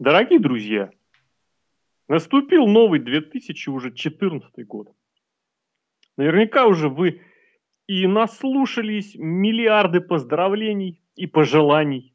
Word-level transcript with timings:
Дорогие 0.00 0.40
друзья, 0.40 0.90
наступил 2.08 2.66
новый 2.66 2.98
2014 2.98 4.66
год. 4.66 4.92
Наверняка 6.16 6.66
уже 6.66 6.88
вы 6.88 7.22
и 7.86 8.08
наслушались 8.08 9.14
миллиарды 9.14 10.00
поздравлений 10.00 11.00
и 11.14 11.28
пожеланий, 11.28 12.12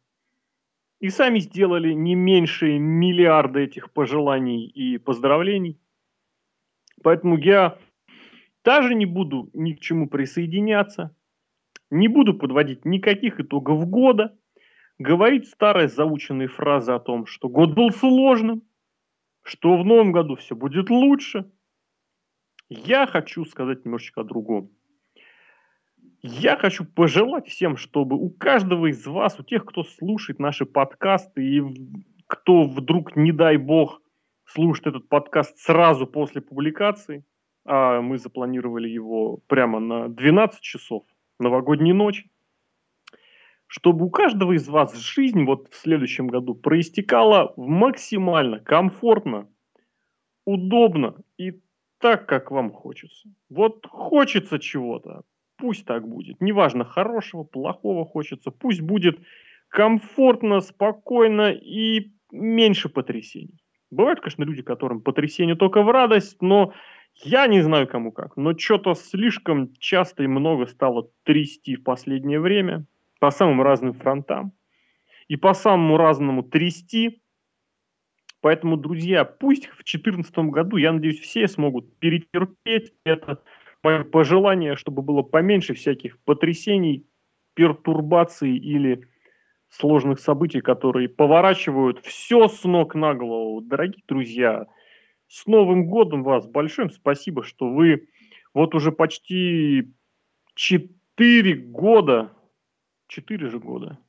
и 1.00 1.07
сами 1.07 1.39
сделали 1.39 1.93
не 1.93 2.15
меньше 2.15 2.78
миллиарда 2.78 3.61
этих 3.61 3.93
пожеланий 3.93 4.66
и 4.68 4.98
поздравлений. 4.98 5.80
Поэтому 7.02 7.38
я 7.38 7.80
даже 8.66 8.93
не 8.93 9.05
буду 9.05 9.52
ни 9.54 9.71
к 9.71 9.80
чему 9.80 10.09
присоединяться, 10.09 11.16
не 11.89 12.09
буду 12.09 12.34
подводить 12.34 12.84
никаких 12.84 13.39
итогов 13.39 13.89
года, 13.89 14.38
говорить 15.00 15.47
старые 15.47 15.88
заученные 15.88 16.50
фразы 16.50 16.91
о 16.91 17.00
том, 17.00 17.25
что 17.25 17.50
год 17.50 17.73
был 17.73 17.92
сложным, 17.92 18.61
что 19.41 19.78
в 19.78 19.86
новом 19.86 20.11
году 20.11 20.36
все 20.36 20.55
будет 20.55 20.89
лучше. 20.89 21.50
Я 22.68 23.07
хочу 23.07 23.46
сказать 23.46 23.86
немножечко 23.86 24.21
о 24.21 24.25
другом. 24.25 24.69
Я 26.21 26.57
хочу 26.57 26.86
пожелать 26.86 27.47
всем, 27.47 27.77
чтобы 27.77 28.18
у 28.18 28.29
каждого 28.29 28.88
из 28.88 29.07
вас, 29.07 29.39
у 29.39 29.43
тех, 29.43 29.65
кто 29.65 29.83
слушает 29.83 30.38
наши 30.38 30.65
подкасты 30.65 31.43
и 31.43 31.61
кто 32.27 32.63
вдруг, 32.63 33.16
не 33.16 33.31
дай 33.31 33.55
бог, 33.58 34.02
слушает 34.44 34.88
этот 34.88 35.08
подкаст 35.08 35.58
сразу 35.58 36.05
после 36.05 36.41
публикации, 36.41 37.25
а 37.66 38.02
мы 38.02 38.17
запланировали 38.17 38.89
его 38.89 39.38
прямо 39.47 39.80
на 39.80 40.09
12 40.09 40.59
часов 40.59 41.05
новогодней 41.39 41.94
ночи, 41.94 42.30
чтобы 43.69 44.05
у 44.05 44.09
каждого 44.09 44.53
из 44.53 44.67
вас 44.67 44.97
жизнь 44.97 45.45
вот 45.45 45.69
в 45.69 45.75
следующем 45.75 46.27
году 46.27 46.55
проистекала 46.55 47.53
максимально 47.55 48.59
комфортно, 48.59 49.47
удобно 50.44 51.16
и 51.38 51.61
так, 51.99 52.25
как 52.25 52.49
вам 52.49 52.71
хочется. 52.71 53.29
Вот 53.47 53.85
хочется 53.85 54.57
чего-то, 54.57 55.21
пусть 55.55 55.85
так 55.85 56.07
будет. 56.07 56.41
Неважно, 56.41 56.83
хорошего, 56.83 57.44
плохого 57.44 58.05
хочется, 58.07 58.49
пусть 58.49 58.81
будет 58.81 59.19
комфортно, 59.67 60.61
спокойно 60.61 61.51
и 61.51 62.11
меньше 62.31 62.89
потрясений. 62.89 63.61
Бывают, 63.91 64.19
конечно, 64.19 64.44
люди, 64.45 64.63
которым 64.63 65.01
потрясение 65.01 65.55
только 65.55 65.83
в 65.83 65.91
радость, 65.91 66.41
но 66.41 66.73
я 67.23 67.45
не 67.45 67.61
знаю, 67.61 67.88
кому 67.88 68.11
как. 68.11 68.35
Но 68.35 68.57
что-то 68.57 68.95
слишком 68.95 69.75
часто 69.77 70.23
и 70.23 70.27
много 70.27 70.66
стало 70.66 71.11
трясти 71.23 71.75
в 71.75 71.83
последнее 71.83 72.39
время 72.39 72.88
по 73.20 73.31
самым 73.31 73.62
разным 73.62 73.94
фронтам 73.94 74.53
и 75.28 75.36
по 75.36 75.53
самому 75.53 75.98
разному 75.98 76.44
трясти. 76.44 77.22
Поэтому, 78.42 78.78
друзья, 78.78 79.25
пусть 79.25 79.67
в 79.67 79.84
2014 79.84 80.38
году, 80.50 80.78
я 80.78 80.94
надеюсь, 80.94 81.20
все 81.20 81.47
смогут 81.47 81.97
перетерпеть 82.00 82.94
это 83.03 83.44
мое 83.84 84.03
пожелание, 84.03 84.75
чтобы 84.75 85.02
было 85.02 85.22
поменьше 85.22 85.73
всяких 85.73 86.17
потрясений, 86.23 87.06
пертурбаций 87.53 88.56
или 88.56 89.08
сложных 89.70 90.20
событий, 90.20 90.62
которые 90.62 91.09
поворачивают 91.09 92.00
все 92.06 92.47
с 92.47 92.64
ног 92.64 92.95
на 92.95 93.14
голову. 93.14 93.62
Дорогие 93.62 94.03
друзья, 94.08 94.67
с 95.28 95.45
Новым 95.45 95.88
годом 95.88 96.23
вас! 96.23 96.47
Большое 96.47 96.90
спасибо, 96.90 97.44
что 97.44 97.70
вы 97.70 98.08
вот 98.53 98.73
уже 98.73 98.92
почти 98.92 99.94
4 100.56 101.53
года, 101.56 102.31
4 103.09 103.49
же 103.49 103.59
года, 103.59 103.99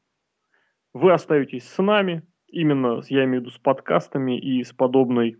вы 0.95 1.13
остаетесь 1.13 1.69
с 1.69 1.83
нами, 1.83 2.23
именно, 2.47 3.03
я 3.09 3.25
имею 3.25 3.43
в 3.43 3.45
виду, 3.47 3.51
с 3.51 3.59
подкастами 3.59 4.39
и 4.39 4.63
с 4.63 4.73
подобной 4.73 5.39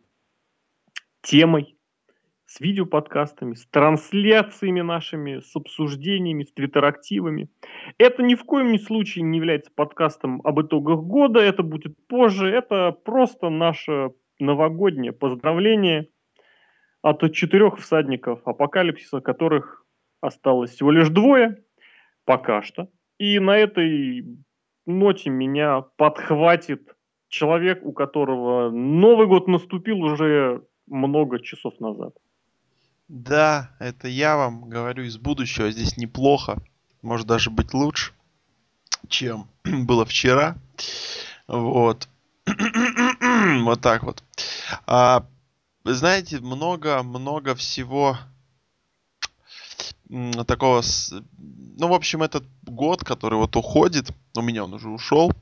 темой 1.23 1.77
с 2.51 2.59
видеоподкастами, 2.59 3.55
с 3.55 3.65
трансляциями 3.67 4.81
нашими, 4.81 5.39
с 5.39 5.55
обсуждениями, 5.55 6.43
с 6.43 6.53
твиттерактивами. 6.53 7.49
Это 7.97 8.25
ни 8.25 8.35
в 8.35 8.45
коем 8.45 8.77
случае 8.77 9.23
не 9.23 9.39
является 9.39 9.71
подкастом 9.73 10.41
об 10.43 10.61
итогах 10.61 10.99
года, 10.99 11.39
это 11.39 11.63
будет 11.63 11.95
позже, 12.09 12.51
это 12.51 12.91
просто 12.91 13.51
наше 13.51 14.11
новогоднее 14.41 15.13
поздравление 15.13 16.09
от 17.03 17.21
четырех 17.33 17.79
всадников 17.79 18.41
апокалипсиса, 18.45 19.21
которых 19.21 19.87
осталось 20.21 20.73
всего 20.73 20.91
лишь 20.91 21.09
двое, 21.09 21.63
пока 22.25 22.63
что. 22.63 22.89
И 23.21 23.39
на 23.39 23.55
этой 23.55 24.25
ноте 24.87 25.29
меня 25.29 25.83
подхватит 25.83 26.97
человек, 27.29 27.85
у 27.85 27.93
которого 27.93 28.71
Новый 28.71 29.27
год 29.27 29.47
наступил 29.47 30.01
уже 30.01 30.65
много 30.87 31.39
часов 31.39 31.79
назад. 31.81 32.15
Да, 33.09 33.77
это 33.79 34.09
я 34.09 34.39
вам 34.39 34.71
говорю 34.71 35.05
из 35.05 35.19
будущего. 35.19 35.71
Здесь 35.71 35.99
неплохо. 35.99 36.63
Может 37.03 37.27
даже 37.27 37.51
быть 37.51 37.75
лучше, 37.75 38.13
чем 39.09 39.49
было 39.65 40.07
вчера. 40.07 40.57
Вот. 41.47 42.09
вот 42.47 43.83
так 43.83 44.03
вот. 44.03 44.25
А, 44.87 45.27
знаете, 45.85 46.41
много-много 46.41 47.55
всего 47.55 48.17
такого... 50.47 50.83
Ну, 51.39 51.89
в 51.89 51.93
общем, 51.93 52.23
этот 52.23 52.45
год, 52.63 53.05
который 53.05 53.39
вот 53.39 53.57
уходит, 53.57 54.11
у 54.37 54.43
меня 54.43 54.65
он 54.65 54.75
уже 54.75 54.89
ушел, 54.89 55.33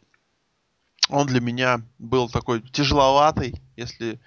он 1.09 1.27
для 1.27 1.41
меня 1.41 1.83
был 1.99 2.29
такой 2.29 2.61
тяжеловатый, 2.61 3.61
если 3.77 4.21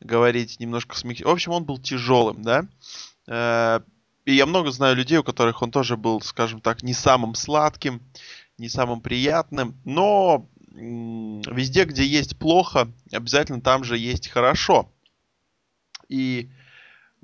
говорить 0.00 0.60
немножко 0.60 0.96
смягчить. 0.96 1.26
В 1.26 1.30
общем, 1.30 1.52
он 1.52 1.64
был 1.64 1.78
тяжелым, 1.78 2.42
да. 2.42 2.66
Э, 3.26 3.80
и 4.26 4.34
я 4.34 4.44
много 4.44 4.70
знаю 4.70 4.96
людей, 4.96 5.18
у 5.18 5.24
которых 5.24 5.62
он 5.62 5.70
тоже 5.70 5.96
был, 5.96 6.20
скажем 6.20 6.60
так, 6.60 6.82
не 6.82 6.92
самым 6.92 7.34
сладким, 7.34 8.02
не 8.58 8.68
самым 8.68 9.00
приятным. 9.00 9.80
Но 9.84 10.48
везде, 10.70 11.84
где 11.84 12.04
есть 12.04 12.38
плохо, 12.38 12.88
обязательно 13.12 13.60
там 13.60 13.84
же 13.84 13.96
есть 13.96 14.28
хорошо. 14.28 14.92
И 16.08 16.50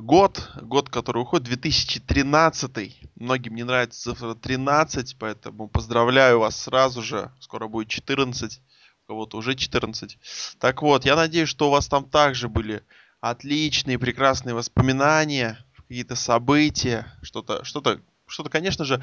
год, 0.02 0.50
год, 0.60 0.88
который 0.88 1.22
уходит, 1.22 1.46
2013. 1.46 3.10
Многим 3.16 3.54
не 3.54 3.62
нравится 3.62 4.10
цифра 4.10 4.34
13, 4.34 5.16
поэтому 5.18 5.68
поздравляю 5.68 6.40
вас 6.40 6.56
сразу 6.56 7.02
же. 7.02 7.30
Скоро 7.40 7.68
будет 7.68 7.88
14 7.88 8.60
кого-то 9.06 9.36
уже 9.36 9.54
14. 9.54 10.18
Так 10.58 10.82
вот, 10.82 11.04
я 11.04 11.16
надеюсь, 11.16 11.48
что 11.48 11.68
у 11.68 11.70
вас 11.70 11.86
там 11.86 12.08
также 12.08 12.48
были 12.48 12.82
отличные, 13.20 13.98
прекрасные 13.98 14.54
воспоминания, 14.54 15.58
какие-то 15.76 16.16
события, 16.16 17.06
что-то, 17.22 17.64
что-то, 17.64 18.00
что-то, 18.26 18.48
конечно 18.48 18.84
же, 18.84 19.02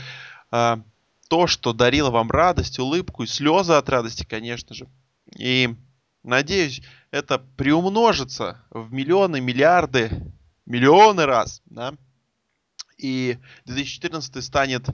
э, 0.52 0.78
то, 1.30 1.48
что 1.48 1.74
дарило 1.74 2.10
вам 2.10 2.32
радость, 2.32 2.80
улыбку 2.80 3.24
и 3.24 3.28
слезы 3.28 3.74
от 3.74 3.88
радости, 3.90 4.26
конечно 4.26 4.74
же. 4.74 4.88
И 5.38 5.76
надеюсь, 6.24 6.82
это 7.12 7.38
приумножится 7.38 8.64
в 8.72 8.92
миллионы, 8.92 9.40
миллиарды, 9.40 10.10
миллионы 10.70 11.26
раз, 11.26 11.62
да. 11.66 11.94
И 12.98 13.38
2014 13.66 14.44
станет 14.44 14.88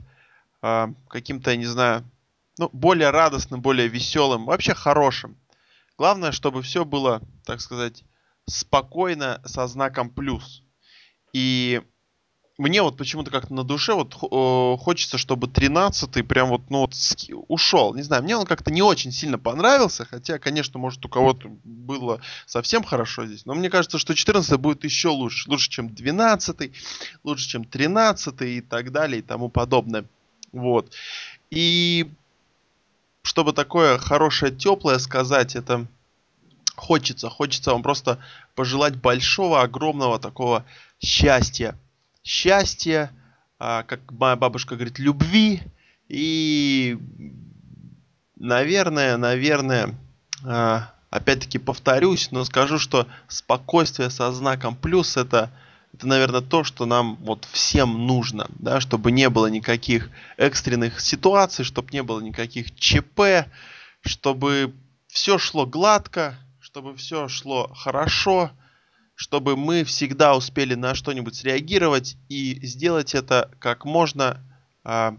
э, 0.62 0.86
каким-то, 1.08 1.56
не 1.56 1.66
знаю, 1.66 2.04
ну, 2.58 2.68
более 2.72 3.10
радостным, 3.10 3.60
более 3.60 3.86
веселым, 3.86 4.46
вообще 4.46 4.74
хорошим. 4.74 5.36
Главное, 5.98 6.32
чтобы 6.32 6.62
все 6.62 6.84
было, 6.84 7.22
так 7.44 7.60
сказать, 7.60 8.02
спокойно, 8.48 9.40
со 9.44 9.66
знаком 9.66 10.10
плюс. 10.10 10.62
И 11.32 11.82
мне 12.58 12.80
вот 12.80 12.96
почему-то 12.96 13.30
как-то 13.30 13.52
на 13.52 13.64
душе 13.64 13.92
вот 13.92 14.14
хочется, 14.80 15.18
чтобы 15.18 15.46
13-й 15.46 16.22
прям 16.22 16.48
вот, 16.48 16.70
ну 16.70 16.78
вот 16.80 16.94
ушел. 17.48 17.94
Не 17.94 18.02
знаю, 18.02 18.22
мне 18.22 18.36
он 18.36 18.46
как-то 18.46 18.70
не 18.70 18.82
очень 18.82 19.12
сильно 19.12 19.38
понравился, 19.38 20.06
хотя, 20.06 20.38
конечно, 20.38 20.78
может 20.78 21.04
у 21.04 21.08
кого-то 21.08 21.50
было 21.64 22.20
совсем 22.46 22.82
хорошо 22.82 23.26
здесь, 23.26 23.44
но 23.44 23.54
мне 23.54 23.68
кажется, 23.68 23.98
что 23.98 24.14
14 24.14 24.58
будет 24.58 24.84
еще 24.84 25.08
лучше. 25.08 25.50
Лучше, 25.50 25.68
чем 25.68 25.94
12 25.94 26.72
лучше, 27.24 27.48
чем 27.48 27.64
13 27.64 28.40
и 28.42 28.60
так 28.62 28.90
далее 28.90 29.18
и 29.18 29.22
тому 29.22 29.50
подобное. 29.50 30.06
Вот. 30.52 30.94
И 31.50 32.10
чтобы 33.22 33.52
такое 33.52 33.98
хорошее, 33.98 34.50
теплое 34.50 34.98
сказать, 34.98 35.56
это 35.56 35.86
хочется. 36.74 37.28
Хочется 37.28 37.72
вам 37.72 37.82
просто 37.82 38.18
пожелать 38.54 38.96
большого, 38.96 39.60
огромного 39.60 40.18
такого 40.18 40.64
счастья. 41.00 41.78
Счастья, 42.26 43.12
а, 43.60 43.84
как 43.84 44.00
моя 44.10 44.34
бабушка 44.34 44.74
говорит, 44.74 44.98
любви. 44.98 45.62
И, 46.08 46.98
наверное, 48.34 49.16
наверное, 49.16 49.94
а, 50.44 50.92
опять-таки 51.10 51.58
повторюсь, 51.58 52.32
но 52.32 52.42
скажу, 52.42 52.80
что 52.80 53.06
спокойствие 53.28 54.10
со 54.10 54.32
знаком 54.32 54.74
плюс 54.74 55.16
это 55.16 55.52
это, 55.92 56.08
наверное, 56.08 56.40
то, 56.40 56.64
что 56.64 56.84
нам 56.84 57.14
вот 57.20 57.46
всем 57.52 58.08
нужно, 58.08 58.48
да, 58.58 58.80
чтобы 58.80 59.12
не 59.12 59.30
было 59.30 59.46
никаких 59.46 60.10
экстренных 60.36 61.00
ситуаций, 61.00 61.64
чтобы 61.64 61.90
не 61.92 62.02
было 62.02 62.20
никаких 62.20 62.74
ЧП, 62.74 63.46
чтобы 64.00 64.74
все 65.06 65.38
шло 65.38 65.64
гладко, 65.64 66.36
чтобы 66.60 66.96
все 66.96 67.28
шло 67.28 67.72
хорошо, 67.72 68.50
чтобы 69.16 69.56
мы 69.56 69.82
всегда 69.82 70.36
успели 70.36 70.74
на 70.74 70.94
что-нибудь 70.94 71.34
среагировать 71.34 72.16
и 72.28 72.64
сделать 72.64 73.14
это 73.14 73.50
как 73.58 73.84
можно, 73.86 74.44
а, 74.84 75.16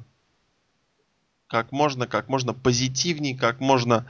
как 1.47 1.71
можно, 1.71 2.07
как 2.07 2.29
можно 2.29 2.53
позитивней, 2.53 3.35
как 3.35 3.59
можно 3.59 4.05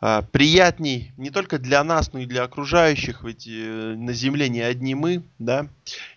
а, 0.00 0.22
приятней 0.22 1.12
не 1.16 1.30
только 1.30 1.58
для 1.58 1.82
нас, 1.82 2.12
но 2.12 2.20
и 2.20 2.26
для 2.26 2.44
окружающих, 2.44 3.24
ведь 3.24 3.48
э, 3.48 3.94
на 3.96 4.12
Земле 4.12 4.48
не 4.48 4.60
одни 4.60 4.94
мы, 4.94 5.24
да. 5.40 5.66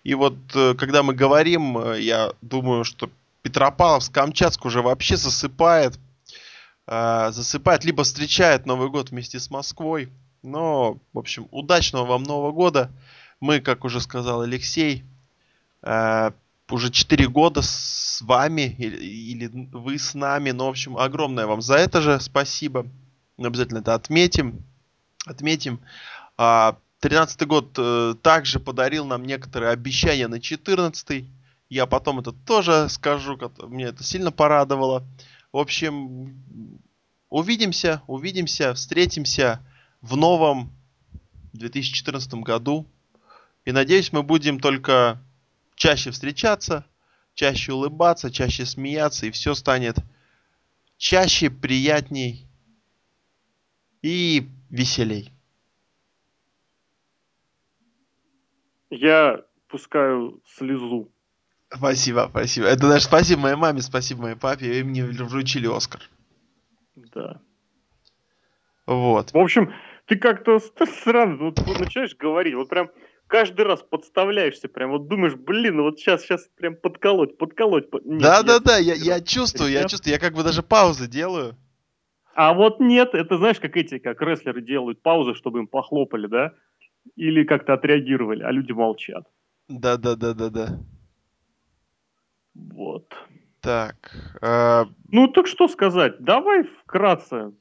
И 0.04 0.14
вот 0.14 0.38
э, 0.54 0.76
когда 0.76 1.02
мы 1.02 1.16
говорим, 1.16 1.78
э, 1.80 2.02
я 2.02 2.34
думаю, 2.42 2.84
что 2.84 3.10
Петропавловск, 3.42 4.14
Камчатск 4.14 4.66
уже 4.66 4.84
вообще 4.84 5.18
засыпает, 5.18 5.98
а, 6.86 7.32
засыпает, 7.32 7.86
либо 7.86 8.04
встречает 8.04 8.68
Новый 8.68 8.90
год 8.90 9.10
вместе 9.10 9.40
с 9.40 9.50
Москвой. 9.50 10.10
Но, 10.42 11.00
в 11.14 11.20
общем, 11.20 11.48
удачного 11.52 12.06
вам 12.06 12.24
Нового 12.24 12.52
года. 12.52 12.92
Мы, 13.40 13.60
как 13.60 13.86
уже 13.86 14.02
сказал 14.02 14.42
Алексей, 14.42 15.04
уже 15.82 16.92
4 16.92 17.28
года 17.28 17.62
с 17.62 18.22
вами, 18.22 18.76
или, 18.78 18.98
или 18.98 19.48
вы 19.72 19.98
с 19.98 20.14
нами. 20.14 20.52
Ну, 20.52 20.66
в 20.66 20.70
общем, 20.70 20.98
огромное 20.98 21.46
вам 21.46 21.62
за 21.62 21.76
это 21.76 22.02
же 22.02 22.20
спасибо. 22.20 22.86
Мы 23.38 23.48
обязательно 23.48 23.80
это 23.80 23.94
отметим. 23.94 24.64
Отметим. 25.26 25.80
А, 26.38 26.78
13 27.00 27.48
год 27.48 27.76
э, 27.78 28.16
также 28.22 28.60
подарил 28.60 29.06
нам 29.06 29.24
некоторые 29.24 29.72
обещания 29.72 30.28
на 30.28 30.42
14 30.42 31.26
Я 31.70 31.86
потом 31.86 32.20
это 32.20 32.32
тоже 32.32 32.90
скажу, 32.90 33.38
мне 33.68 33.86
это 33.86 34.04
сильно 34.04 34.32
порадовало. 34.32 35.04
В 35.54 35.58
общем, 35.58 36.38
увидимся, 37.30 38.02
увидимся, 38.08 38.74
встретимся 38.74 39.62
в 40.02 40.16
новом 40.16 40.72
2014 41.54 42.34
году. 42.36 42.86
И 43.66 43.72
надеюсь, 43.72 44.12
мы 44.12 44.24
будем 44.24 44.60
только 44.60 45.22
чаще 45.76 46.12
встречаться, 46.12 46.86
чаще 47.34 47.74
улыбаться, 47.74 48.32
чаще 48.32 48.66
смеяться, 48.66 49.26
и 49.26 49.32
все 49.32 49.54
станет 49.54 49.98
чаще, 50.98 51.50
приятней 51.50 52.48
и 54.02 54.48
веселей. 54.70 55.34
Я 58.90 59.44
пускаю 59.68 60.42
слезу. 60.46 61.12
Спасибо, 61.72 62.28
спасибо. 62.32 62.66
Это 62.68 62.90
даже 62.90 63.06
спасибо 63.06 63.42
моей 63.42 63.56
маме, 63.56 63.82
спасибо 63.82 64.24
моей 64.24 64.36
папе. 64.36 64.80
И 64.80 64.84
мне 64.84 65.06
вручили 65.06 65.68
Оскар. 65.68 66.02
Да. 66.96 67.40
Вот. 68.88 69.32
В 69.34 69.38
общем, 69.38 69.72
ты 70.10 70.18
как-то 70.18 70.60
странно 70.60 71.38
вот, 71.46 71.60
вот 71.60 71.80
начинаешь 71.80 72.16
говорить, 72.18 72.56
вот 72.56 72.68
прям 72.68 72.90
каждый 73.28 73.62
раз 73.66 73.82
подставляешься, 73.84 74.68
прям 74.68 74.92
вот 74.92 75.08
думаешь, 75.08 75.36
блин, 75.36 75.78
ну 75.78 75.84
вот 75.84 76.00
сейчас, 76.00 76.24
сейчас 76.24 76.50
прям 76.58 76.76
подколоть, 76.76 77.38
подколоть. 77.38 77.90
Под... 77.90 78.06
Нет, 78.06 78.22
да, 78.22 78.38
я, 78.38 78.44
да, 78.44 78.60
да, 78.60 78.78
я, 78.78 78.96
я 78.96 79.22
чувствую, 79.22 79.72
я 79.72 79.88
чувствую, 79.88 80.14
я 80.14 80.20
как 80.20 80.34
бы 80.34 80.44
даже 80.44 80.64
паузы 80.64 81.08
делаю. 81.08 81.56
А 82.34 82.54
вот 82.54 82.80
нет, 82.80 83.14
это 83.14 83.38
знаешь, 83.38 83.60
как 83.60 83.78
эти, 83.78 84.00
как 84.00 84.22
рестлеры 84.22 84.62
делают 84.62 85.02
паузы, 85.02 85.36
чтобы 85.36 85.60
им 85.60 85.68
похлопали, 85.68 86.28
да? 86.28 86.54
Или 87.16 87.44
как-то 87.44 87.74
отреагировали, 87.74 88.44
а 88.44 88.52
люди 88.52 88.72
молчат. 88.72 89.26
Да, 89.68 89.98
да, 89.98 90.16
да, 90.16 90.34
да, 90.34 90.50
да. 90.50 90.80
Вот. 92.56 93.14
Так. 93.62 93.96
Э... 94.42 94.86
Ну 95.12 95.28
так 95.28 95.48
что 95.48 95.68
сказать? 95.68 96.20
Давай 96.20 96.64
вкратце. 96.64 97.52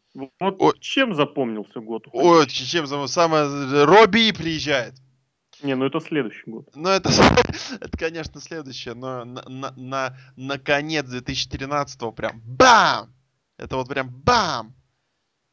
Вот 0.40 0.56
О... 0.58 0.72
чем 0.80 1.14
запомнился 1.14 1.80
год? 1.80 2.08
Ой, 2.12 2.46
чем? 2.48 2.86
Самое... 3.06 3.84
Робби 3.84 4.32
приезжает. 4.32 4.94
Не, 5.62 5.74
ну 5.74 5.86
это 5.86 6.00
следующий 6.00 6.50
год. 6.50 6.68
Ну 6.74 6.88
это, 6.88 7.10
это 7.80 7.98
конечно, 7.98 8.40
следующее, 8.40 8.94
но 8.94 9.24
на, 9.24 9.42
на, 9.48 9.72
на, 9.76 10.16
на 10.36 10.58
конец 10.58 11.06
2013 11.06 12.14
прям 12.14 12.40
бам! 12.44 13.12
Это 13.56 13.76
вот 13.76 13.88
прям 13.88 14.08
бам! 14.08 14.74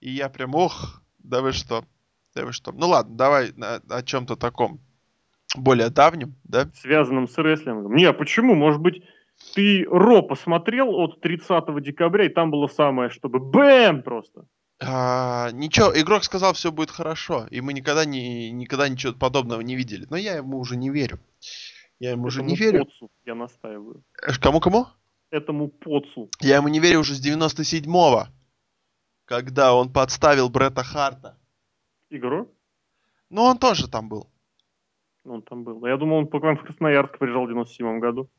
И 0.02 0.12
я 0.12 0.30
прям, 0.30 0.54
ох, 0.56 1.02
да 1.20 1.42
вы 1.42 1.54
что, 1.54 1.86
да 2.36 2.46
вы 2.46 2.54
что. 2.54 2.72
Ну 2.72 2.88
ладно, 2.88 3.16
давай 3.16 3.52
о, 3.60 3.82
о 3.90 4.04
чем-то 4.04 4.36
таком 4.36 4.80
более 5.56 5.90
давнем, 5.90 6.36
да? 6.44 6.70
Связанном 6.76 7.28
с 7.28 7.38
рестлингом. 7.38 7.96
Не, 7.96 8.06
а 8.06 8.14
почему? 8.14 8.54
Может 8.54 8.82
быть, 8.82 9.04
ты 9.54 9.86
Ро 9.90 10.22
посмотрел 10.22 10.90
от 10.96 11.22
30 11.22 11.82
декабря, 11.82 12.26
и 12.26 12.30
там 12.30 12.52
было 12.52 12.68
самое, 12.68 13.10
чтобы 13.10 13.40
бэм 13.40 14.04
просто. 14.04 14.48
А, 14.82 15.52
ничего, 15.52 15.98
игрок 16.00 16.24
сказал, 16.24 16.54
все 16.54 16.72
будет 16.72 16.92
хорошо, 16.92 17.48
и 17.50 17.62
мы 17.62 17.74
никогда 17.74 18.06
не 18.06 18.52
никогда 18.52 18.90
ничего 18.90 19.14
подобного 19.14 19.62
не 19.62 19.76
видели. 19.76 20.06
Но 20.10 20.18
я 20.18 20.36
ему 20.36 20.60
уже 20.60 20.76
не 20.76 20.90
верю. 20.90 21.20
Я 22.00 22.12
ему 22.12 22.24
Этому 22.24 22.28
уже 22.28 22.44
не 22.44 22.56
верю. 22.56 22.86
Поцу 22.86 23.10
я 23.26 23.36
настаиваю. 23.36 24.04
Кому 24.42 24.60
кому? 24.60 24.88
Этому 25.32 25.70
поцу. 25.70 26.30
Я 26.42 26.58
ему 26.58 26.68
не 26.68 26.80
верю 26.80 27.00
уже 27.00 27.16
с 27.16 27.26
97-го 27.26 28.28
когда 29.26 29.76
он 29.76 29.92
подставил 29.92 30.50
Бретта 30.50 30.84
Харта. 30.84 31.38
Игру? 32.10 32.52
Ну, 33.30 33.42
он 33.42 33.58
тоже 33.58 33.90
там 33.90 34.08
был. 34.08 34.30
Он 35.26 35.42
там 35.42 35.64
был. 35.64 35.86
Я 35.86 35.98
думал, 35.98 36.18
он 36.18 36.28
по 36.28 36.40
в 36.40 36.64
Красноярск 36.64 37.18
приезжал 37.18 37.46
в 37.46 37.50
97 37.50 38.00
году. 38.00 38.30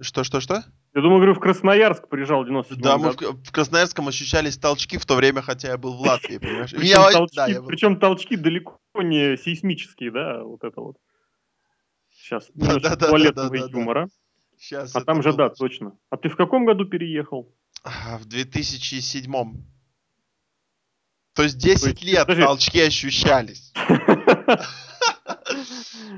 Что, 0.00 0.24
что, 0.24 0.40
что? 0.40 0.64
Я 0.94 1.00
думаю, 1.00 1.18
говорю, 1.18 1.34
в 1.34 1.40
Красноярск 1.40 2.08
приезжал 2.08 2.42
в 2.42 2.46
97 2.46 2.82
Да, 2.82 2.98
мы 2.98 3.12
в, 3.12 3.16
в 3.16 3.50
Красноярском 3.50 4.08
ощущались 4.08 4.58
толчки 4.58 4.98
в 4.98 5.06
то 5.06 5.14
время, 5.14 5.40
хотя 5.40 5.68
я 5.68 5.78
был 5.78 5.94
в 5.94 6.00
Латвии, 6.02 6.36
понимаешь? 6.36 6.70
Причем, 6.70 6.86
я, 6.86 7.10
толчки, 7.10 7.36
да, 7.36 7.46
я 7.46 7.60
был... 7.60 7.68
причем 7.68 7.98
толчки 7.98 8.36
далеко 8.36 8.78
не 9.02 9.38
сейсмические, 9.38 10.10
да, 10.10 10.44
вот 10.44 10.62
это 10.64 10.80
вот. 10.80 10.96
Сейчас, 12.10 12.50
да, 12.54 12.78
да, 12.78 12.96
туалетного 12.96 13.48
да, 13.48 13.58
да, 13.58 13.70
юмора. 13.70 14.08
Сейчас 14.58 14.94
а 14.94 15.00
там 15.00 15.22
же, 15.22 15.32
да, 15.32 15.48
точно. 15.48 15.96
А 16.10 16.18
ты 16.18 16.28
в 16.28 16.36
каком 16.36 16.66
году 16.66 16.84
переехал? 16.84 17.50
В 17.84 18.26
2007. 18.26 19.32
То 21.34 21.42
есть 21.42 21.56
10 21.56 21.80
То 21.80 21.88
есть, 21.88 22.04
лет 22.04 22.20
подожди. 22.20 22.42
толчки 22.42 22.80
ощущались. 22.80 23.72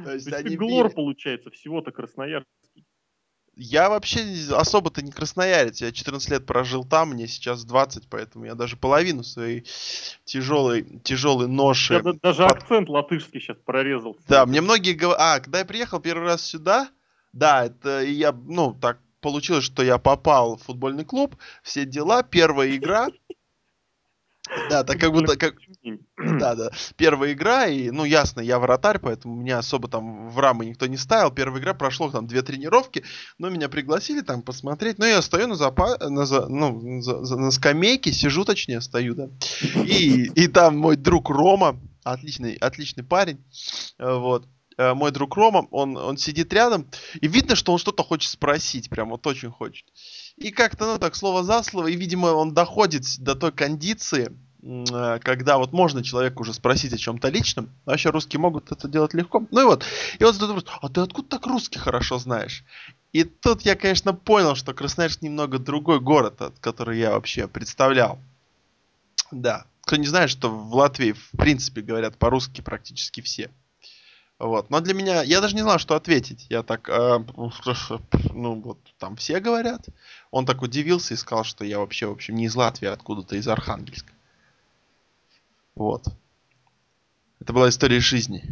То 0.04 0.12
есть 0.12 0.28
ты 0.28 0.56
глор, 0.56 0.90
получается, 0.90 1.50
всего-то 1.50 1.92
красноярский. 1.92 2.50
Я 3.56 3.88
вообще 3.88 4.20
особо-то 4.52 5.02
не 5.02 5.12
красноярец. 5.12 5.80
Я 5.80 5.92
14 5.92 6.28
лет 6.30 6.46
прожил 6.46 6.84
там, 6.84 7.10
мне 7.10 7.28
сейчас 7.28 7.64
20, 7.64 8.08
поэтому 8.08 8.44
я 8.44 8.54
даже 8.54 8.76
половину 8.76 9.22
своей 9.22 9.64
тяжелой, 10.24 11.00
тяжелой 11.04 11.46
ноши... 11.46 11.94
Я 11.94 12.12
даже 12.20 12.44
акцент 12.44 12.88
латышский 12.88 13.40
сейчас 13.40 13.56
прорезал. 13.64 14.16
Да, 14.28 14.44
мне 14.46 14.60
многие 14.60 14.92
говорят... 14.92 15.20
А, 15.20 15.40
когда 15.40 15.60
я 15.60 15.64
приехал 15.64 16.00
первый 16.00 16.24
раз 16.24 16.44
сюда, 16.44 16.88
да, 17.32 17.66
это 17.66 18.02
я, 18.02 18.32
ну, 18.32 18.76
так 18.80 18.98
получилось, 19.20 19.64
что 19.64 19.82
я 19.82 19.98
попал 19.98 20.56
в 20.56 20.64
футбольный 20.64 21.04
клуб, 21.04 21.36
все 21.62 21.86
дела, 21.86 22.22
первая 22.22 22.76
игра. 22.76 23.08
Да, 24.68 24.84
так 24.84 25.00
как 25.00 25.12
будто 25.12 25.36
как... 25.36 25.54
Да, 26.38 26.54
да. 26.54 26.70
Первая 26.96 27.32
игра, 27.32 27.66
и, 27.66 27.90
ну, 27.90 28.04
ясно, 28.04 28.40
я 28.40 28.58
вратарь, 28.58 28.98
поэтому 28.98 29.36
меня 29.36 29.58
особо 29.58 29.88
там 29.88 30.28
в 30.28 30.38
рамы 30.38 30.66
никто 30.66 30.86
не 30.86 30.96
ставил. 30.96 31.30
Первая 31.30 31.60
игра 31.60 31.74
прошло 31.74 32.10
там 32.10 32.26
две 32.26 32.42
тренировки, 32.42 33.04
но 33.38 33.48
меня 33.48 33.68
пригласили 33.68 34.20
там 34.20 34.42
посмотреть. 34.42 34.98
Ну, 34.98 35.06
я 35.06 35.22
стою 35.22 35.46
на, 35.48 35.56
запа... 35.56 35.96
на, 35.98 36.26
за... 36.26 36.46
ну, 36.48 37.00
за... 37.00 37.24
За... 37.24 37.36
на 37.36 37.50
скамейке, 37.50 38.12
сижу 38.12 38.44
точнее, 38.44 38.80
стою, 38.80 39.14
да. 39.14 39.28
И, 39.84 40.30
и 40.34 40.46
там 40.46 40.78
мой 40.78 40.96
друг 40.96 41.30
Рома, 41.30 41.80
отличный, 42.02 42.54
отличный 42.54 43.04
парень, 43.04 43.42
вот. 43.98 44.46
Э, 44.76 44.94
мой 44.94 45.10
друг 45.12 45.36
Рома, 45.36 45.66
он, 45.70 45.96
он 45.96 46.16
сидит 46.16 46.52
рядом, 46.52 46.86
и 47.20 47.28
видно, 47.28 47.54
что 47.54 47.72
он 47.72 47.78
что-то 47.78 48.02
хочет 48.02 48.30
спросить, 48.30 48.90
прям 48.90 49.10
вот 49.10 49.26
очень 49.26 49.50
хочет. 49.50 49.86
И 50.36 50.50
как-то, 50.50 50.86
ну 50.86 50.98
так, 50.98 51.14
слово 51.14 51.44
за 51.44 51.62
слово, 51.62 51.88
и, 51.88 51.96
видимо, 51.96 52.28
он 52.28 52.54
доходит 52.54 53.04
до 53.18 53.34
той 53.36 53.52
кондиции, 53.52 54.32
э, 54.62 55.18
когда 55.22 55.58
вот 55.58 55.72
можно 55.72 56.02
человеку 56.02 56.42
уже 56.42 56.52
спросить 56.52 56.92
о 56.92 56.98
чем-то 56.98 57.28
личном. 57.28 57.70
Вообще 57.84 58.10
русские 58.10 58.40
могут 58.40 58.72
это 58.72 58.88
делать 58.88 59.14
легко. 59.14 59.46
Ну 59.50 59.60
и 59.60 59.64
вот. 59.64 59.84
И 60.18 60.24
вот 60.24 60.34
задает 60.34 60.54
вопрос, 60.54 60.78
а 60.82 60.88
ты 60.88 61.00
откуда 61.02 61.28
так 61.28 61.46
русский 61.46 61.78
хорошо 61.78 62.18
знаешь? 62.18 62.64
И 63.12 63.22
тут 63.22 63.62
я, 63.62 63.76
конечно, 63.76 64.12
понял, 64.12 64.56
что 64.56 64.74
Красноярск 64.74 65.22
немного 65.22 65.60
другой 65.60 66.00
город, 66.00 66.40
который 66.60 66.98
я 66.98 67.12
вообще 67.12 67.46
представлял. 67.46 68.18
Да. 69.30 69.66
Кто 69.82 69.96
не 69.96 70.06
знает, 70.06 70.30
что 70.30 70.50
в 70.50 70.74
Латвии, 70.74 71.12
в 71.12 71.30
принципе, 71.36 71.80
говорят 71.82 72.16
по-русски 72.16 72.60
практически 72.60 73.20
все. 73.20 73.50
Вот. 74.38 74.68
Но 74.70 74.80
для 74.80 74.94
меня, 74.94 75.22
я 75.22 75.40
даже 75.40 75.54
не 75.54 75.62
знал, 75.62 75.78
что 75.78 75.94
ответить. 75.94 76.46
Я 76.50 76.62
так, 76.62 76.88
э, 76.88 77.18
ну 78.32 78.60
вот, 78.60 78.78
там 78.98 79.16
все 79.16 79.40
говорят. 79.40 79.86
Он 80.30 80.44
так 80.44 80.62
удивился 80.62 81.14
и 81.14 81.16
сказал, 81.16 81.44
что 81.44 81.64
я 81.64 81.78
вообще, 81.78 82.06
в 82.06 82.12
общем, 82.12 82.34
не 82.34 82.46
из 82.46 82.54
Латвии, 82.54 82.88
а 82.88 82.92
откуда-то 82.92 83.36
из 83.36 83.46
Архангельска. 83.46 84.12
Вот. 85.74 86.04
Это 87.40 87.52
была 87.52 87.68
история 87.68 88.00
жизни. 88.00 88.42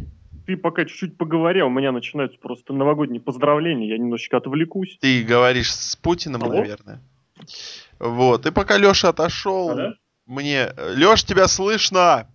Ты 0.45 0.57
пока 0.57 0.85
чуть-чуть 0.85 1.17
поговори, 1.17 1.61
а 1.61 1.65
у 1.65 1.69
меня 1.69 1.91
начинаются 1.91 2.37
просто 2.37 2.73
новогодние 2.73 3.21
поздравления, 3.21 3.87
я 3.87 3.97
немножечко 3.97 4.37
отвлекусь. 4.37 4.97
Ты 4.99 5.23
говоришь 5.23 5.73
с 5.73 5.95
Путиным, 5.95 6.43
Алло? 6.43 6.55
наверное. 6.55 7.01
Вот. 7.99 8.45
И 8.45 8.51
пока 8.51 8.77
Леша 8.77 9.09
отошел, 9.09 9.69
а, 9.71 9.75
да? 9.75 9.93
мне... 10.25 10.69
Леш, 10.77 11.23
тебя 11.23 11.47
слышно! 11.47 12.27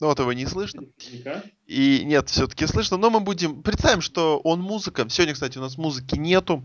Но 0.00 0.06
вот 0.08 0.18
его 0.18 0.32
не 0.32 0.46
слышно. 0.46 0.82
И 1.66 2.02
нет, 2.04 2.28
все-таки 2.28 2.66
слышно, 2.66 2.96
но 2.96 3.10
мы 3.10 3.20
будем... 3.20 3.62
Представим, 3.62 4.00
что 4.00 4.38
он 4.38 4.60
музыка. 4.60 5.06
Сегодня, 5.08 5.34
кстати, 5.34 5.58
у 5.58 5.60
нас 5.60 5.76
музыки 5.78 6.16
нету. 6.16 6.62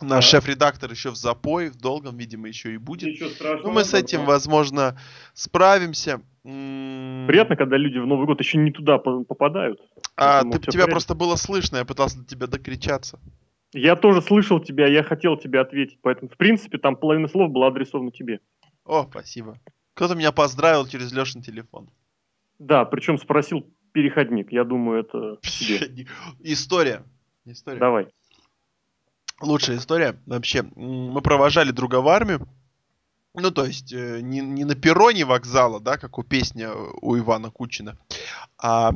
Наш 0.00 0.24
Да. 0.30 0.30
шеф-редактор 0.40 0.90
еще 0.90 1.10
в 1.10 1.16
запой, 1.16 1.70
в 1.70 1.76
долгом, 1.76 2.18
видимо, 2.18 2.48
еще 2.48 2.74
и 2.74 2.76
будет. 2.76 3.08
Ничего 3.08 3.30
страшного. 3.30 3.68
Ну, 3.68 3.72
мы 3.72 3.84
с 3.84 3.94
этим, 3.94 4.24
возможно, 4.26 4.98
справимся. 5.32 6.20
Приятно, 6.42 7.56
когда 7.56 7.76
люди 7.76 7.98
в 7.98 8.06
Новый 8.06 8.26
год 8.26 8.38
еще 8.40 8.58
не 8.58 8.70
туда 8.72 8.98
по- 8.98 9.24
попадают. 9.24 9.80
А, 10.16 10.42
ты, 10.42 10.58
тебя 10.58 10.70
порядке. 10.72 10.90
просто 10.90 11.14
было 11.14 11.36
слышно, 11.36 11.78
я 11.78 11.84
пытался 11.84 12.18
до 12.18 12.24
тебя 12.26 12.46
докричаться. 12.46 13.18
Я 13.72 13.96
тоже 13.96 14.22
слышал 14.22 14.60
тебя, 14.60 14.86
я 14.86 15.02
хотел 15.02 15.36
тебе 15.36 15.60
ответить, 15.60 15.98
поэтому, 16.02 16.28
в 16.30 16.36
принципе, 16.36 16.78
там 16.78 16.94
половина 16.96 17.26
слов 17.28 17.50
была 17.50 17.66
адресована 17.68 18.10
тебе. 18.12 18.40
О, 18.84 19.06
спасибо. 19.10 19.58
Кто-то 19.94 20.14
меня 20.14 20.30
поздравил 20.30 20.86
через 20.86 21.12
Лешин 21.12 21.42
телефон. 21.42 21.88
Да, 22.58 22.84
причем 22.84 23.18
спросил 23.18 23.66
переходник. 23.92 24.52
Я 24.52 24.64
думаю, 24.64 25.00
это 25.00 25.38
тебе. 25.42 26.06
История. 26.40 27.04
История. 27.44 27.78
Давай. 27.78 28.08
Лучшая 29.40 29.76
история 29.76 30.18
вообще. 30.26 30.62
Мы 30.74 31.20
провожали 31.20 31.70
друга 31.70 32.00
в 32.00 32.08
армию. 32.08 32.48
Ну, 33.34 33.50
то 33.50 33.66
есть, 33.66 33.92
э, 33.92 34.20
не, 34.22 34.40
не 34.40 34.64
на 34.64 34.74
перроне 34.74 35.26
вокзала, 35.26 35.78
да, 35.78 35.98
как 35.98 36.18
у 36.18 36.22
песни 36.22 36.66
у 37.02 37.18
Ивана 37.18 37.50
Кучина, 37.50 37.98
а, 38.56 38.92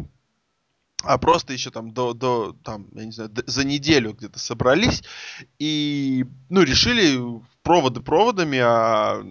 а 1.02 1.18
просто 1.18 1.52
еще 1.52 1.70
там 1.70 1.90
до, 1.90 2.14
до 2.14 2.56
там, 2.64 2.88
я 2.94 3.04
не 3.04 3.12
знаю, 3.12 3.28
д- 3.28 3.42
за 3.46 3.66
неделю 3.66 4.14
где-то 4.14 4.38
собрались 4.38 5.02
и, 5.58 6.24
ну, 6.48 6.62
решили 6.62 7.20
проводы 7.62 8.00
проводами, 8.00 8.58
а 8.62 9.22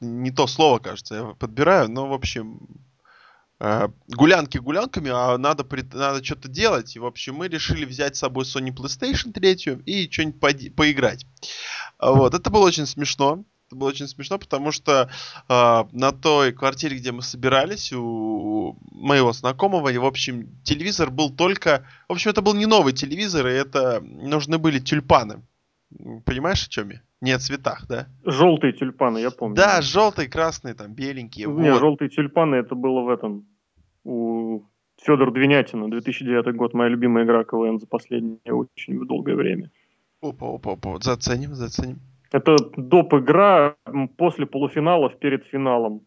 не 0.00 0.30
то 0.30 0.46
слово, 0.46 0.80
кажется, 0.80 1.14
я 1.14 1.24
подбираю, 1.34 1.90
но, 1.90 2.06
в 2.08 2.12
общем, 2.12 2.60
э, 2.60 2.91
гулянки 4.08 4.58
гулянками, 4.58 5.10
а 5.10 5.38
надо, 5.38 5.64
надо 5.92 6.24
что-то 6.24 6.48
делать. 6.48 6.96
И, 6.96 6.98
в 6.98 7.06
общем, 7.06 7.36
мы 7.36 7.48
решили 7.48 7.84
взять 7.84 8.16
с 8.16 8.20
собой 8.20 8.44
Sony 8.44 8.74
PlayStation 8.74 9.32
3 9.32 9.82
и 9.86 10.10
что-нибудь 10.10 10.74
поиграть. 10.74 11.26
А 11.98 12.12
Вот, 12.12 12.34
это 12.34 12.50
было 12.50 12.66
очень 12.66 12.86
смешно. 12.86 13.44
Это 13.68 13.76
было 13.76 13.88
очень 13.88 14.08
смешно, 14.08 14.38
потому 14.38 14.70
что 14.70 15.08
а, 15.48 15.88
на 15.92 16.12
той 16.12 16.52
квартире, 16.52 16.98
где 16.98 17.10
мы 17.10 17.22
собирались, 17.22 17.90
у 17.92 18.76
моего 18.90 19.32
знакомого, 19.32 19.88
и, 19.88 19.96
в 19.96 20.04
общем, 20.04 20.48
телевизор 20.62 21.10
был 21.10 21.30
только... 21.30 21.86
В 22.08 22.12
общем, 22.12 22.32
это 22.32 22.42
был 22.42 22.54
не 22.54 22.66
новый 22.66 22.92
телевизор, 22.92 23.46
и 23.46 23.52
это 23.52 24.00
нужны 24.02 24.58
были 24.58 24.78
тюльпаны. 24.78 25.42
Понимаешь, 26.26 26.66
о 26.66 26.70
чем 26.70 26.90
я? 26.90 27.00
Не 27.20 27.32
о 27.32 27.38
цветах, 27.38 27.86
да? 27.88 28.08
Желтые 28.24 28.72
тюльпаны, 28.72 29.18
я 29.18 29.30
помню. 29.30 29.56
Да, 29.56 29.80
желтые, 29.80 30.28
красные, 30.28 30.74
там, 30.74 30.92
беленькие. 30.92 31.46
Не, 31.46 31.70
вот. 31.70 31.78
желтые 31.78 32.10
тюльпаны 32.10 32.56
это 32.56 32.74
было 32.74 33.02
в 33.02 33.08
этом. 33.08 33.46
У 34.04 34.62
Федора 35.00 35.30
Двинятина, 35.30 35.90
2009 35.90 36.54
год, 36.56 36.74
моя 36.74 36.90
любимая 36.90 37.24
игра 37.24 37.44
КВН 37.44 37.78
за 37.78 37.86
последнее 37.86 38.52
очень 38.52 39.04
долгое 39.06 39.34
время. 39.34 39.70
Опа, 40.20 40.54
опа, 40.54 40.72
опа, 40.72 40.98
заценим, 41.00 41.54
заценим. 41.54 42.00
Это 42.30 42.56
доп. 42.76 43.14
игра 43.14 43.76
после 44.16 44.46
полуфиналов 44.46 45.18
перед 45.18 45.44
финалом. 45.44 46.06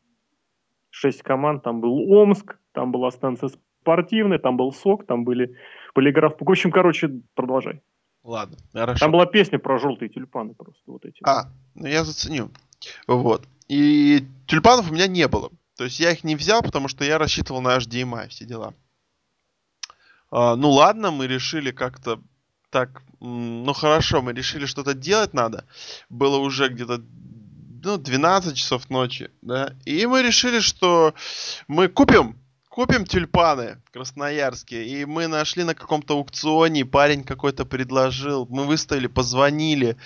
Шесть 0.89 1.21
команд, 1.23 1.63
там 1.63 1.81
был 1.81 2.11
Омск, 2.11 2.57
там 2.71 2.91
была 2.91 3.11
станция 3.11 3.49
спортивная, 3.81 4.39
там 4.39 4.57
был 4.57 4.71
СОК, 4.71 5.05
там 5.05 5.25
были 5.25 5.55
полиграф. 5.93 6.35
В 6.39 6.49
общем, 6.49 6.71
короче, 6.71 7.21
продолжай. 7.35 7.81
Ладно, 8.23 8.57
хорошо. 8.73 8.99
Там 8.99 9.11
была 9.11 9.25
песня 9.27 9.59
про 9.59 9.77
желтые 9.77 10.09
тюльпаны 10.09 10.55
просто 10.55 10.81
вот 10.87 11.05
эти. 11.05 11.19
А, 11.23 11.51
ну 11.75 11.85
я 11.85 12.03
заценю. 12.03 12.49
Вот. 13.07 13.43
И 13.67 14.25
тюльпанов 14.47 14.89
у 14.89 14.93
меня 14.93 15.07
не 15.07 15.27
было. 15.27 15.51
То 15.77 15.83
есть 15.83 15.99
я 15.99 16.11
их 16.11 16.23
не 16.23 16.35
взял, 16.35 16.61
потому 16.61 16.87
что 16.87 17.03
я 17.03 17.17
рассчитывал 17.17 17.61
на 17.61 17.77
HDMI, 17.77 18.29
все 18.29 18.45
дела. 18.45 18.73
А, 20.31 20.55
ну 20.55 20.71
ладно, 20.71 21.11
мы 21.11 21.27
решили 21.27 21.71
как-то 21.71 22.21
так, 22.69 23.03
ну 23.19 23.73
хорошо, 23.73 24.21
мы 24.21 24.33
решили 24.33 24.65
что-то 24.65 24.93
делать 24.93 25.33
надо. 25.33 25.65
Было 26.09 26.37
уже 26.37 26.69
где-то 26.69 27.01
ну, 27.85 27.97
12 27.97 28.57
часов 28.57 28.89
ночи, 28.89 29.29
да. 29.41 29.75
И 29.85 30.05
мы 30.07 30.23
решили, 30.23 30.59
что 30.59 31.13
мы 31.67 31.87
купим, 31.87 32.37
купим 32.67 33.05
тюльпаны 33.05 33.81
красноярские. 33.91 34.87
И 34.87 35.05
мы 35.05 35.27
нашли 35.27 35.63
на 35.63 35.75
каком-то 35.75 36.15
аукционе, 36.15 36.83
парень 36.83 37.23
какой-то 37.23 37.63
предложил. 37.63 38.47
Мы 38.49 38.65
выставили, 38.65 39.07
позвонили, 39.07 39.97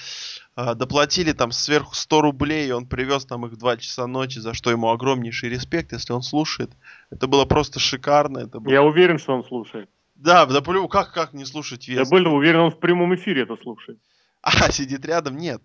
доплатили 0.76 1.32
там 1.32 1.52
сверху 1.52 1.96
100 1.96 2.22
рублей, 2.22 2.68
и 2.68 2.72
он 2.72 2.88
привез 2.88 3.30
нам 3.30 3.46
их 3.46 3.54
в 3.54 3.58
2 3.58 3.78
часа 3.78 4.08
ночи, 4.08 4.40
за 4.40 4.54
что 4.54 4.72
ему 4.72 4.90
огромнейший 4.90 5.50
респект, 5.50 5.94
если 5.94 6.14
он 6.14 6.22
слушает. 6.22 6.72
Это 7.10 7.28
было 7.28 7.46
просто 7.46 7.80
шикарно. 7.80 8.40
Это 8.40 8.60
было... 8.60 8.72
Я 8.72 8.84
уверен, 8.84 9.20
что 9.20 9.36
он 9.36 9.46
слушает. 9.46 9.90
Да, 10.16 10.46
да, 10.46 10.62
как, 10.90 11.14
как 11.14 11.34
не 11.34 11.46
слушать 11.46 11.88
Я 11.88 12.00
Вест? 12.00 12.12
более 12.12 12.30
уверен, 12.30 12.60
он 12.60 12.72
в 12.72 12.80
прямом 12.80 13.16
эфире 13.16 13.44
это 13.44 13.56
слушает. 13.56 14.00
А, 14.42 14.52
сидит 14.72 15.06
рядом? 15.06 15.38
Нет. 15.38 15.62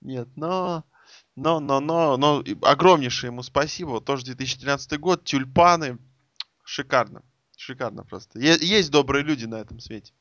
Нет, 0.00 0.28
но... 0.36 0.84
Но, 1.36 1.60
но, 1.60 1.80
но, 1.80 2.16
но 2.16 2.44
огромнейшее 2.62 3.28
ему 3.28 3.42
спасибо. 3.42 4.00
Тоже 4.00 4.24
2013 4.26 4.98
год, 4.98 5.24
тюльпаны. 5.24 5.98
Шикарно. 6.64 7.22
Шикарно 7.56 8.04
просто. 8.04 8.38
Е- 8.40 8.58
есть 8.60 8.90
добрые 8.90 9.24
люди 9.24 9.46
на 9.46 9.54
этом 9.54 9.78
свете. 9.78 10.12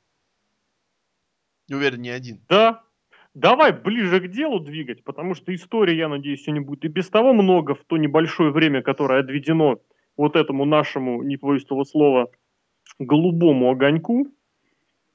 Не 1.68 1.76
уверен, 1.76 2.02
не 2.02 2.10
один. 2.10 2.42
Да. 2.48 2.84
Давай 3.38 3.72
ближе 3.72 4.20
к 4.20 4.32
делу 4.32 4.60
двигать, 4.60 5.04
потому 5.04 5.36
что 5.36 5.54
истории, 5.54 5.96
я 5.96 6.10
надеюсь, 6.10 6.42
сегодня 6.42 6.66
будет 6.66 6.86
и 6.86 6.88
без 6.88 7.08
того 7.08 7.34
много 7.34 7.76
в 7.76 7.84
то 7.86 7.96
небольшое 7.96 8.50
время, 8.50 8.82
которое 8.82 9.20
отведено 9.20 9.80
вот 10.18 10.36
этому 10.36 10.66
нашему, 10.66 11.22
не 11.22 11.38
побоюсь 11.38 11.64
этого 11.64 11.84
слова, 11.84 12.32
голубому 12.98 13.70
огоньку. 13.70 14.26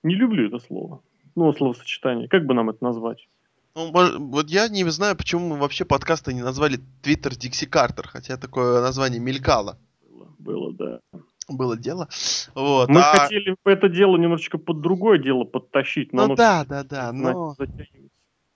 Не 0.04 0.14
люблю 0.14 0.46
это 0.46 0.60
слово. 0.60 1.02
Ну, 1.34 1.52
словосочетание. 1.52 2.28
Как 2.28 2.46
бы 2.46 2.54
нам 2.54 2.70
это 2.70 2.84
назвать? 2.84 3.28
Ну, 3.74 3.90
вот 3.90 4.48
я 4.50 4.68
не 4.68 4.88
знаю, 4.90 5.16
почему 5.16 5.48
мы 5.48 5.56
вообще 5.56 5.84
подкасты 5.84 6.32
не 6.32 6.42
назвали 6.42 6.78
Твиттер 7.02 7.34
Дикси 7.34 7.66
Картер, 7.66 8.06
хотя 8.06 8.36
такое 8.36 8.82
название 8.82 9.18
мелькало. 9.18 9.78
Было, 10.08 10.28
было 10.38 10.72
да. 10.72 11.00
Было 11.48 11.76
дело. 11.76 12.08
Вот. 12.54 12.88
Мы 12.88 13.00
а- 13.00 13.18
хотели 13.18 13.56
это 13.64 13.88
дело 13.88 14.16
немножечко 14.16 14.58
под 14.58 14.80
другое 14.80 15.18
дело 15.18 15.44
подтащить, 15.44 16.12
но 16.12 16.28
Ну 16.28 16.34
да, 16.34 16.64
да, 16.64 16.84
да, 16.84 17.12
но... 17.12 17.56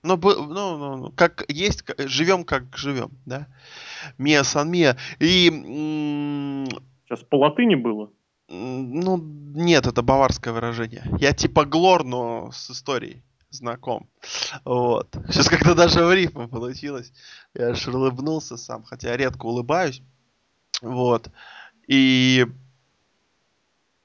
Но, 0.02 0.16
ну, 0.22 0.46
ну, 0.46 0.96
ну, 0.96 1.12
как 1.16 1.44
есть, 1.48 1.82
живем 1.98 2.44
как 2.44 2.76
живем, 2.76 3.10
да? 3.24 3.48
Мия 4.18 4.44
сан 4.44 4.70
мия. 4.70 4.96
И, 5.18 5.50
Сейчас 7.04 7.24
по 7.24 7.36
латыни 7.36 7.74
было. 7.74 8.10
ну, 8.48 9.16
нет, 9.18 9.86
это 9.86 10.02
баварское 10.02 10.54
выражение. 10.54 11.02
Я 11.18 11.32
типа 11.32 11.64
глор, 11.64 12.04
но 12.04 12.52
с 12.52 12.70
историей 12.70 13.24
знаком. 13.50 14.08
Вот. 14.64 15.16
Сейчас 15.28 15.48
как-то 15.48 15.74
даже 15.74 16.04
в 16.04 16.12
рифму 16.14 16.48
получилось. 16.48 17.12
Я 17.54 17.70
аж 17.70 17.88
улыбнулся 17.88 18.56
сам, 18.56 18.84
хотя 18.84 19.10
я 19.10 19.16
редко 19.16 19.46
улыбаюсь. 19.46 20.02
Вот. 20.82 21.30
И 21.88 22.46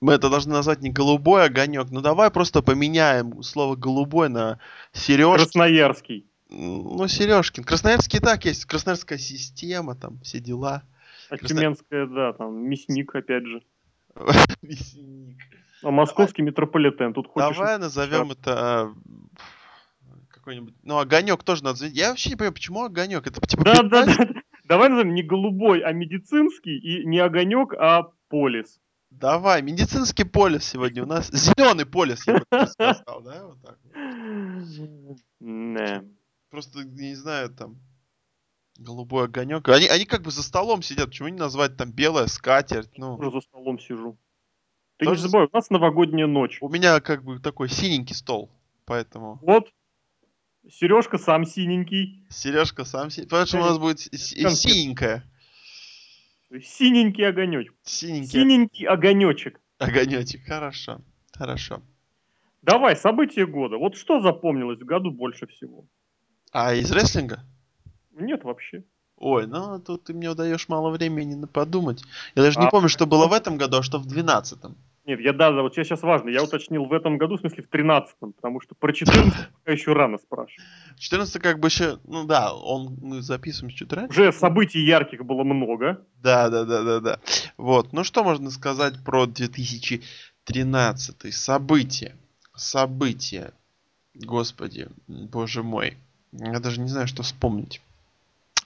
мы 0.01 0.13
это 0.13 0.29
должны 0.29 0.53
назвать 0.53 0.81
не 0.81 0.89
голубой 0.89 1.46
огонек. 1.46 1.91
Ну 1.91 2.01
давай 2.01 2.31
просто 2.31 2.62
поменяем 2.62 3.43
слово 3.43 3.75
голубой 3.75 4.29
на 4.29 4.60
сережки. 4.91 5.43
Красноярский. 5.43 6.25
Ну, 6.50 7.08
Сережкин. 7.08 7.63
Красноярский 7.63 8.20
и 8.20 8.22
так 8.22 8.43
есть. 8.43 8.65
Красноярская 8.65 9.17
система, 9.17 9.96
там, 9.96 10.20
все 10.20 10.39
дела. 10.39 10.84
А 11.29 11.38
Красноя- 11.38 11.48
Тюменская, 11.48 12.08
да, 12.08 12.34
там, 12.34 12.67
мясник, 12.67 13.15
опять 13.15 13.46
же. 13.46 13.62
Мясник. 14.62 15.38
А 15.81 15.91
московский 15.91 16.41
метрополитен. 16.41 17.13
Тут 17.13 17.27
хочешь... 17.27 17.55
Давай 17.55 17.79
назовем 17.79 18.31
это 18.31 18.53
а, 18.53 18.93
какой-нибудь... 20.29 20.75
Ну, 20.84 21.00
огонек 21.00 21.43
тоже 21.43 21.63
надо... 21.63 21.86
Я 21.86 22.10
вообще 22.10 22.31
не 22.31 22.36
понимаю, 22.36 22.53
почему 22.53 22.84
огонек? 22.84 23.25
Это 23.25 23.39
типа... 23.48 23.63
Да, 23.63 23.81
да. 23.84 24.05
да. 24.05 24.27
Давай 24.65 24.89
назовем 24.89 25.13
не 25.13 25.24
голубой, 25.24 25.79
а 25.79 25.93
медицинский, 25.93 26.77
и 26.77 27.05
не 27.05 27.20
огонек, 27.20 27.74
а 27.74 28.10
полис. 28.27 28.79
Давай, 29.22 29.62
медицинский 29.62 30.24
полис 30.24 30.66
сегодня 30.66 31.04
у 31.04 31.06
нас. 31.06 31.30
Зеленый 31.32 31.86
полис, 31.86 32.25
я 32.25 32.40
бы 32.40 32.46
сказал, 32.68 33.22
да? 33.22 33.46
Вот 33.46 33.62
так. 33.62 33.78
Не. 35.40 36.04
Просто, 36.50 36.80
я 36.80 36.86
не 36.86 37.16
знаю, 37.16 37.51
там... 37.51 37.80
Голубой 38.80 39.25
огонек. 39.25 39.70
Они, 39.70 39.86
они 39.86 40.06
как 40.06 40.24
бы 40.24 40.32
за 40.32 40.42
столом 40.42 40.82
сидят. 40.82 41.10
Почему 41.10 41.28
не 41.28 41.38
назвать 41.38 41.78
там 41.78 41.92
белая 41.92 42.25
скатерть? 42.25 42.98
Ну, 42.98 43.16
Уже 43.16 43.30
за 43.30 43.42
столом 43.42 43.80
сижу. 43.80 44.18
Ты 44.98 45.06
Тоже 45.06 45.22
не 45.22 45.28
забывай, 45.28 45.48
у 45.51 45.56
нас 45.56 45.70
новогодняя 45.70 46.25
ночь. 46.25 46.58
у 46.60 46.70
меня 46.70 47.00
как 47.00 47.24
бы 47.24 47.40
такой 47.40 47.70
синенький 47.70 48.16
стол. 48.16 48.50
Поэтому... 48.86 49.38
Вот, 49.44 49.72
Сережка 50.68 51.20
сам 51.20 51.46
синенький, 51.46 52.25
Сережка 52.30 52.86
сам 52.86 53.12
си... 53.12 53.28
Поэтому 53.30 53.63
у 53.63 53.66
нас 53.68 53.78
будет 53.78 54.00
синенькая. 54.00 55.24
Синенький 56.60 57.27
огонечек. 57.27 57.74
Синенький 57.84 58.27
Синенький 58.29 58.86
огонечек. 58.86 59.60
огонечек. 59.79 60.43
Хорошо. 60.46 61.01
Хорошо. 61.34 61.81
Давай, 62.62 62.96
события 62.96 63.46
года. 63.46 63.77
Вот 63.77 63.96
что 63.96 64.22
запомнилось 64.22 64.79
в 64.79 64.86
году 64.86 65.12
больше 65.12 65.48
всего? 65.48 65.86
А 66.51 66.74
из 66.74 66.91
рестлинга? 66.91 67.39
Нет 68.12 68.43
вообще. 68.43 68.84
Ой, 69.17 69.48
ну 69.48 69.79
тут 69.79 70.03
ты 70.05 70.13
мне 70.13 70.34
даешь 70.34 70.67
мало 70.67 70.89
времени 70.89 71.36
на 71.36 71.48
подумать. 71.48 72.03
Я 72.36 72.43
даже 72.43 72.60
не 72.60 72.65
А, 72.65 72.70
помню, 72.70 72.89
что 72.89 73.05
было 73.05 73.27
в 73.27 73.34
этом 73.34 73.58
году, 73.58 73.77
а 73.77 73.84
что 73.84 74.00
в 74.00 74.05
двенадцатом. 74.08 74.75
Нет, 75.12 75.20
я 75.20 75.34
да, 75.34 75.51
да, 75.51 75.62
вот 75.62 75.74
сейчас, 75.74 75.88
сейчас 75.88 76.03
важно. 76.03 76.30
Я 76.30 76.41
уточнил 76.41 76.86
в 76.86 76.94
этом 76.94 77.18
году, 77.18 77.36
в 77.36 77.41
смысле 77.41 77.63
в 77.63 77.70
13-м, 77.70 78.32
потому 78.32 78.62
что 78.62 78.75
про 78.75 78.94
14 78.94 79.50
пока 79.50 79.72
еще 79.74 79.91
рано 79.91 80.18
спрашивать. 80.18 80.65
14 81.00 81.41
как 81.41 81.60
бы 81.60 81.68
еще, 81.68 82.00
ну 82.06 82.24
да, 82.24 82.53
он 82.53 82.98
мы 83.01 83.22
записываем 83.22 83.75
чуть 83.75 83.91
раньше. 83.91 84.10
Уже 84.10 84.32
событий 84.32 84.80
ярких 84.80 85.25
было 85.25 85.44
много. 85.44 86.06
Да, 86.24 86.50
да, 86.50 86.63
да, 86.63 86.84
да, 86.84 87.01
да. 87.01 87.20
Вот, 87.58 87.91
ну 87.91 88.06
что 88.06 88.24
можно 88.24 88.50
сказать 88.51 89.03
про 89.03 89.25
2013 89.25 91.34
события? 91.34 92.15
События. 92.56 93.51
Господи, 94.15 94.88
боже 95.10 95.62
мой. 95.62 95.98
Я 96.32 96.62
даже 96.62 96.80
не 96.80 96.88
знаю, 96.88 97.08
что 97.08 97.24
вспомнить. 97.24 97.82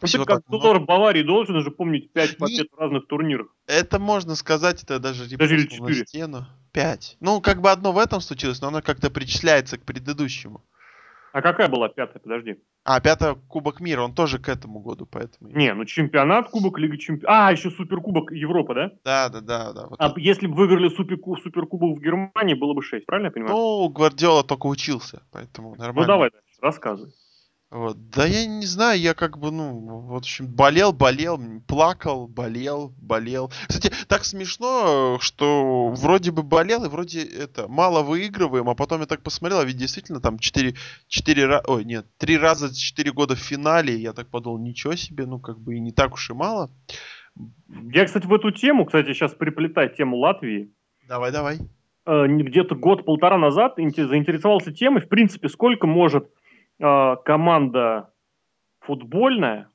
Ну, 0.01 0.07
ты 0.07 0.17
как 0.19 0.27
так 0.27 0.49
много. 0.49 0.63
доллар 0.63 0.79
Баварии 0.81 1.21
должен 1.23 1.61
же 1.61 1.71
помнить 1.71 2.11
5 2.13 2.31
Не- 2.31 2.35
побед 2.37 2.67
в 2.71 2.77
разных 2.79 3.07
турнирах. 3.07 3.47
Это 3.67 3.99
можно 3.99 4.35
сказать, 4.35 4.83
это 4.83 4.99
даже 4.99 5.29
Даже 5.37 5.55
или 5.55 5.63
репостнул 5.63 5.87
на 5.87 5.93
четыре. 5.93 6.07
стену. 6.07 6.45
Пять. 6.71 7.17
Ну, 7.21 7.39
как 7.41 7.61
бы 7.61 7.71
одно 7.71 7.91
в 7.93 7.97
этом 7.97 8.19
случилось, 8.21 8.61
но 8.61 8.67
оно 8.67 8.81
как-то 8.81 9.09
причисляется 9.09 9.77
к 9.77 9.83
предыдущему. 9.85 10.61
А 11.31 11.41
какая 11.41 11.67
была 11.67 11.89
пятая, 11.89 12.19
подожди? 12.21 12.55
А, 12.85 13.01
пятое 13.01 13.35
Кубок 13.49 13.81
мира, 13.81 14.01
он 14.03 14.13
тоже 14.13 14.39
к 14.39 14.47
этому 14.47 14.79
году, 14.79 15.05
поэтому... 15.05 15.49
Не, 15.49 15.73
ну 15.73 15.83
чемпионат, 15.83 16.49
Кубок, 16.49 16.77
Лига 16.77 16.97
Чемпионов. 16.97 17.29
А, 17.29 17.51
еще 17.51 17.71
Суперкубок 17.71 18.31
Европы, 18.31 18.73
да? 18.73 18.91
Да, 19.03 19.29
да, 19.29 19.41
да, 19.41 19.73
да. 19.73 19.87
вот 19.87 19.99
А 19.99 20.07
это. 20.09 20.19
если 20.21 20.47
бы 20.47 20.55
выиграли 20.55 20.87
суперку, 20.89 21.35
Суперкубок 21.37 21.97
в 21.97 22.01
Германии, 22.01 22.53
было 22.53 22.73
бы 22.73 22.81
6, 22.81 23.05
правильно 23.05 23.27
я 23.27 23.31
понимаю? 23.31 23.53
Ну, 23.53 23.89
Гвардиола 23.89 24.43
только 24.45 24.67
учился, 24.67 25.23
поэтому 25.31 25.71
нормально. 25.75 26.01
ну 26.01 26.07
давай, 26.07 26.29
дальше, 26.31 26.47
рассказывай. 26.61 27.11
Вот. 27.71 28.09
Да 28.09 28.25
я 28.25 28.45
не 28.45 28.65
знаю, 28.65 28.99
я 28.99 29.13
как 29.13 29.37
бы, 29.37 29.51
ну, 29.51 29.99
в 30.07 30.15
общем, 30.15 30.47
болел, 30.47 30.93
болел, 30.93 31.39
плакал, 31.67 32.27
болел, 32.27 32.93
болел. 32.97 33.51
Кстати, 33.67 33.93
так 34.07 34.23
смешно, 34.23 35.17
что 35.19 35.89
вроде 35.89 36.31
бы 36.31 36.43
болел, 36.43 36.85
и 36.85 36.89
вроде 36.89 37.23
это, 37.23 37.67
мало 37.67 38.03
выигрываем, 38.03 38.69
а 38.69 38.75
потом 38.75 39.01
я 39.01 39.07
так 39.07 39.23
посмотрел, 39.23 39.59
а 39.59 39.65
ведь 39.65 39.77
действительно 39.77 40.21
там 40.21 40.37
4, 40.37 40.75
4 41.07 41.45
раза, 41.45 41.63
ой, 41.67 41.85
нет, 41.85 42.05
3 42.17 42.37
раза 42.37 42.67
за 42.67 42.79
4 42.79 43.11
года 43.11 43.35
в 43.35 43.39
финале, 43.39 43.95
я 43.95 44.13
так 44.13 44.29
подумал, 44.29 44.59
ничего 44.59 44.95
себе, 44.95 45.25
ну, 45.25 45.39
как 45.39 45.59
бы 45.59 45.75
и 45.75 45.79
не 45.79 45.91
так 45.91 46.13
уж 46.13 46.29
и 46.29 46.33
мало. 46.33 46.69
Я, 47.67 48.05
кстати, 48.05 48.27
в 48.27 48.33
эту 48.33 48.51
тему, 48.51 48.85
кстати, 48.85 49.11
сейчас 49.13 49.33
приплетаю 49.33 49.89
тему 49.89 50.17
Латвии. 50.17 50.71
Давай, 51.07 51.31
давай. 51.31 51.57
Э, 52.05 52.27
где-то 52.27 52.75
год-полтора 52.75 53.37
назад 53.37 53.79
инте- 53.79 54.07
заинтересовался 54.07 54.71
темой, 54.71 55.01
в 55.01 55.09
принципе, 55.09 55.49
сколько 55.49 55.87
может 55.87 56.29
э, 56.79 57.15
команда 57.25 58.13
футбольная 58.79 59.69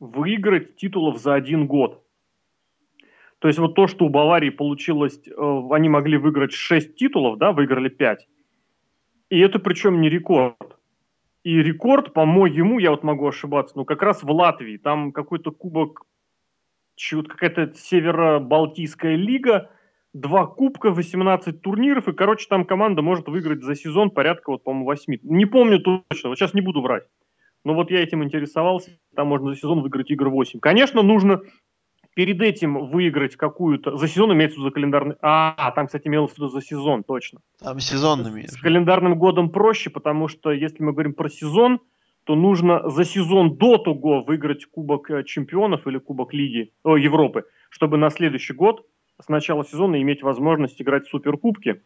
выиграть 0.00 0.76
титулов 0.76 1.18
за 1.18 1.34
один 1.34 1.66
год. 1.66 2.04
То 3.38 3.48
есть 3.48 3.58
вот 3.58 3.74
то, 3.74 3.86
что 3.88 4.04
у 4.04 4.08
Баварии 4.08 4.50
получилось, 4.50 5.20
э, 5.26 5.32
они 5.70 5.88
могли 5.88 6.16
выиграть 6.16 6.52
6 6.52 6.94
титулов, 6.94 7.38
да, 7.38 7.52
выиграли 7.52 7.88
5. 7.88 8.28
И 9.30 9.38
это 9.38 9.58
причем 9.58 10.00
не 10.00 10.08
рекорд. 10.08 10.78
И 11.42 11.60
рекорд, 11.60 12.12
по-моему, 12.12 12.78
я 12.78 12.90
вот 12.90 13.02
могу 13.02 13.26
ошибаться, 13.26 13.76
но 13.76 13.84
как 13.84 14.02
раз 14.02 14.22
в 14.22 14.30
Латвии. 14.30 14.76
Там 14.76 15.10
какой-то 15.10 15.50
кубок, 15.50 16.02
какая-то 16.96 17.74
северо-балтийская 17.74 19.16
лига, 19.16 19.70
два 20.14 20.46
кубка, 20.46 20.90
18 20.90 21.62
турниров, 21.62 22.08
и, 22.08 22.12
короче, 22.12 22.46
там 22.48 22.64
команда 22.64 23.02
может 23.02 23.28
выиграть 23.28 23.62
за 23.62 23.74
сезон 23.74 24.10
порядка, 24.10 24.50
вот, 24.50 24.62
по-моему, 24.64 24.86
8. 24.86 25.18
Не 25.22 25.46
помню 25.46 25.80
точно, 25.80 26.28
вот 26.28 26.38
сейчас 26.38 26.54
не 26.54 26.60
буду 26.60 26.82
врать. 26.82 27.04
Но 27.64 27.74
вот 27.74 27.90
я 27.90 28.02
этим 28.02 28.24
интересовался, 28.24 28.90
там 29.14 29.28
можно 29.28 29.50
за 29.50 29.56
сезон 29.56 29.80
выиграть 29.82 30.10
игр 30.10 30.28
8. 30.28 30.60
Конечно, 30.60 31.02
нужно 31.02 31.42
перед 32.14 32.42
этим 32.42 32.88
выиграть 32.88 33.36
какую-то... 33.36 33.96
За 33.96 34.08
сезон 34.08 34.32
имеется 34.34 34.56
в 34.56 34.58
виду 34.58 34.68
за 34.68 34.74
календарный... 34.74 35.14
А, 35.22 35.70
там, 35.70 35.86
кстати, 35.86 36.08
имелось 36.08 36.32
в 36.32 36.36
виду 36.36 36.48
за 36.48 36.60
сезон, 36.60 37.04
точно. 37.04 37.40
Там 37.60 37.80
сезонными. 37.80 38.46
С 38.46 38.56
календарным 38.56 39.18
годом 39.18 39.48
проще, 39.50 39.90
потому 39.90 40.28
что 40.28 40.52
если 40.52 40.82
мы 40.82 40.92
говорим 40.92 41.14
про 41.14 41.30
сезон, 41.30 41.80
то 42.24 42.34
нужно 42.34 42.88
за 42.90 43.04
сезон 43.04 43.56
до 43.56 43.78
того 43.78 44.22
выиграть 44.22 44.66
Кубок 44.66 45.10
э, 45.10 45.24
Чемпионов 45.24 45.86
или 45.86 45.98
Кубок 45.98 46.34
Лиги 46.34 46.72
о, 46.82 46.96
Европы, 46.96 47.44
чтобы 47.70 47.96
на 47.96 48.10
следующий 48.10 48.52
год 48.52 48.86
с 49.22 49.28
начала 49.28 49.64
сезона 49.64 50.00
иметь 50.02 50.22
возможность 50.22 50.80
играть 50.80 51.06
в 51.06 51.10
Суперкубки. 51.10 51.82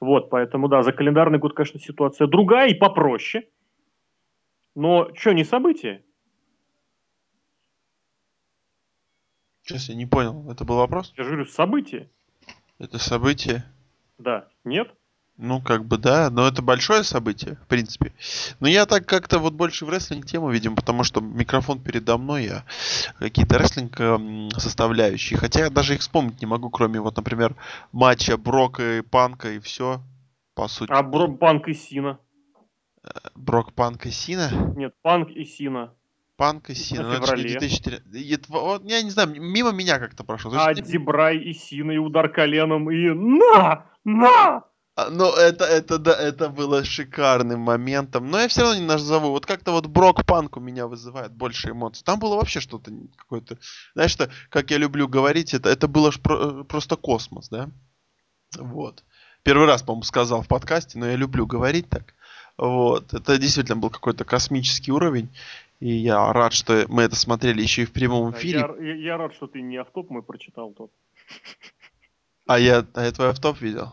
Вот, 0.00 0.30
поэтому, 0.30 0.68
да, 0.68 0.82
за 0.82 0.92
календарный 0.92 1.38
год, 1.38 1.54
конечно, 1.54 1.80
ситуация 1.80 2.26
другая 2.26 2.68
и 2.68 2.74
попроще. 2.74 3.48
Но 4.74 5.12
что, 5.14 5.32
не 5.32 5.44
событие? 5.44 6.04
Сейчас 9.62 9.88
я 9.88 9.94
не 9.96 10.06
понял, 10.06 10.50
это 10.50 10.64
был 10.64 10.76
вопрос? 10.76 11.12
Я 11.16 11.24
же 11.24 11.30
говорю, 11.30 11.46
событие. 11.46 12.08
Это 12.78 12.98
событие? 12.98 13.64
Да, 14.16 14.48
нет? 14.64 14.94
Ну, 15.38 15.60
как 15.60 15.84
бы 15.84 15.98
да, 15.98 16.30
но 16.30 16.48
это 16.48 16.62
большое 16.62 17.04
событие, 17.04 17.54
в 17.62 17.68
принципе. 17.68 18.12
Но 18.58 18.66
я 18.66 18.86
так 18.86 19.06
как-то 19.06 19.38
вот 19.38 19.54
больше 19.54 19.86
в 19.86 19.90
рестлинг 19.90 20.26
тему, 20.26 20.50
видим, 20.50 20.74
потому 20.74 21.04
что 21.04 21.20
микрофон 21.20 21.80
передо 21.80 22.18
мной, 22.18 22.44
я 22.46 22.64
какие-то 23.20 23.56
рестлинг 23.56 24.00
эм, 24.00 24.50
составляющие. 24.50 25.38
Хотя 25.38 25.60
я 25.60 25.70
даже 25.70 25.94
их 25.94 26.00
вспомнить 26.00 26.40
не 26.40 26.46
могу, 26.46 26.70
кроме 26.70 27.00
вот, 27.00 27.16
например, 27.16 27.54
матча 27.92 28.36
Брока 28.36 28.98
и 28.98 29.02
Панка 29.02 29.52
и 29.52 29.60
все. 29.60 30.02
По 30.54 30.66
сути. 30.66 30.90
А 30.90 31.04
Бро- 31.04 31.36
Панк 31.36 31.68
и 31.68 31.74
Сина? 31.74 32.18
Брок, 33.36 33.72
Панк 33.74 34.06
и 34.06 34.10
Сина. 34.10 34.50
Нет, 34.76 34.92
Панк 35.02 35.30
и 35.30 35.44
Сина. 35.44 35.94
Панк 36.36 36.70
и 36.70 36.74
Сина. 36.74 37.02
На 37.02 37.08
ну, 37.10 37.14
феврале. 37.14 37.48
2004. 37.50 38.02
И 38.12 38.34
это 38.34 38.44
вот, 38.48 38.84
я 38.84 39.02
не 39.02 39.10
знаю, 39.10 39.40
мимо 39.40 39.70
меня 39.70 40.00
как-то 40.00 40.24
прошло. 40.24 40.52
А 40.56 40.74
Дебрай 40.74 41.38
и 41.38 41.52
Сина, 41.52 41.92
и 41.92 41.98
удар 41.98 42.28
коленом, 42.28 42.90
и 42.90 43.08
на! 43.10 43.86
На! 44.04 44.64
А, 44.98 45.10
Ну, 45.10 45.32
это, 45.32 45.64
это, 45.64 45.98
да, 45.98 46.12
это 46.12 46.48
было 46.48 46.82
шикарным 46.84 47.60
моментом. 47.60 48.30
Но 48.30 48.40
я 48.40 48.48
все 48.48 48.62
равно 48.62 48.80
не 48.80 48.84
назову. 48.86 49.30
Вот 49.30 49.46
как-то 49.46 49.70
вот 49.72 49.86
Брок 49.86 50.24
Панк 50.26 50.56
у 50.56 50.60
меня 50.60 50.86
вызывает 50.88 51.32
больше 51.32 51.70
эмоций. 51.70 52.02
Там 52.04 52.18
было 52.18 52.34
вообще 52.34 52.58
что-то 52.60 52.90
какое-то... 53.16 53.58
Знаешь, 53.94 54.10
что, 54.10 54.28
как 54.50 54.70
я 54.72 54.78
люблю 54.78 55.06
говорить, 55.06 55.54
это, 55.54 55.68
это 55.68 55.86
было 55.86 56.10
ж 56.10 56.18
про- 56.20 56.64
просто 56.64 56.96
космос, 56.96 57.48
да? 57.48 57.70
Вот. 58.58 59.04
Первый 59.44 59.66
раз, 59.68 59.82
по-моему, 59.82 60.02
сказал 60.02 60.42
в 60.42 60.48
подкасте, 60.48 60.98
но 60.98 61.06
я 61.06 61.14
люблю 61.16 61.46
говорить 61.46 61.88
так. 61.88 62.14
Вот. 62.56 63.14
Это 63.14 63.38
действительно 63.38 63.76
был 63.76 63.90
какой-то 63.90 64.24
космический 64.24 64.90
уровень. 64.90 65.28
И 65.78 65.92
я 65.94 66.32
рад, 66.32 66.52
что 66.52 66.86
мы 66.88 67.04
это 67.04 67.14
смотрели 67.14 67.62
еще 67.62 67.82
и 67.82 67.86
в 67.86 67.92
прямом 67.92 68.32
эфире. 68.32 68.58
Я, 68.58 68.84
я- 68.84 68.94
я 68.96 69.16
рад, 69.16 69.32
что 69.32 69.46
ты 69.46 69.62
не 69.62 69.76
автоп 69.76 70.10
мой 70.10 70.22
прочитал 70.24 70.72
тот. 70.72 70.90
А 72.48 72.58
я, 72.58 72.84
а 72.94 73.04
я 73.04 73.12
твой 73.12 73.28
автоп 73.30 73.60
видел. 73.60 73.92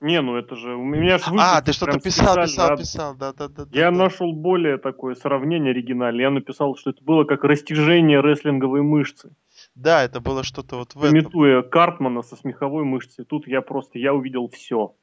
Не, 0.00 0.22
ну 0.22 0.36
это 0.36 0.56
же... 0.56 0.74
У 0.74 0.82
меня 0.84 1.18
ж 1.18 1.22
А, 1.36 1.60
ты 1.60 1.72
что-то 1.72 2.00
писал, 2.00 2.34
писал, 2.36 2.68
да. 2.68 2.76
писал, 2.76 3.14
да, 3.14 3.32
да, 3.34 3.48
да. 3.48 3.66
Я 3.70 3.90
да, 3.90 3.96
да. 3.96 4.04
нашел 4.04 4.32
более 4.32 4.78
такое 4.78 5.14
сравнение 5.14 5.72
оригинальное. 5.72 6.22
Я 6.22 6.30
написал, 6.30 6.74
что 6.76 6.90
это 6.90 7.04
было 7.04 7.24
как 7.24 7.44
растяжение 7.44 8.20
рестлинговой 8.22 8.80
мышцы, 8.82 9.30
Да, 9.74 10.02
это 10.02 10.20
было 10.20 10.42
что-то 10.42 10.76
вот 10.76 10.94
в 10.94 11.04
этом. 11.04 11.18
имитуя 11.18 11.62
Картмана 11.62 12.22
со 12.22 12.36
смеховой 12.36 12.84
мышцей. 12.84 13.26
Тут 13.26 13.46
я 13.46 13.60
просто, 13.60 13.98
я 13.98 14.14
увидел 14.14 14.48
все. 14.48 14.94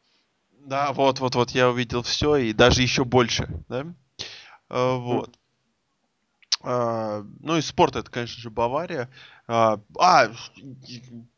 Да, 0.66 0.92
вот, 0.94 1.20
вот, 1.20 1.36
вот, 1.36 1.52
я 1.52 1.70
увидел 1.70 2.02
все 2.02 2.36
и 2.38 2.52
даже 2.52 2.82
еще 2.82 3.06
больше, 3.06 3.48
да? 3.70 3.86
А, 4.70 4.98
вот. 4.98 5.30
А, 6.62 7.24
ну 7.40 7.58
и 7.58 7.62
спорт 7.62 7.96
это, 7.96 8.10
конечно 8.10 8.42
же, 8.42 8.50
Бавария. 8.50 9.10
А, 9.48 9.80
а, 9.98 10.30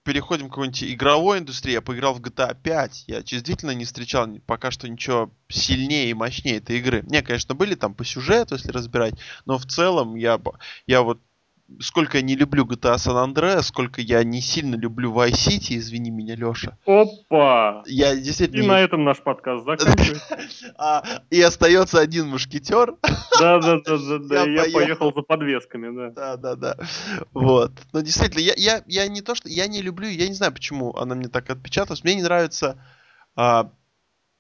переходим 0.04 0.48
к 0.48 0.52
какой-нибудь 0.52 0.84
игровой 0.84 1.40
индустрии. 1.40 1.74
Я 1.74 1.82
поиграл 1.82 2.14
в 2.14 2.22
GTA 2.22 2.56
5. 2.62 3.04
Я 3.08 3.22
действительно 3.22 3.72
не 3.72 3.86
встречал 3.86 4.28
пока 4.46 4.72
что 4.72 4.90
ничего 4.90 5.32
сильнее 5.50 6.10
и 6.10 6.14
мощнее 6.14 6.58
этой 6.58 6.80
игры. 6.80 7.04
Не, 7.08 7.22
конечно, 7.22 7.54
были 7.54 7.76
там 7.76 7.94
по 7.94 8.04
сюжету, 8.04 8.56
если 8.56 8.72
разбирать, 8.72 9.16
но 9.46 9.58
в 9.58 9.66
целом 9.66 10.16
я, 10.16 10.40
я 10.88 11.02
вот 11.02 11.20
сколько 11.80 12.18
я 12.18 12.24
не 12.24 12.36
люблю 12.36 12.66
GTA 12.66 12.96
San 12.96 13.34
Andreas, 13.34 13.64
сколько 13.64 14.02
я 14.02 14.24
не 14.24 14.42
сильно 14.42 14.76
люблю 14.76 15.14
Vice 15.14 15.34
City, 15.34 15.78
извини 15.78 16.10
меня, 16.10 16.36
Леша. 16.36 16.78
Опа! 16.86 17.84
Я 17.86 18.14
И 18.14 18.22
действительно... 18.22 18.68
на 18.68 18.80
этом 18.80 19.04
наш 19.04 19.20
подкаст 19.20 19.66
заканчивается. 19.66 20.38
А, 20.78 21.04
и 21.30 21.42
остается 21.42 22.00
один 22.00 22.28
мушкетер. 22.28 22.96
Да, 23.40 23.60
да, 23.60 23.80
да, 23.86 23.98
да, 23.98 24.18
да. 24.20 24.44
Я 24.44 24.66
и 24.66 24.72
поехал. 24.72 25.14
за 25.14 25.22
подвесками, 25.22 25.96
да. 25.96 26.10
Да, 26.12 26.38
да, 26.38 26.56
да. 26.56 26.78
Вот. 27.34 27.72
Но 27.92 28.02
действительно, 28.02 28.42
я, 28.42 29.08
не 29.08 29.22
то, 29.22 29.36
что. 29.36 29.50
Я 29.50 29.68
не 29.68 29.82
люблю, 29.82 30.08
я 30.08 30.28
не 30.28 30.34
знаю, 30.34 30.54
почему 30.54 30.96
она 30.96 31.16
мне 31.16 31.28
так 31.28 31.50
отпечаталась. 31.50 32.04
Мне 32.04 32.16
не 32.16 32.24
нравится. 32.24 32.78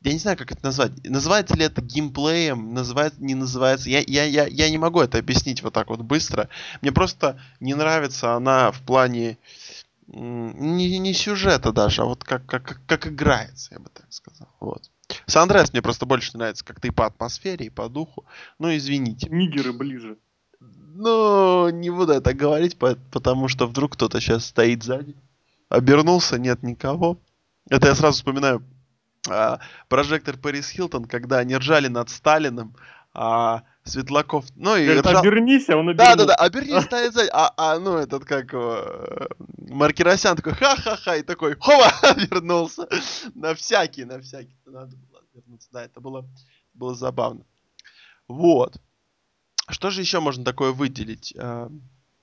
Я 0.02 0.14
не 0.14 0.20
знаю, 0.20 0.38
как 0.38 0.52
это 0.52 0.64
назвать. 0.64 0.92
Называется 1.04 1.56
ли 1.56 1.66
это 1.66 1.82
геймплеем, 1.82 2.74
называется, 2.74 3.22
не 3.22 3.36
называется. 3.36 3.90
Я, 3.90 4.02
я, 4.08 4.24
я, 4.24 4.48
я 4.48 4.70
не 4.70 4.78
могу 4.78 5.02
это 5.02 5.18
объяснить 5.18 5.62
вот 5.62 5.74
так 5.74 5.90
вот 5.90 6.02
быстро. 6.02 6.48
Мне 6.82 6.92
просто 6.92 7.40
не 7.60 7.74
нравится 7.74 8.34
она 8.34 8.72
в 8.72 8.82
плане 8.82 9.38
не, 10.08 10.98
не 11.00 11.14
сюжета 11.14 11.72
даже, 11.72 12.02
а 12.02 12.06
вот 12.06 12.24
как, 12.24 12.46
как, 12.46 12.64
как, 12.64 12.82
как 12.86 13.08
играется, 13.08 13.74
я 13.74 13.80
бы 13.80 13.90
так 13.94 14.06
сказал. 14.10 14.48
Вот. 14.60 14.90
Сан-Андреас 15.26 15.74
мне 15.74 15.82
просто 15.82 16.06
больше 16.06 16.38
нравится 16.38 16.64
как-то 16.64 16.88
и 16.88 16.92
по 16.92 17.06
атмосфере, 17.06 17.66
и 17.66 17.70
по 17.70 17.90
духу. 17.90 18.26
Ну, 18.58 18.76
извините. 18.76 19.28
Нигеры 19.30 19.74
ближе. 19.74 20.18
Ну, 20.62 21.70
не 21.70 21.90
буду 21.90 22.14
это 22.14 22.34
говорить, 22.34 22.78
потому 22.78 23.48
что 23.48 23.68
вдруг 23.68 23.94
кто-то 23.94 24.20
сейчас 24.20 24.46
стоит 24.46 24.84
сзади. 24.84 25.16
Обернулся, 25.68 26.40
нет 26.40 26.64
никого. 26.64 27.18
Это 27.70 27.88
я 27.88 27.96
сразу 27.96 28.18
вспоминаю 28.18 28.64
прожектор 29.88 30.38
Пэрис 30.38 30.70
Хилтон, 30.70 31.06
когда 31.06 31.38
они 31.40 31.56
ржали 31.58 31.88
над 31.88 32.10
Сталиным, 32.10 32.76
а 33.14 33.64
Светлаков, 33.84 34.46
ну 34.56 34.76
и 34.76 34.86
Говорит, 34.86 35.06
ржал... 35.08 35.22
обернись, 35.22 35.70
а 35.70 35.78
он 35.78 35.96
Да, 35.96 36.12
обернулся. 36.14 36.18
да, 36.18 36.26
да, 36.26 36.36
обернись, 36.36 36.84
стоит 36.86 37.14
сзади. 37.14 37.30
А, 37.34 37.54
а, 37.58 37.80
ну, 37.80 37.98
этот, 37.98 38.24
как 38.26 38.54
его, 38.54 39.28
Маркиросян 39.58 40.36
такой, 40.36 40.54
ха-ха-ха, 40.54 41.16
и 41.16 41.24
такой, 41.24 41.56
хова, 41.60 41.92
вернулся. 42.30 42.88
На 43.36 43.56
всякий, 43.56 44.06
на 44.06 44.20
всякий. 44.20 44.56
Надо 44.66 44.96
было 44.96 45.22
вернуться. 45.34 45.70
Да, 45.72 45.84
это 45.84 46.00
было, 46.02 46.26
было 46.74 46.94
забавно. 46.94 47.42
Вот. 48.28 48.78
Что 49.70 49.90
же 49.90 50.02
еще 50.02 50.20
можно 50.20 50.44
такое 50.46 50.72
выделить? 50.72 51.34
А 51.38 51.70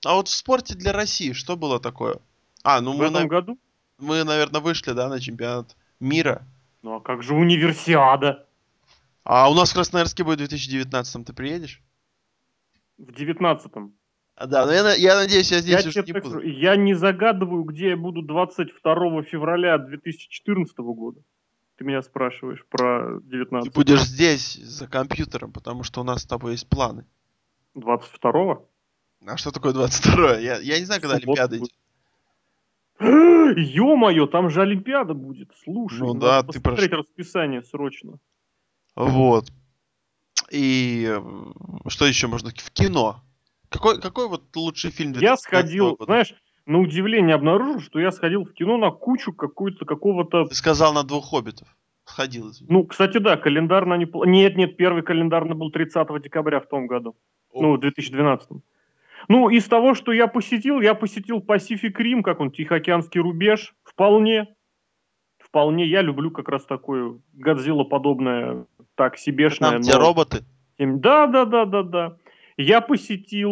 а 0.05 0.13
вот 0.13 0.27
в 0.29 0.35
спорте 0.35 0.75
для 0.75 0.93
России 0.93 1.33
что 1.33 1.57
было 1.57 1.79
такое? 1.79 2.19
А, 2.63 2.79
ну 2.81 2.93
В 2.93 2.97
мы, 2.97 3.05
этом 3.05 3.23
на- 3.23 3.27
году? 3.27 3.57
мы, 3.97 4.23
наверное, 4.23 4.61
вышли, 4.61 4.91
да, 4.93 5.09
на 5.09 5.19
чемпионат 5.19 5.75
мира. 5.99 6.45
Ну 6.81 6.95
а 6.95 7.01
как 7.01 7.23
же 7.23 7.33
универсиада? 7.33 8.47
А 9.23 9.49
у 9.49 9.53
нас 9.53 9.71
в 9.71 9.73
Красноярске 9.73 10.23
будет 10.23 10.35
в 10.37 10.47
2019 10.47 11.25
ты 11.25 11.33
приедешь? 11.33 11.81
В 12.97 13.11
девятнадцатом. 13.13 13.93
А, 14.35 14.45
да, 14.45 14.65
но 14.65 14.71
я, 14.71 14.93
я 14.93 15.15
надеюсь, 15.15 15.51
я 15.51 15.57
Я 15.57 15.61
здесь 15.63 15.87
уже 15.87 16.03
тебе 16.03 16.13
не 16.13 16.19
буду. 16.21 16.29
скажу, 16.35 16.47
я 16.47 16.75
не 16.75 16.93
загадываю, 16.93 17.63
где 17.63 17.89
я 17.89 17.97
буду 17.97 18.21
22 18.21 19.23
февраля 19.23 19.77
2014 19.79 20.77
года. 20.77 21.21
Ты 21.77 21.83
меня 21.85 22.01
спрашиваешь 22.01 22.63
про 22.69 23.19
Ты 23.19 23.25
19 23.31 23.73
будешь 23.73 24.03
здесь 24.03 24.55
за 24.55 24.87
компьютером, 24.87 25.51
потому 25.51 25.83
что 25.83 26.01
у 26.01 26.03
нас 26.03 26.21
с 26.21 26.25
тобой 26.25 26.53
есть 26.53 26.69
планы. 26.69 27.05
22 27.75 28.61
А 29.25 29.37
что 29.37 29.51
такое 29.51 29.73
22 29.73 30.37
я, 30.37 30.57
я 30.59 30.79
не 30.79 30.85
знаю, 30.85 31.01
когда 31.01 31.17
Суббота 31.19 31.43
Олимпиада 31.43 31.57
будет. 31.59 31.71
идет. 31.71 31.79
Ё-моё, 32.99 34.27
там 34.27 34.49
же 34.49 34.61
Олимпиада 34.61 35.13
будет. 35.13 35.51
Слушай, 35.63 35.99
Ну 35.99 36.13
надо 36.13 36.19
да, 36.19 36.43
ты 36.43 36.59
посмотреть 36.59 36.91
расписание 36.91 37.61
срочно. 37.61 38.19
Вот. 38.95 39.51
И 40.51 41.07
э, 41.07 41.21
что 41.87 42.05
еще 42.05 42.27
можно? 42.27 42.49
В 42.49 42.71
кино. 42.71 43.21
Какой, 43.69 43.99
какой 43.99 44.27
вот 44.27 44.43
лучший 44.55 44.91
фильм 44.91 45.11
Я 45.11 45.35
2019 45.35 45.43
сходил, 45.43 45.89
года? 45.91 46.05
знаешь, 46.05 46.33
на 46.65 46.79
удивление 46.79 47.35
обнаружил, 47.35 47.81
что 47.81 47.99
я 47.99 48.11
сходил 48.11 48.45
в 48.45 48.53
кино 48.53 48.77
на 48.77 48.91
кучу 48.91 49.33
какой-то 49.33 49.85
какого-то... 49.85 50.45
Ты 50.45 50.55
сказал 50.55 50.93
на 50.93 51.03
двух 51.03 51.29
хоббитов. 51.29 51.67
Сходил, 52.05 52.49
извини. 52.51 52.71
Ну, 52.71 52.85
кстати, 52.85 53.17
да, 53.17 53.37
календарно 53.37 53.95
не... 53.95 54.09
Нет, 54.25 54.55
нет, 54.55 54.77
первый 54.77 55.03
календарно 55.03 55.55
был 55.55 55.71
30 55.71 56.07
декабря 56.21 56.61
в 56.61 56.67
том 56.67 56.87
году. 56.87 57.15
Ну, 57.53 57.75
в 57.75 57.79
2012. 57.79 58.49
Ну, 59.27 59.49
из 59.49 59.65
того, 59.65 59.93
что 59.93 60.11
я 60.11 60.27
посетил, 60.27 60.79
я 60.81 60.93
посетил 60.95 61.39
Pacific 61.39 61.93
Rim, 61.97 62.21
как 62.21 62.39
он, 62.39 62.51
Тихоокеанский 62.51 63.19
рубеж. 63.19 63.75
Вполне. 63.83 64.47
Вполне. 65.37 65.85
Я 65.85 66.01
люблю 66.01 66.31
как 66.31 66.47
раз 66.49 66.65
такое 66.65 67.19
Годзилла-подобное, 67.33 68.65
так, 68.95 69.17
себешное. 69.17 69.71
Там, 69.71 69.81
где 69.81 69.93
но- 69.93 69.99
роботы. 69.99 70.45
Тем- 70.77 71.01
Да, 71.01 71.27
да, 71.27 71.45
да, 71.45 71.65
да, 71.65 71.83
да. 71.83 72.17
Я 72.57 72.81
посетил... 72.81 73.51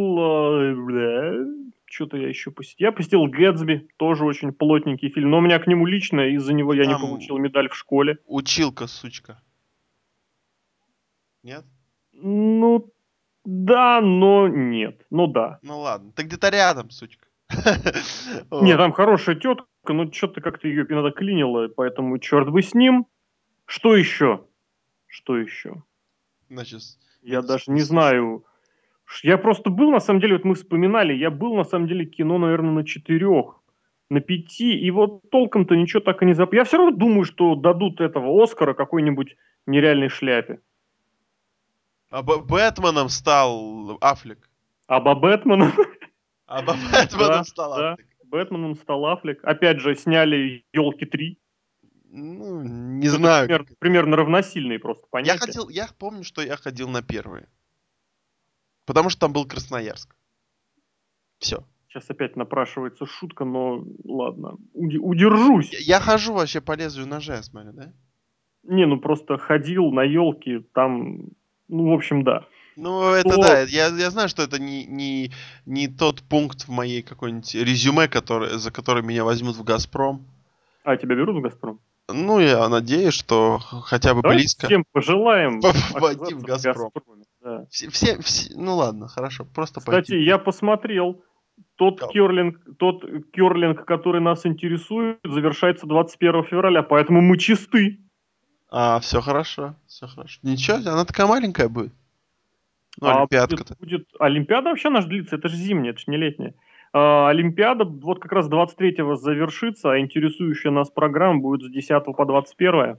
Что-то 1.88 2.18
я 2.18 2.28
еще 2.28 2.52
посетил. 2.52 2.88
Я 2.88 2.92
посетил 2.92 3.26
Гэтсби, 3.26 3.88
тоже 3.98 4.26
очень 4.26 4.52
плотненький 4.52 5.10
фильм. 5.10 5.30
Но 5.30 5.38
у 5.38 5.42
меня 5.42 5.60
к 5.60 5.68
нему 5.68 5.86
лично, 5.86 6.22
из-за 6.36 6.54
него 6.54 6.74
я 6.74 6.86
не 6.86 6.94
Там- 6.94 7.02
получил 7.02 7.38
медаль 7.38 7.70
в 7.70 7.76
школе. 7.76 8.18
Училка, 8.26 8.88
сучка. 8.88 9.40
Нет? 11.44 11.64
Ну, 12.14 12.92
да, 13.46 14.02
но 14.02 14.48
нет. 14.48 15.06
Ну 15.10 15.28
да. 15.28 15.60
Ну 15.62 15.80
ладно. 15.80 16.12
Ты 16.16 16.24
где-то 16.24 16.50
рядом, 16.50 16.90
сучка. 16.90 17.26
Не, 18.52 18.76
там 18.76 18.92
хорошая 18.92 19.36
тетка, 19.36 19.66
но 19.88 20.12
что-то 20.12 20.42
как-то 20.42 20.68
ее 20.68 20.86
иногда 20.90 21.12
клинило, 21.12 21.68
поэтому 21.68 22.18
черт 22.18 22.50
бы 22.50 22.62
с 22.62 22.74
ним. 22.74 23.06
Что 23.66 23.96
еще? 23.96 24.46
Что 25.06 25.38
еще? 25.38 25.84
Значит, 26.50 26.82
Я 27.22 27.42
даже 27.42 27.66
не 27.68 27.82
знаю. 27.82 28.46
Я 29.24 29.38
просто 29.38 29.70
был, 29.70 29.92
на 29.92 30.00
самом 30.00 30.20
деле, 30.20 30.34
вот 30.34 30.46
мы 30.46 30.56
вспоминали, 30.56 31.14
я 31.14 31.30
был, 31.30 31.56
на 31.56 31.64
самом 31.64 31.88
деле, 31.88 32.06
кино, 32.06 32.40
наверное, 32.40 32.72
на 32.72 32.84
четырех, 32.84 33.62
на 34.10 34.20
пяти, 34.20 34.78
и 34.80 34.90
вот 34.90 35.30
толком-то 35.30 35.76
ничего 35.76 36.00
так 36.00 36.24
и 36.24 36.26
не 36.26 36.34
зап... 36.34 36.54
Я 36.54 36.64
все 36.64 36.78
равно 36.78 36.96
думаю, 36.96 37.26
что 37.26 37.56
дадут 37.56 38.02
этого 38.02 38.44
Оскара 38.44 38.74
какой-нибудь 38.74 39.36
нереальной 39.68 40.10
шляпе. 40.10 40.60
А 42.10 42.22
Б- 42.22 42.42
Бэтменом 42.42 43.10
стал 43.10 43.98
Аффлек. 44.02 44.50
А 44.88 45.00
по 45.02 45.16
Бэтмену, 45.16 45.72
А 46.48 46.62
Б- 46.62 46.74
Бэтменом 46.92 47.28
Да, 47.30 47.44
стал 47.44 47.76
да. 47.76 47.94
Аффлек. 47.94 48.08
Бэтменом 48.26 48.76
стал 48.76 49.06
Аффлек. 49.08 49.44
Опять 49.44 49.80
же, 49.80 49.96
сняли 49.96 50.66
«Елки 50.74 51.06
3». 51.06 51.38
Ну, 52.18 52.62
не 52.64 53.08
знаю. 53.10 53.48
Пример- 53.48 53.66
примерно 53.80 54.16
равносильные 54.16 54.80
просто 54.80 55.04
Я 55.04 55.10
понятия. 55.12 55.40
хотел, 55.40 55.70
я 55.70 55.88
помню, 55.98 56.24
что 56.24 56.42
я 56.42 56.56
ходил 56.56 56.88
на 56.90 57.02
первые. 57.02 57.50
Потому 58.86 59.10
что 59.10 59.22
там 59.22 59.34
был 59.34 59.46
Красноярск. 59.46 60.16
Все. 61.40 61.66
Сейчас 61.90 62.10
опять 62.10 62.36
напрашивается 62.36 63.06
шутка, 63.06 63.46
но 63.46 63.84
ладно, 64.04 64.58
удержусь. 64.74 65.72
Я, 65.74 65.80
я 65.98 66.00
хожу 66.00 66.34
вообще 66.34 66.62
по 66.62 66.76
лезвию 66.76 67.08
ножа, 67.08 67.36
я 67.36 67.44
смотрю, 67.44 67.72
да? 67.74 67.94
Не, 68.64 68.86
ну 68.86 69.00
просто 69.00 69.38
ходил 69.38 69.92
на 69.92 70.04
елки, 70.04 70.60
там, 70.74 71.30
ну, 71.68 71.90
в 71.90 71.94
общем, 71.94 72.24
да. 72.24 72.46
Ну, 72.76 73.10
это 73.14 73.30
Что? 73.32 73.42
да, 73.42 73.62
я, 73.62 73.88
я 73.88 74.10
знаю, 74.10 74.28
что 74.28 74.44
это 74.44 74.60
не, 74.60 74.86
не, 74.86 75.32
не 75.66 75.88
тот 75.88 76.22
пункт 76.22 76.64
в 76.68 76.70
моей 76.70 77.02
какой-нибудь 77.02 77.56
резюме, 77.56 78.08
который, 78.10 78.58
за 78.58 78.70
который 78.72 79.02
меня 79.02 79.24
возьмут 79.24 79.56
в 79.56 79.64
Газпром. 79.64 80.26
А, 80.84 80.98
тебя 80.98 81.16
берут 81.16 81.38
в 81.38 81.42
«Газпром»? 81.42 81.80
Ну, 82.14 82.40
я 82.40 82.68
надеюсь, 82.70 83.14
что 83.16 83.58
хотя 83.60 84.14
бы 84.14 84.22
Давайте 84.22 84.42
близко. 84.44 84.68
всем 84.68 84.84
пожелаем 84.92 85.62
Войти 85.94 86.36
в 86.36 86.42
«Газпром». 86.44 86.92
«Газпроме», 86.94 87.24
да. 87.42 87.66
Все, 87.72 87.90
все, 87.90 88.22
все- 88.22 88.54
ну 88.56 88.76
ладно, 88.76 89.08
хорошо, 89.08 89.46
просто 89.46 89.80
Кстати, 89.80 90.12
пойти. 90.12 90.24
я 90.24 90.38
посмотрел, 90.38 91.24
тот 91.78 92.00
Да. 92.02 92.08
керлинг, 92.10 92.60
тот 92.78 93.04
керлинг, 93.34 93.86
который 93.86 94.22
нас 94.22 94.46
интересует, 94.46 95.18
завершается 95.24 95.88
21 95.88 96.44
февраля, 96.44 96.84
поэтому 96.84 97.22
мы 97.22 97.38
чисты. 97.40 98.02
А, 98.78 99.00
все 99.00 99.22
хорошо, 99.22 99.76
все 99.88 100.06
хорошо. 100.06 100.38
Ничего, 100.44 100.76
она 100.92 101.06
такая 101.06 101.28
маленькая 101.28 101.70
будет. 101.70 101.94
Ну, 103.00 103.08
А 103.08 103.18
Олимпиадка-то. 103.20 103.76
будет, 103.76 103.80
будет- 103.80 104.08
Олимпиада 104.20 104.70
вообще 104.70 104.90
наш 104.90 105.06
длится, 105.06 105.38
это 105.38 105.48
же 105.48 105.56
зимняя, 105.56 105.92
это 105.94 106.00
же 106.02 106.06
не 106.12 106.18
летняя. 106.18 106.54
А, 106.92 107.30
Олимпиада 107.30 107.86
вот 107.86 108.20
как 108.20 108.34
раз 108.34 108.50
23-го 108.50 109.16
завершится, 109.16 109.94
а 109.94 110.00
интересующая 110.00 110.72
нас 110.72 110.90
программа 110.90 111.40
будет 111.40 111.70
с 111.70 111.72
10 111.74 112.04
по 112.18 112.26
21. 112.26 112.98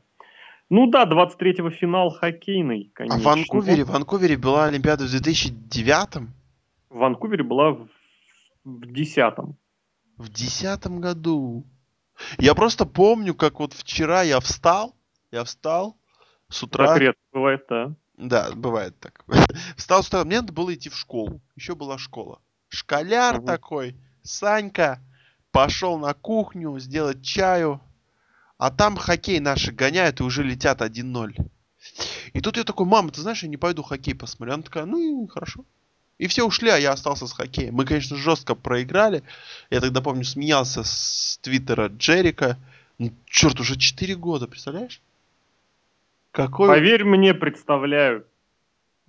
Ну 0.70 0.86
да, 0.90 1.04
23-го 1.04 1.68
финал 1.68 2.08
хоккейный, 2.08 2.90
А 2.94 2.96
конечно. 2.96 3.20
в 3.20 3.24
Ванкувере, 3.24 3.84
в 3.84 3.90
Ванкувере 3.90 4.38
была 4.38 4.64
Олимпиада 4.64 5.04
в 5.04 5.10
2009 5.10 6.28
В 6.88 6.96
Ванкувере 6.96 7.44
была 7.44 7.72
в, 7.72 7.88
в 8.64 8.82
10-м. 8.82 9.56
В 10.16 10.28
десятом 10.30 11.02
году. 11.02 11.66
Я 12.38 12.54
просто 12.54 12.86
помню, 12.86 13.34
как 13.34 13.60
вот 13.60 13.74
вчера 13.74 14.22
я 14.22 14.40
встал, 14.40 14.95
я 15.36 15.44
встал 15.44 15.96
с 16.48 16.62
утра. 16.62 16.98
Редко 16.98 17.20
бывает, 17.32 17.66
да. 17.68 17.94
Да, 18.16 18.50
бывает 18.54 18.98
так. 18.98 19.24
Встал 19.76 20.02
с 20.02 20.08
утра, 20.08 20.24
мне 20.24 20.40
надо 20.40 20.52
было 20.52 20.74
идти 20.74 20.88
в 20.88 20.96
школу. 20.96 21.40
Еще 21.54 21.74
была 21.74 21.98
школа. 21.98 22.40
Школяр 22.68 23.36
Мгм. 23.36 23.46
такой, 23.46 23.96
Санька, 24.22 25.00
пошел 25.52 25.98
на 25.98 26.14
кухню 26.14 26.78
сделать 26.78 27.22
чаю. 27.22 27.80
А 28.58 28.70
там 28.70 28.96
хоккей 28.96 29.38
наши 29.38 29.70
гоняют 29.70 30.20
и 30.20 30.22
уже 30.22 30.42
летят 30.42 30.80
1-0. 30.80 31.36
И 32.32 32.40
тут 32.40 32.56
я 32.56 32.64
такой, 32.64 32.86
мама, 32.86 33.10
ты 33.10 33.20
знаешь, 33.20 33.42
я 33.42 33.48
не 33.50 33.58
пойду 33.58 33.82
хоккей 33.82 34.14
посмотрю. 34.14 34.54
Она 34.54 34.62
такая, 34.62 34.86
ну 34.86 35.26
хорошо. 35.26 35.66
И 36.16 36.26
все 36.26 36.46
ушли, 36.46 36.70
а 36.70 36.78
я 36.78 36.92
остался 36.92 37.26
с 37.26 37.32
хоккеем. 37.32 37.74
Мы, 37.74 37.84
конечно, 37.84 38.16
жестко 38.16 38.54
проиграли. 38.54 39.22
Я 39.68 39.82
тогда, 39.82 40.00
помню, 40.00 40.24
смеялся 40.24 40.82
с 40.82 41.38
твиттера 41.42 41.88
Джерика. 41.88 42.58
Ну, 42.96 43.12
черт, 43.26 43.60
уже 43.60 43.76
4 43.76 44.16
года, 44.16 44.46
представляешь? 44.46 45.02
Какой 46.36 46.68
Поверь 46.68 47.02
мне, 47.04 47.32
представляю. 47.32 48.26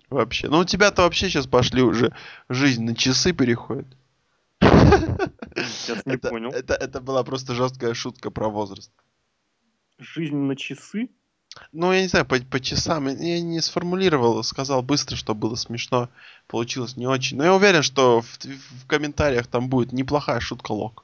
вообще? 0.10 0.48
Ну, 0.48 0.60
у 0.60 0.64
тебя-то 0.64 1.02
вообще 1.02 1.28
сейчас 1.28 1.46
пошли 1.46 1.82
уже 1.82 2.16
жизнь 2.48 2.86
на 2.86 2.96
часы 2.96 3.34
переходит. 3.34 3.86
Сейчас 4.62 6.06
не 6.06 6.14
это, 6.14 6.30
понял. 6.30 6.52
Это, 6.52 6.74
это 6.76 7.02
была 7.02 7.26
просто 7.26 7.54
жесткая 7.54 7.94
шутка 7.94 8.32
про 8.32 8.48
возраст. 8.48 8.94
Жизнь 10.00 10.38
на 10.38 10.56
часы? 10.56 11.10
Ну, 11.74 11.92
я 11.92 12.02
не 12.02 12.08
знаю, 12.08 12.26
по, 12.26 12.40
по 12.40 12.62
часам. 12.62 13.10
Я 13.10 13.42
не 13.42 13.60
сформулировал, 13.60 14.42
сказал 14.42 14.82
быстро, 14.82 15.18
что 15.18 15.36
было 15.36 15.56
смешно. 15.56 16.08
Получилось 16.48 16.96
не 16.96 17.08
очень. 17.08 17.36
Но 17.36 17.44
я 17.44 17.54
уверен, 17.54 17.84
что 17.84 18.22
в, 18.22 18.40
в 18.46 18.88
комментариях 18.88 19.48
там 19.48 19.68
будет 19.68 19.92
неплохая 19.92 20.40
шутка 20.40 20.72
лог. 20.72 21.04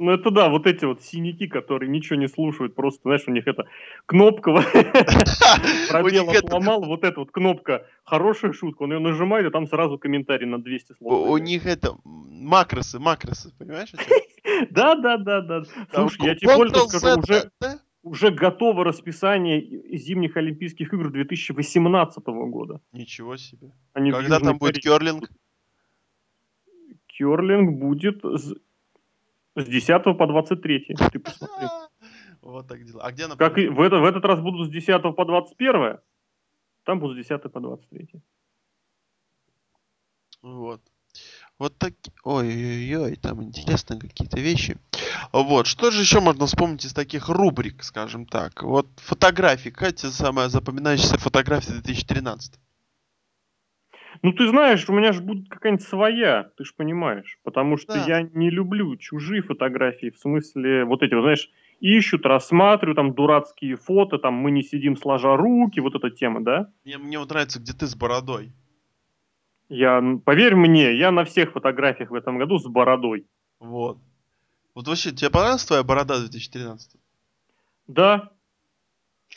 Ну, 0.00 0.12
это 0.12 0.30
да, 0.30 0.48
вот 0.48 0.66
эти 0.66 0.86
вот 0.86 1.02
синяки, 1.02 1.46
которые 1.46 1.90
ничего 1.90 2.16
не 2.18 2.26
слушают, 2.26 2.74
просто, 2.74 3.02
знаешь, 3.02 3.24
у 3.26 3.32
них 3.32 3.46
это 3.46 3.66
кнопка 4.06 4.52
пробел 5.90 6.30
отломал, 6.30 6.82
вот 6.86 7.04
эта 7.04 7.20
вот 7.20 7.30
кнопка 7.30 7.86
хорошая 8.02 8.54
шутка, 8.54 8.84
он 8.84 8.94
ее 8.94 8.98
нажимает, 8.98 9.46
и 9.46 9.50
там 9.50 9.66
сразу 9.66 9.98
комментарий 9.98 10.46
на 10.46 10.58
200 10.58 10.94
слов. 10.94 11.28
У 11.28 11.36
них 11.36 11.66
это 11.66 11.96
макросы, 12.04 12.98
макросы, 12.98 13.52
понимаешь? 13.58 13.92
Да, 14.70 14.94
да, 14.96 15.18
да, 15.18 15.42
да. 15.42 15.62
Слушай, 15.92 16.26
я 16.26 16.34
тебе 16.34 16.56
больше 16.56 16.74
скажу, 16.88 17.20
уже 17.20 17.50
уже 18.02 18.30
готово 18.30 18.84
расписание 18.84 19.62
зимних 19.96 20.36
Олимпийских 20.36 20.92
игр 20.92 21.10
2018 21.10 22.24
года. 22.26 22.80
Ничего 22.92 23.36
себе. 23.36 23.70
Они 23.92 24.10
Когда 24.10 24.40
там 24.40 24.58
будет 24.58 24.78
керлинг? 24.78 25.30
Керлинг 27.06 27.78
будет 27.78 28.22
с 29.56 29.64
10 29.64 30.04
по 30.16 30.26
23. 30.26 30.94
Ты 31.12 31.18
посмотри. 31.18 31.68
Вот 32.42 32.68
так 32.68 32.82
дела. 32.86 33.02
А 33.04 33.12
где 33.12 33.24
она? 33.24 33.36
Как 33.36 33.58
и 33.58 33.68
в, 33.68 33.78
это, 33.82 33.98
в 33.98 34.04
этот 34.04 34.24
раз 34.24 34.40
будут 34.40 34.68
с 34.68 34.70
10 34.70 35.02
по 35.14 35.24
21. 35.26 35.98
Там 36.84 36.98
будут 36.98 37.22
с 37.22 37.28
10 37.28 37.52
по 37.52 37.60
23. 37.60 38.08
Вот. 40.40 40.80
Вот 41.58 41.76
так... 41.76 41.92
Ой-ой-ой, 42.24 43.16
там 43.16 43.42
интересно 43.42 44.00
какие-то 44.00 44.40
вещи. 44.40 44.78
Вот, 45.32 45.66
что 45.66 45.90
же 45.90 46.00
еще 46.00 46.20
можно 46.20 46.46
вспомнить 46.46 46.86
из 46.86 46.94
таких 46.94 47.28
рубрик, 47.28 47.84
скажем 47.84 48.24
так? 48.24 48.62
Вот 48.62 48.86
фотографии. 48.96 49.68
Какая 49.68 49.94
самая 49.94 50.48
запоминающаяся 50.48 51.18
фотография 51.18 51.72
2013? 51.72 52.58
Ну, 54.22 54.32
ты 54.32 54.48
знаешь, 54.48 54.86
у 54.88 54.92
меня 54.92 55.12
же 55.12 55.22
будет 55.22 55.48
какая-нибудь 55.48 55.86
своя, 55.86 56.50
ты 56.56 56.64
же 56.64 56.72
понимаешь. 56.76 57.38
Потому 57.42 57.78
что 57.78 57.94
да. 57.94 58.04
я 58.06 58.22
не 58.22 58.50
люблю 58.50 58.96
чужие 58.96 59.42
фотографии, 59.42 60.10
в 60.10 60.18
смысле, 60.18 60.84
вот 60.84 61.02
эти, 61.02 61.14
вот, 61.14 61.22
знаешь, 61.22 61.50
ищут, 61.80 62.26
рассматривают, 62.26 62.96
там, 62.96 63.14
дурацкие 63.14 63.76
фото, 63.76 64.18
там, 64.18 64.34
мы 64.34 64.50
не 64.50 64.62
сидим 64.62 64.96
сложа 64.96 65.36
руки, 65.36 65.80
вот 65.80 65.94
эта 65.94 66.10
тема, 66.10 66.44
да? 66.44 66.70
Мне, 66.84 66.98
мне 66.98 67.18
вот 67.18 67.30
нравится, 67.30 67.60
где 67.60 67.72
ты 67.72 67.86
с 67.86 67.94
бородой. 67.94 68.52
Я, 69.70 70.02
поверь 70.24 70.54
мне, 70.54 70.96
я 70.98 71.10
на 71.10 71.24
всех 71.24 71.52
фотографиях 71.52 72.10
в 72.10 72.14
этом 72.14 72.38
году 72.38 72.58
с 72.58 72.66
бородой. 72.66 73.26
Вот. 73.58 73.98
Вот 74.74 74.86
вообще, 74.86 75.12
тебе 75.12 75.30
понравилась 75.30 75.64
твоя 75.64 75.82
борода 75.82 76.18
2013? 76.18 76.96
Да, 77.86 78.32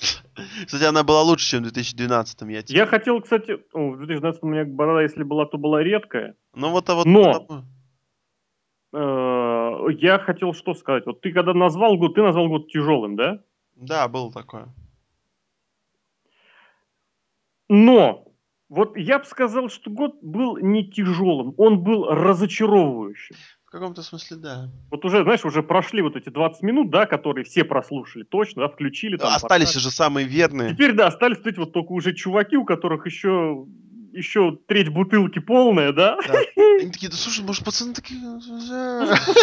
кстати, 0.66 0.84
она 0.84 1.04
была 1.04 1.22
лучше, 1.22 1.48
чем 1.48 1.60
в 1.60 1.63
2012. 1.63 2.42
Я, 2.42 2.62
тебе... 2.63 2.78
я 2.78 2.86
хотел, 2.86 3.22
кстати, 3.22 3.60
о, 3.74 3.92
в 3.92 3.98
2012 3.98 4.44
у 4.44 4.48
меня 4.48 4.66
борода, 4.66 5.02
если 5.02 5.24
была, 5.24 5.46
то 5.46 5.58
была 5.58 5.84
редкая. 5.84 6.36
Ну 6.54 6.70
вот, 6.70 6.89
а 6.89 6.96
вот... 6.96 7.06
Но 7.06 7.66
э, 8.94 9.92
я 10.00 10.20
хотел 10.20 10.54
что 10.54 10.74
сказать. 10.74 11.06
Вот 11.06 11.22
ты 11.22 11.32
когда 11.32 11.54
назвал 11.54 11.98
год, 11.98 12.16
ты 12.16 12.22
назвал 12.22 12.48
год 12.50 12.70
тяжелым, 12.70 13.16
да? 13.16 13.39
Да, 13.76 14.08
было 14.08 14.32
такое. 14.32 14.68
Но 17.70 18.28
вот 18.70 18.98
я 18.98 19.20
бы 19.20 19.26
сказал, 19.26 19.70
что 19.70 19.89
год 19.89 20.16
был 20.22 20.58
не 20.58 20.89
тяжелым, 20.89 21.54
он 21.58 21.84
был 21.84 22.06
разочаровывающим 22.10 23.36
каком-то 23.74 24.04
смысле, 24.04 24.38
да. 24.38 24.70
Вот 24.92 25.04
уже, 25.04 25.24
знаешь, 25.24 25.44
уже 25.46 25.64
прошли 25.64 26.02
вот 26.02 26.16
эти 26.16 26.30
20 26.30 26.62
минут, 26.62 26.92
да, 26.92 27.06
которые 27.06 27.44
все 27.44 27.64
прослушали 27.64 28.24
точно, 28.24 28.62
да, 28.62 28.70
включили. 28.70 29.18
Там, 29.18 29.34
остались 29.34 29.68
портали. 29.68 29.84
же 29.84 29.92
самые 29.92 30.28
верные. 30.28 30.74
Теперь, 30.74 30.94
да, 30.94 31.08
остались 31.08 31.38
вот 31.38 31.48
эти 31.48 31.58
вот 31.58 31.74
только 31.74 31.92
уже 31.92 32.14
чуваки, 32.14 32.56
у 32.56 32.66
которых 32.66 33.06
еще 33.06 33.66
еще 34.14 34.60
треть 34.68 34.90
бутылки 34.90 35.40
полная, 35.40 35.92
да? 35.92 36.18
да. 36.28 36.34
Они 36.80 36.92
такие, 36.92 37.10
да 37.10 37.18
слушай, 37.18 37.44
может, 37.44 37.66
пацаны 37.66 37.96
такие... 37.96 38.20
Ну, 38.22 38.40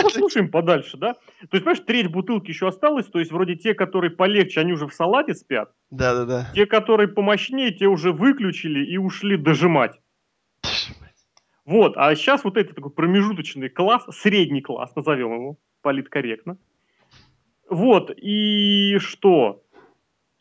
послушаем 0.02 0.48
подальше, 0.48 0.96
да? 0.96 1.14
То 1.14 1.56
есть, 1.56 1.64
понимаешь, 1.64 1.82
треть 1.84 2.06
бутылки 2.06 2.50
еще 2.50 2.68
осталась, 2.68 3.06
то 3.06 3.18
есть, 3.18 3.32
вроде 3.32 3.56
те, 3.56 3.74
которые 3.74 4.12
полегче, 4.12 4.60
они 4.60 4.72
уже 4.72 4.86
в 4.86 4.94
салате 4.94 5.34
спят. 5.34 5.72
Да-да-да. 5.90 6.48
Те, 6.54 6.66
которые 6.66 7.08
помощнее, 7.08 7.72
те 7.72 7.86
уже 7.86 8.12
выключили 8.12 8.84
и 8.84 8.96
ушли 8.96 9.36
дожимать. 9.36 9.96
Вот, 11.70 11.92
а 11.96 12.12
сейчас 12.16 12.42
вот 12.42 12.56
этот 12.56 12.74
такой 12.74 12.90
промежуточный 12.90 13.68
класс, 13.68 14.02
средний 14.10 14.60
класс, 14.60 14.90
назовем 14.96 15.32
его 15.32 15.56
политкорректно. 15.82 16.58
Вот, 17.68 18.10
и 18.10 18.98
что? 18.98 19.62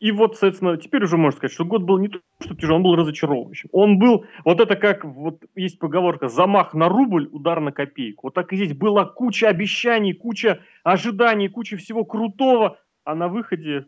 И 0.00 0.10
вот, 0.10 0.32
соответственно, 0.32 0.76
теперь 0.76 1.04
уже 1.04 1.16
можно 1.16 1.36
сказать, 1.36 1.54
что 1.54 1.64
год 1.64 1.82
был 1.82 1.98
не 1.98 2.08
то, 2.08 2.18
что 2.40 2.56
тяжелый, 2.56 2.78
он 2.78 2.82
был 2.82 2.96
разочаровывающим. 2.96 3.68
Он 3.70 4.00
был, 4.00 4.26
вот 4.44 4.58
это 4.58 4.74
как, 4.74 5.04
вот 5.04 5.44
есть 5.54 5.78
поговорка, 5.78 6.28
замах 6.28 6.74
на 6.74 6.88
рубль, 6.88 7.28
удар 7.30 7.60
на 7.60 7.70
копейку. 7.70 8.26
Вот 8.26 8.34
так 8.34 8.52
и 8.52 8.56
здесь 8.56 8.76
была 8.76 9.04
куча 9.04 9.48
обещаний, 9.48 10.14
куча 10.14 10.64
ожиданий, 10.82 11.48
куча 11.48 11.76
всего 11.76 12.04
крутого, 12.04 12.76
а 13.04 13.14
на 13.14 13.28
выходе, 13.28 13.86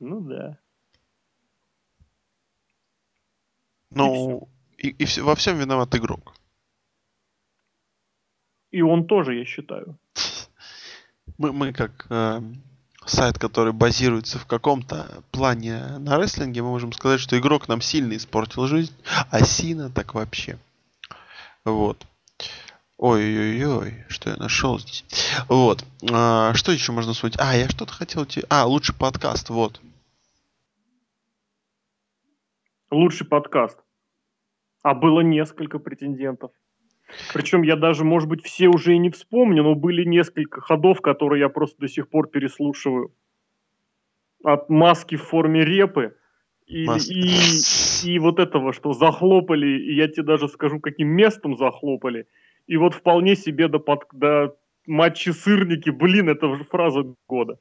ну 0.00 0.22
да. 0.22 0.56
Ну, 3.90 4.48
и, 4.78 4.88
и, 4.88 5.04
и 5.04 5.20
во 5.20 5.34
всем 5.34 5.58
виноват 5.58 5.94
игрок. 5.94 6.37
И 8.70 8.82
он 8.82 9.06
тоже, 9.06 9.34
я 9.34 9.44
считаю. 9.44 9.98
Мы, 11.38 11.52
мы 11.52 11.72
как 11.72 12.06
э, 12.10 12.40
сайт, 13.04 13.38
который 13.38 13.72
базируется 13.72 14.38
в 14.38 14.46
каком-то 14.46 15.22
плане 15.30 15.98
на 15.98 16.18
рестлинге, 16.18 16.62
мы 16.62 16.70
можем 16.70 16.92
сказать, 16.92 17.20
что 17.20 17.38
игрок 17.38 17.68
нам 17.68 17.80
сильно 17.80 18.16
испортил 18.16 18.66
жизнь, 18.66 18.92
а 19.30 19.44
Сина 19.44 19.88
так 19.90 20.14
вообще. 20.14 20.58
Вот. 21.64 22.06
Ой-ой-ой, 22.96 24.04
что 24.08 24.30
я 24.30 24.36
нашел 24.36 24.78
здесь. 24.80 25.04
Вот. 25.48 25.84
А, 26.10 26.52
что 26.54 26.72
еще 26.72 26.90
можно 26.90 27.12
вспомнить? 27.12 27.38
А, 27.38 27.54
я 27.54 27.68
что-то 27.68 27.92
хотел 27.92 28.26
тебе... 28.26 28.44
А, 28.48 28.66
лучший 28.66 28.94
подкаст, 28.94 29.50
вот. 29.50 29.80
Лучший 32.90 33.26
подкаст. 33.26 33.78
А 34.82 34.94
было 34.94 35.20
несколько 35.20 35.78
претендентов. 35.78 36.50
Причем 37.32 37.62
я 37.62 37.76
даже, 37.76 38.04
может 38.04 38.28
быть, 38.28 38.44
все 38.44 38.68
уже 38.68 38.94
и 38.94 38.98
не 38.98 39.10
вспомню, 39.10 39.62
но 39.62 39.74
были 39.74 40.04
несколько 40.04 40.60
ходов, 40.60 41.00
которые 41.00 41.40
я 41.40 41.48
просто 41.48 41.80
до 41.80 41.88
сих 41.88 42.08
пор 42.08 42.28
переслушиваю. 42.28 43.14
От 44.44 44.68
маски 44.68 45.16
в 45.16 45.22
форме 45.22 45.64
репы 45.64 46.14
и, 46.66 46.84
и, 46.84 48.10
и 48.10 48.18
вот 48.18 48.38
этого, 48.38 48.72
что 48.72 48.92
захлопали, 48.92 49.66
и 49.66 49.94
я 49.94 50.06
тебе 50.06 50.24
даже 50.24 50.48
скажу, 50.48 50.80
каким 50.80 51.08
местом 51.08 51.56
захлопали. 51.56 52.26
И 52.66 52.76
вот 52.76 52.94
вполне 52.94 53.34
себе 53.36 53.68
до, 53.68 53.78
под, 53.78 54.04
до 54.12 54.54
матчи 54.86 55.30
сырники, 55.30 55.90
блин, 55.90 56.28
это 56.28 56.46
уже 56.46 56.64
фраза 56.64 57.14
года. 57.26 57.58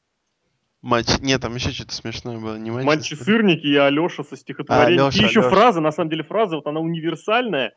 Матч, 0.82 1.08
нет, 1.22 1.42
там 1.42 1.56
еще 1.56 1.72
что-то 1.72 1.94
смешное 1.94 2.38
было, 2.38 2.58
не 2.58 2.70
матч. 2.70 2.86
Матчи 2.86 3.14
сырники 3.16 3.66
и 3.66 3.76
Алеша 3.76 4.24
со 4.24 4.36
стихотворением. 4.36 5.06
А, 5.06 5.08
Алеша, 5.08 5.24
и 5.24 5.28
еще 5.28 5.40
Алеша. 5.40 5.56
фраза, 5.56 5.82
на 5.82 5.92
самом 5.92 6.10
деле 6.10 6.24
фраза, 6.24 6.58
вот 6.58 6.68
она 6.68 6.82
универсальная, 6.82 7.74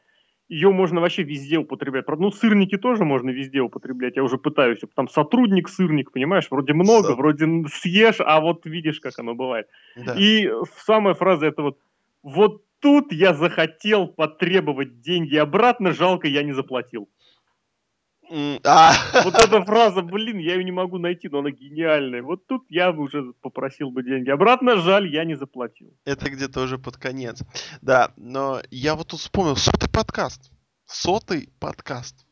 ее 0.51 0.73
можно 0.73 1.01
вообще 1.01 1.23
везде 1.23 1.59
употреблять. 1.59 2.07
Ну, 2.09 2.33
сырники 2.33 2.77
тоже 2.77 3.05
можно 3.05 3.31
везде 3.31 3.61
употреблять. 3.61 4.17
Я 4.17 4.25
уже 4.25 4.37
пытаюсь. 4.37 4.81
Там 4.97 5.09
сотрудник, 5.09 5.69
сырник, 5.69 6.11
понимаешь? 6.11 6.49
Вроде 6.51 6.73
много, 6.73 7.09
Со... 7.09 7.15
вроде 7.15 7.47
съешь, 7.73 8.17
а 8.19 8.41
вот 8.41 8.67
видишь, 8.67 9.01
как 9.01 9.17
оно 9.19 9.35
бывает. 9.35 9.69
Да. 9.97 10.17
И 10.19 10.51
самая 10.85 11.15
фраза 11.15 11.47
это 11.47 11.63
вот 11.63 11.79
«Вот 12.23 12.65
тут 12.81 13.13
я 13.13 13.33
захотел 13.33 14.09
потребовать 14.09 15.01
деньги 15.01 15.37
обратно, 15.37 15.93
жалко, 15.93 16.27
я 16.27 16.43
не 16.43 16.53
заплатил». 16.53 17.09
А. 18.65 18.93
Вот 19.25 19.35
эта 19.35 19.65
фраза, 19.65 20.03
блин, 20.03 20.39
я 20.39 20.55
ее 20.55 20.65
не 20.65 20.71
могу 20.73 20.99
найти, 20.99 21.29
но 21.29 21.41
она 21.41 21.51
гениальная. 21.51 22.23
Вот 22.23 22.47
тут 22.47 22.65
я 22.69 22.93
бы 22.93 23.03
уже 23.03 23.33
попросил 23.41 23.91
бы 23.91 24.05
деньги. 24.05 24.31
Обратно 24.31 24.77
жаль, 24.77 25.09
я 25.09 25.25
не 25.25 25.35
заплатил. 25.37 25.93
Это 26.05 26.31
где-то 26.31 26.61
уже 26.63 26.79
под 26.79 26.97
конец. 26.97 27.43
Да, 27.83 28.13
но 28.17 28.61
я 28.71 28.95
вот 28.95 29.09
тут 29.09 29.21
вспомнил, 29.21 29.57
сотый 29.57 29.91
подкаст. 29.91 30.53
Сотый 30.87 31.49
подкаст. 31.59 32.27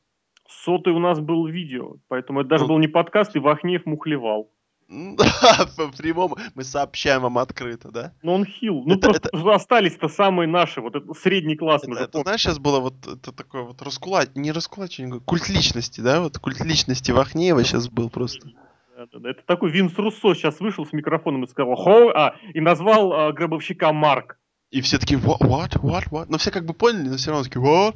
Сотый 0.48 0.92
у 0.92 0.98
нас 0.98 1.20
был 1.20 1.46
видео, 1.46 1.96
поэтому 2.08 2.40
это 2.40 2.50
даже 2.50 2.64
ну, 2.64 2.70
был 2.70 2.78
не 2.78 2.88
подкаст, 2.88 3.36
и 3.36 3.38
Вахнеев 3.38 3.84
мухлевал. 3.84 4.50
Да, 5.18 5.68
по 5.76 5.88
прямому 5.88 6.36
мы 6.54 6.64
сообщаем 6.64 7.22
вам 7.22 7.38
открыто, 7.38 7.90
да? 7.90 8.12
Но 8.22 8.34
он 8.34 8.44
хил. 8.44 8.82
Ну, 8.86 8.94
это, 8.94 9.08
просто 9.10 9.28
это... 9.32 9.54
остались-то 9.54 10.08
самые 10.08 10.48
наши, 10.48 10.80
вот 10.80 10.96
это 10.96 11.12
средний 11.14 11.56
класс. 11.56 11.84
Это, 11.84 12.04
это 12.04 12.22
знаешь, 12.22 12.40
сейчас 12.40 12.58
было 12.58 12.80
вот 12.80 12.94
это 13.06 13.32
такое 13.32 13.62
вот 13.62 13.82
раскулач... 13.82 14.30
не 14.34 14.50
раскулачивание, 14.50 15.20
культ 15.20 15.48
личности, 15.48 16.00
да? 16.00 16.20
Вот 16.20 16.38
культ 16.38 16.60
личности 16.60 17.10
Вахнеева 17.10 17.62
сейчас 17.64 17.88
был 17.88 18.08
просто. 18.08 18.48
Это 18.96 19.42
такой 19.46 19.70
Винс 19.70 19.96
Руссо 19.96 20.34
сейчас 20.34 20.58
вышел 20.58 20.84
с 20.84 20.92
микрофоном 20.92 21.44
и 21.44 21.48
сказал 21.48 21.76
«Хо!» 21.76 22.08
а, 22.08 22.34
и 22.52 22.60
назвал 22.60 23.12
а, 23.12 23.32
гробовщика 23.32 23.92
Марк. 23.92 24.38
И 24.70 24.80
все 24.80 24.98
такие 24.98 25.20
«What? 25.20 25.40
What? 25.40 25.80
What? 25.80 26.08
What?» 26.10 26.26
Но 26.28 26.38
все 26.38 26.50
как 26.50 26.64
бы 26.64 26.74
поняли, 26.74 27.08
но 27.08 27.16
все 27.16 27.30
равно 27.30 27.44
такие 27.44 27.64
«What?» 27.64 27.94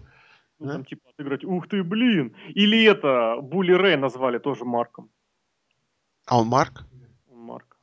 ну, 0.61 0.72
там 0.72 0.85
типа 0.85 1.02
отыграть 1.11 1.44
«Ух 1.44 1.68
ты, 1.68 1.83
блин!» 1.83 2.37
Или 2.50 2.85
это, 2.85 3.37
Були 3.40 3.72
Рэй 3.72 3.96
назвали 3.96 4.38
тоже 4.38 4.64
Марком. 4.64 5.11
А 6.26 6.38
он 6.38 6.48
Марк? 6.48 6.85
Он 7.28 7.38
Марк. 7.38 7.76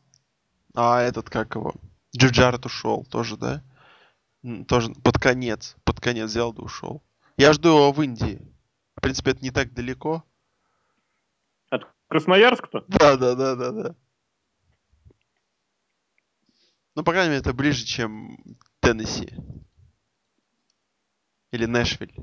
А 0.75 1.02
этот 1.02 1.30
как 1.30 1.56
его? 1.56 1.73
Джуджарет 2.17 2.65
ушел 2.65 3.06
тоже, 3.06 3.38
да? 3.38 3.63
Тоже 4.67 4.93
под 4.93 5.19
конец. 5.19 5.75
Под 5.84 5.99
конец 5.99 6.30
взял 6.30 6.54
да 6.54 6.63
ушел. 6.63 7.04
Я 7.38 7.54
жду 7.54 7.69
его 7.69 7.91
в 7.91 8.02
Индии. 8.02 8.41
В 8.95 9.02
принципе, 9.02 9.32
это 9.32 9.41
не 9.41 9.52
так 9.52 9.73
далеко. 9.73 10.23
От 11.69 11.84
Красноярска-то? 12.08 12.84
Да, 12.88 13.17
да, 13.17 13.36
да, 13.36 13.56
да, 13.56 13.71
да. 13.71 13.95
Ну, 16.95 17.04
по 17.04 17.12
крайней 17.12 17.30
мере, 17.30 17.41
это 17.41 17.54
ближе, 17.54 17.86
чем 17.86 18.38
Теннесси. 18.82 19.34
Или 21.52 21.65
Нэшвиль. 21.65 22.13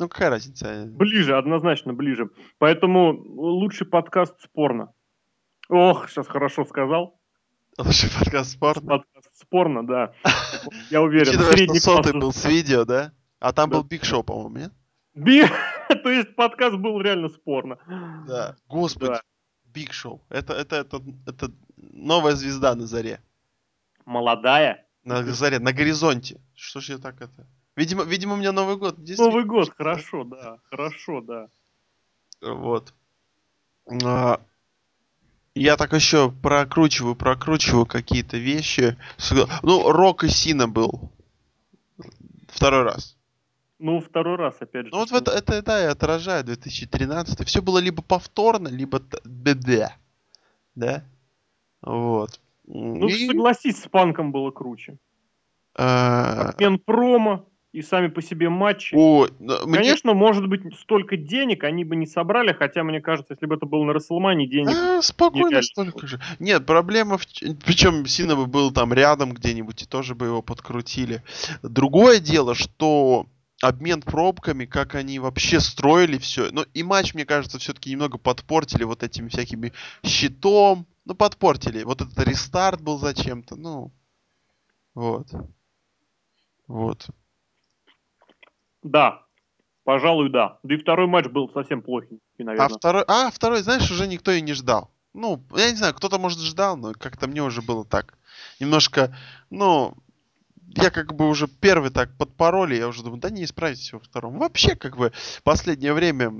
Ну, 0.00 0.08
какая 0.08 0.30
разница? 0.30 0.86
Ближе, 0.86 1.36
однозначно 1.36 1.92
ближе. 1.92 2.30
Поэтому 2.56 3.12
лучший 3.12 3.86
подкаст 3.86 4.34
спорно. 4.42 4.94
Ох, 5.68 6.08
сейчас 6.08 6.26
хорошо 6.26 6.64
сказал. 6.64 7.20
Лучший 7.76 8.08
подкаст 8.18 8.52
спорно? 8.52 8.80
Подкаст 8.80 9.30
спорно, 9.34 9.86
да. 9.86 10.14
Я 10.90 11.02
уверен. 11.02 11.28
Учитывая, 11.28 11.52
что 11.52 11.74
сотый 11.74 12.18
был 12.18 12.32
с 12.32 12.46
видео, 12.46 12.86
да? 12.86 13.12
А 13.40 13.52
там 13.52 13.68
был 13.68 13.82
Биг 13.84 14.04
Шоу, 14.04 14.22
по-моему, 14.24 14.56
нет? 14.56 14.72
Би- 15.12 15.44
То 16.02 16.08
есть 16.08 16.34
подкаст 16.34 16.76
был 16.76 16.98
реально 17.02 17.28
спорно. 17.28 17.76
Да. 18.26 18.56
Господи. 18.68 19.20
Биг 19.66 19.92
Шоу. 19.92 20.22
Это, 20.30 20.54
это, 20.54 20.76
это, 20.76 21.02
это 21.26 21.52
новая 21.76 22.36
звезда 22.36 22.74
на 22.74 22.86
заре. 22.86 23.20
Молодая. 24.06 24.86
На 25.04 25.22
заре, 25.24 25.58
на 25.58 25.74
горизонте. 25.74 26.40
Что 26.54 26.80
ж 26.80 26.88
я 26.88 26.98
так 26.98 27.20
это... 27.20 27.46
Видимо, 27.80 28.02
видимо, 28.02 28.34
у 28.34 28.36
меня 28.36 28.52
Новый 28.52 28.76
год. 28.76 28.98
Новый 29.16 29.44
год, 29.44 29.72
хорошо, 29.74 30.24
да. 30.24 30.58
Хорошо, 30.68 31.22
да. 31.22 31.48
Вот. 32.42 32.92
А, 34.04 34.38
Я 35.54 35.78
так 35.78 35.94
еще 35.94 36.30
прокручиваю, 36.30 37.16
прокручиваю 37.16 37.86
какие-то 37.86 38.36
вещи. 38.36 38.98
Ну, 39.62 39.90
Рок 39.92 40.24
и 40.24 40.28
Сина 40.28 40.68
был. 40.68 41.10
Второй 42.48 42.82
раз. 42.82 43.16
Ну, 43.78 44.02
второй 44.02 44.36
раз, 44.36 44.56
опять 44.60 44.84
же. 44.84 44.90
Ну 44.92 44.98
вот 44.98 45.10
это, 45.12 45.30
это 45.30 45.62
да, 45.62 45.82
и 45.82 45.86
отражает 45.86 46.44
2013. 46.44 47.48
Все 47.48 47.62
было 47.62 47.78
либо 47.78 48.02
повторно, 48.02 48.68
либо 48.68 49.00
БД. 49.24 49.94
Да? 50.74 51.02
Вот. 51.80 52.42
Ну, 52.66 53.08
И, 53.08 53.26
согласись, 53.26 53.82
с 53.82 53.88
панком 53.88 54.32
было 54.32 54.50
круче. 54.50 54.98
а, 55.74 56.50
Обмен 56.50 56.78
промо 56.78 57.46
и 57.72 57.82
сами 57.82 58.08
по 58.08 58.20
себе 58.20 58.48
матчи. 58.48 58.94
о, 58.96 59.28
ну, 59.38 59.66
мне- 59.66 59.78
Конечно, 59.78 60.12
может 60.14 60.48
быть, 60.48 60.62
столько 60.80 61.16
денег 61.16 61.62
они 61.64 61.84
бы 61.84 61.94
не 61.96 62.06
собрали, 62.06 62.52
хотя, 62.52 62.82
мне 62.82 63.00
кажется, 63.00 63.34
если 63.34 63.46
бы 63.46 63.54
это 63.54 63.66
было 63.66 63.84
на 63.84 63.92
Расселмане, 63.92 64.48
денег... 64.48 64.74
А, 64.76 65.02
спокойно 65.02 65.62
столько 65.62 66.06
же. 66.06 66.20
Нет, 66.40 66.66
проблема 66.66 67.16
в... 67.16 67.26
Причем 67.64 68.06
Сина 68.06 68.34
бы 68.34 68.46
был 68.46 68.72
там 68.72 68.92
рядом 68.92 69.32
где-нибудь, 69.32 69.82
и 69.82 69.86
тоже 69.86 70.14
бы 70.14 70.26
его 70.26 70.42
подкрутили. 70.42 71.22
Другое 71.62 72.18
дело, 72.18 72.54
что 72.56 73.26
обмен 73.62 74.02
пробками, 74.02 74.64
как 74.64 74.96
они 74.96 75.18
вообще 75.20 75.60
строили 75.60 76.18
все. 76.18 76.48
Ну, 76.50 76.64
и 76.74 76.82
матч, 76.82 77.14
мне 77.14 77.24
кажется, 77.24 77.58
все-таки 77.58 77.90
немного 77.92 78.18
подпортили 78.18 78.82
вот 78.84 79.02
этими 79.04 79.28
всякими 79.28 79.72
щитом. 80.04 80.86
Ну, 81.04 81.14
подпортили. 81.14 81.84
Вот 81.84 82.00
этот 82.00 82.18
рестарт 82.26 82.80
был 82.80 82.98
зачем-то. 82.98 83.54
Ну, 83.56 83.92
вот. 84.94 85.28
Вот. 86.66 87.06
Да, 88.82 89.22
пожалуй, 89.84 90.30
да. 90.30 90.58
Да 90.62 90.74
и 90.74 90.78
второй 90.78 91.06
матч 91.06 91.26
был 91.26 91.50
совсем 91.50 91.82
плохенький, 91.82 92.20
А 92.38 92.44
наверное. 92.44 92.76
второй, 92.78 93.04
а 93.06 93.30
второй, 93.30 93.62
знаешь, 93.62 93.90
уже 93.90 94.06
никто 94.06 94.30
и 94.30 94.40
не 94.40 94.52
ждал. 94.52 94.90
Ну, 95.12 95.42
я 95.56 95.70
не 95.70 95.76
знаю, 95.76 95.94
кто-то, 95.94 96.18
может, 96.18 96.38
ждал, 96.40 96.76
но 96.76 96.92
как-то 96.92 97.26
мне 97.26 97.42
уже 97.42 97.62
было 97.62 97.84
так. 97.84 98.14
Немножко, 98.60 99.14
ну, 99.50 99.94
я 100.76 100.90
как 100.90 101.14
бы 101.14 101.28
уже 101.28 101.48
первый 101.48 101.90
так 101.90 102.16
под 102.16 102.34
пароли, 102.36 102.76
я 102.76 102.88
уже 102.88 103.02
думаю, 103.02 103.20
да 103.20 103.30
не 103.30 103.44
исправить 103.44 103.92
во 103.92 103.98
втором. 103.98 104.38
Вообще, 104.38 104.76
как 104.76 104.96
бы, 104.96 105.12
последнее 105.42 105.92
время 105.92 106.32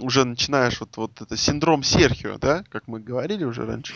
уже 0.00 0.24
начинаешь 0.24 0.80
вот, 0.80 0.96
вот 0.96 1.20
это 1.20 1.36
синдром 1.36 1.82
Серхио, 1.82 2.38
да, 2.38 2.64
как 2.68 2.88
мы 2.88 3.00
говорили 3.00 3.44
уже 3.44 3.66
раньше, 3.66 3.94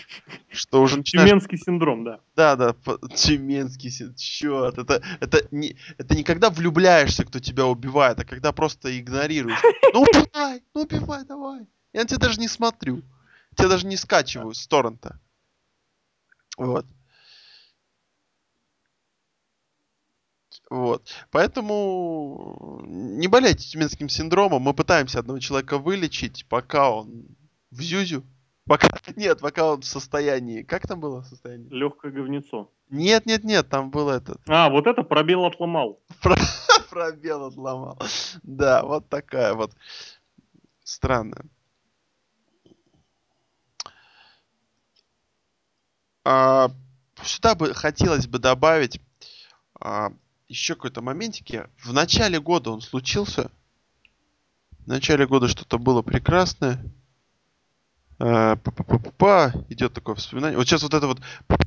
что 0.51 0.83
уже 0.83 0.99
начинаешь... 0.99 1.29
Тюменский 1.29 1.59
синдром, 1.59 2.05
да. 2.05 2.21
Да, 2.37 2.57
да, 2.57 2.73
по- 2.73 2.99
тюменский 3.09 3.91
син- 3.91 4.15
Чёрт, 4.15 4.79
это, 4.79 5.03
это, 5.21 5.47
не, 5.51 5.77
это 5.99 6.15
не 6.15 6.23
когда 6.23 6.51
влюбляешься, 6.51 7.25
кто 7.25 7.41
тебя 7.41 7.67
убивает, 7.67 8.21
а 8.21 8.25
когда 8.25 8.53
просто 8.53 8.99
игнорируешь. 8.99 9.61
Ну 9.93 10.03
убивай, 10.03 10.63
ну 10.75 10.83
убивай, 10.83 11.25
давай. 11.25 11.67
Я 11.93 12.03
на 12.03 12.07
тебя 12.07 12.19
даже 12.19 12.41
не 12.41 12.49
смотрю. 12.49 13.03
Тебя 13.57 13.69
даже 13.69 13.87
не 13.87 13.97
скачиваю 13.97 14.53
с 14.55 14.67
торрента. 14.67 15.21
Вот. 16.57 16.87
Вот. 20.71 21.09
Поэтому 21.31 22.83
не 22.87 23.29
болейте 23.29 23.69
тюменским 23.69 24.09
синдромом. 24.09 24.62
Мы 24.62 24.75
пытаемся 24.75 25.21
одного 25.21 25.38
человека 25.38 25.79
вылечить, 25.79 26.47
пока 26.49 26.90
он 26.90 27.27
в 27.71 27.81
зюзю. 27.81 28.25
Пока... 28.67 28.88
Нет, 29.17 29.40
пока 29.40 29.73
он 29.73 29.83
в 29.83 29.85
состоянии... 29.85 30.62
Как 30.62 30.87
там 30.87 31.01
было 31.01 31.23
состояние? 31.23 31.69
Легкое 31.71 32.12
говнецо. 32.12 32.71
Нет, 32.90 33.27
нет, 33.27 33.45
нет, 33.45 33.69
там 33.69 33.90
был 33.90 34.09
этот 34.11 34.40
А, 34.47 34.69
вот 34.69 34.87
это 34.87 35.03
пробел 35.03 35.47
отломал. 35.47 36.01
пробел 36.90 37.47
отломал. 37.47 37.99
Да, 38.43 38.85
вот 38.85 39.09
такая 39.09 39.55
вот 39.55 39.73
странная. 40.83 41.45
А, 46.25 46.71
сюда 47.23 47.55
бы 47.55 47.75
хотелось 47.75 48.27
бы 48.27 48.38
добавить 48.38 49.01
а, 49.81 50.12
еще 50.49 50.75
какой-то 50.75 51.03
моментики. 51.03 51.65
В 51.83 51.93
начале 51.93 52.41
года 52.41 52.71
он 52.71 52.81
случился. 52.81 53.51
В 54.81 54.87
начале 54.87 55.27
года 55.27 55.49
что-то 55.49 55.79
было 55.79 56.03
прекрасное. 56.03 56.79
А, 58.21 58.57
па-па-па-па, 58.57 59.53
идет 59.71 59.93
такое 59.93 60.15
вспоминание. 60.15 60.57
Вот 60.57 60.67
сейчас 60.67 60.83
вот 60.83 60.95
это 60.95 61.07
вот 61.07 61.21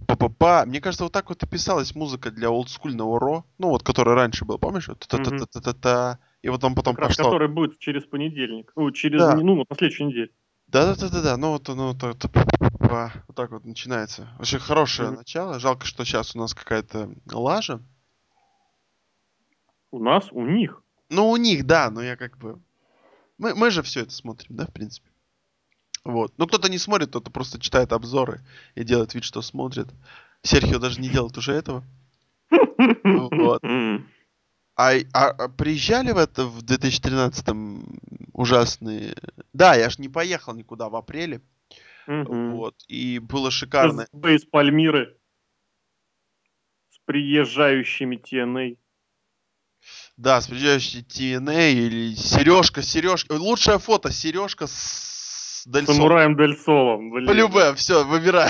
па-па-па. 0.07 0.65
Мне 0.65 0.79
кажется, 0.79 1.03
вот 1.03 1.11
так 1.13 1.27
вот 1.29 1.43
и 1.43 1.47
писалась 1.47 1.93
музыка 1.95 2.31
для 2.31 2.49
олдскульного 2.49 3.19
ро. 3.19 3.45
Ну, 3.57 3.69
вот, 3.69 3.83
которая 3.83 4.15
раньше 4.15 4.45
была, 4.45 4.57
помнишь? 4.57 4.87
Вот 4.87 4.99
та-та-та-та-та. 4.99 6.19
И 6.43 6.49
вот 6.49 6.63
он 6.63 6.75
потом 6.75 6.95
Как 6.95 7.07
пошло. 7.07 7.25
который 7.25 7.49
будет 7.49 7.79
через 7.79 8.03
понедельник. 8.05 8.71
Ну, 8.75 8.91
через, 8.91 9.19
Да. 9.19 9.35
ну, 9.35 9.55
вот 9.57 9.69
на 9.69 9.75
следующей 9.75 10.05
неделе. 10.05 10.29
Да-да-да-да-да, 10.67 11.37
ну 11.37 11.51
вот 11.51 11.67
оно 11.69 11.93
то- 11.93 12.13
па, 12.79 13.11
вот 13.27 13.35
так 13.35 13.51
вот 13.51 13.65
начинается. 13.65 14.27
Очень 14.39 14.59
хорошее 14.59 15.09
Мгм. 15.09 15.17
начало. 15.19 15.59
Жалко, 15.59 15.85
что 15.85 16.05
сейчас 16.05 16.35
у 16.35 16.39
нас 16.39 16.53
какая-то 16.53 17.09
лажа. 17.31 17.81
У 19.91 19.99
нас, 19.99 20.27
у 20.31 20.45
них. 20.45 20.81
Ну, 21.09 21.29
у 21.29 21.37
них, 21.37 21.65
да, 21.65 21.89
но 21.89 22.01
я 22.01 22.15
как 22.15 22.37
бы... 22.37 22.59
Мы, 23.37 23.55
мы 23.55 23.71
же 23.71 23.81
все 23.83 24.01
это 24.01 24.11
смотрим, 24.11 24.55
да, 24.55 24.65
в 24.65 24.73
принципе. 24.73 25.09
Вот. 26.03 26.33
Ну, 26.37 26.47
кто-то 26.47 26.69
не 26.69 26.77
смотрит, 26.77 27.09
кто-то 27.09 27.31
просто 27.31 27.59
читает 27.59 27.91
обзоры 27.93 28.41
и 28.75 28.83
делает 28.83 29.13
вид, 29.13 29.23
что 29.23 29.41
смотрит. 29.41 29.87
Серхио 30.41 30.79
даже 30.79 30.99
не 31.01 31.09
делает 31.09 31.37
уже 31.37 31.53
этого. 31.53 31.83
Вот. 33.03 33.61
А, 34.75 34.91
а- 35.13 35.29
а 35.31 35.49
приезжали 35.49 36.11
в 36.11 36.17
это 36.17 36.45
в 36.45 36.63
2013-м 36.63 37.99
ужасные... 38.33 39.15
Да, 39.53 39.75
я 39.75 39.89
ж 39.89 39.97
не 39.99 40.07
поехал 40.09 40.53
никуда 40.53 40.89
в 40.89 40.95
апреле. 40.95 41.41
Вот. 42.07 42.75
И 42.87 43.19
было 43.19 43.51
шикарно. 43.51 44.07
Из 44.13 44.45
Пальмиры 44.45 45.17
с 46.91 46.99
приезжающими 47.05 48.17
TNA. 48.17 48.77
Да, 50.17 50.41
с 50.41 50.47
приезжающей 50.47 51.01
TNA 51.01 51.71
или 51.73 52.15
Сережка, 52.15 52.81
Сережка. 52.81 53.33
Лучшее 53.33 53.77
фото 53.77 54.11
Сережка 54.11 54.65
с 54.67 55.63
Дель 55.67 55.85
Соло. 55.85 55.95
Самураем 55.95 56.35
Дель 56.35 56.57
Соло. 56.57 56.97
блин. 56.97 57.27
По 57.27 57.31
любэ, 57.33 57.75
все, 57.75 58.03
выбирай. 58.03 58.49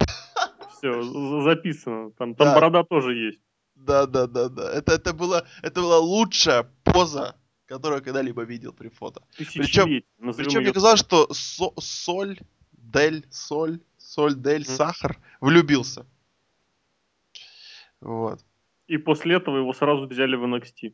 Все, 0.78 1.02
за- 1.02 1.42
записано. 1.42 2.12
Там, 2.12 2.36
там 2.36 2.48
Да. 2.48 2.56
борода 2.56 2.84
тоже 2.84 3.16
есть. 3.16 3.40
Да, 3.76 4.06
да, 4.06 4.28
да, 4.28 4.48
да. 4.48 4.72
Это, 4.72 4.94
это, 4.94 5.14
было, 5.14 5.46
это 5.62 5.82
была 5.82 5.98
лучшая 6.00 6.64
поза, 6.84 7.36
которую 7.66 8.00
я 8.00 8.04
когда-либо 8.04 8.44
видел 8.44 8.72
при 8.74 8.88
фото. 8.90 9.22
Назовем 9.38 10.04
Причем 10.38 10.62
мне 10.62 10.72
казалось, 10.72 11.00
что 11.02 11.28
со- 11.34 11.74
соль, 11.80 12.40
дель, 12.72 13.26
соль, 13.30 13.80
соль, 13.98 14.36
дель, 14.36 14.62
Мгм. 14.62 14.70
сахар 14.76 15.18
влюбился. 15.42 16.06
Вот. 18.00 18.40
И 18.88 18.98
после 18.98 19.36
этого 19.36 19.58
его 19.58 19.74
сразу 19.74 20.08
взяли 20.08 20.36
в 20.38 20.44
NXT. 20.46 20.94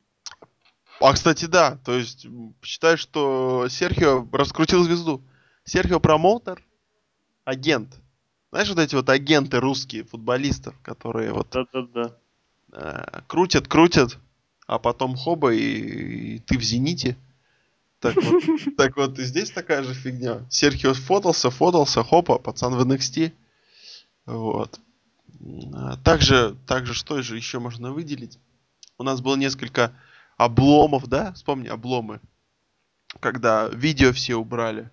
А, 0.99 1.13
кстати, 1.13 1.45
да. 1.45 1.77
То 1.83 1.97
есть, 1.97 2.25
считай, 2.61 2.97
что 2.97 3.67
Серхио 3.69 4.27
раскрутил 4.31 4.83
звезду. 4.83 5.21
Серхио 5.65 5.99
промоутер, 5.99 6.63
агент. 7.45 7.99
Знаешь, 8.51 8.69
вот 8.69 8.79
эти 8.79 8.95
вот 8.95 9.09
агенты 9.09 9.59
русские, 9.59 10.03
футболистов, 10.03 10.75
которые 10.81 11.33
вот 11.33 11.49
Да-да-да. 11.51 12.15
э, 12.71 13.21
крутят, 13.27 13.67
крутят, 13.67 14.17
а 14.67 14.77
потом 14.79 15.15
хоба 15.15 15.53
и, 15.53 16.35
и 16.35 16.39
ты 16.39 16.57
в 16.57 16.61
зените. 16.61 17.17
Так 17.99 18.15
вот, 18.15 18.43
так 18.77 18.95
вот 18.97 19.17
и 19.17 19.23
здесь 19.23 19.49
такая 19.51 19.83
же 19.83 19.93
фигня. 19.93 20.45
Серхио 20.49 20.93
фотался, 20.93 21.49
фотался, 21.49 22.03
хопа, 22.03 22.37
пацан 22.37 22.75
в 22.75 22.85
NXT. 22.85 23.31
Вот. 24.25 24.79
А, 25.73 25.97
Также, 25.97 26.55
также 26.67 26.93
что 26.93 27.21
же 27.21 27.35
еще 27.35 27.59
можно 27.59 27.91
выделить? 27.91 28.37
У 28.97 29.03
нас 29.03 29.21
было 29.21 29.35
несколько 29.35 29.93
обломов, 30.43 31.07
да? 31.07 31.33
Вспомни 31.33 31.67
обломы. 31.67 32.19
Когда 33.19 33.69
видео 33.69 34.11
все 34.11 34.35
убрали. 34.35 34.89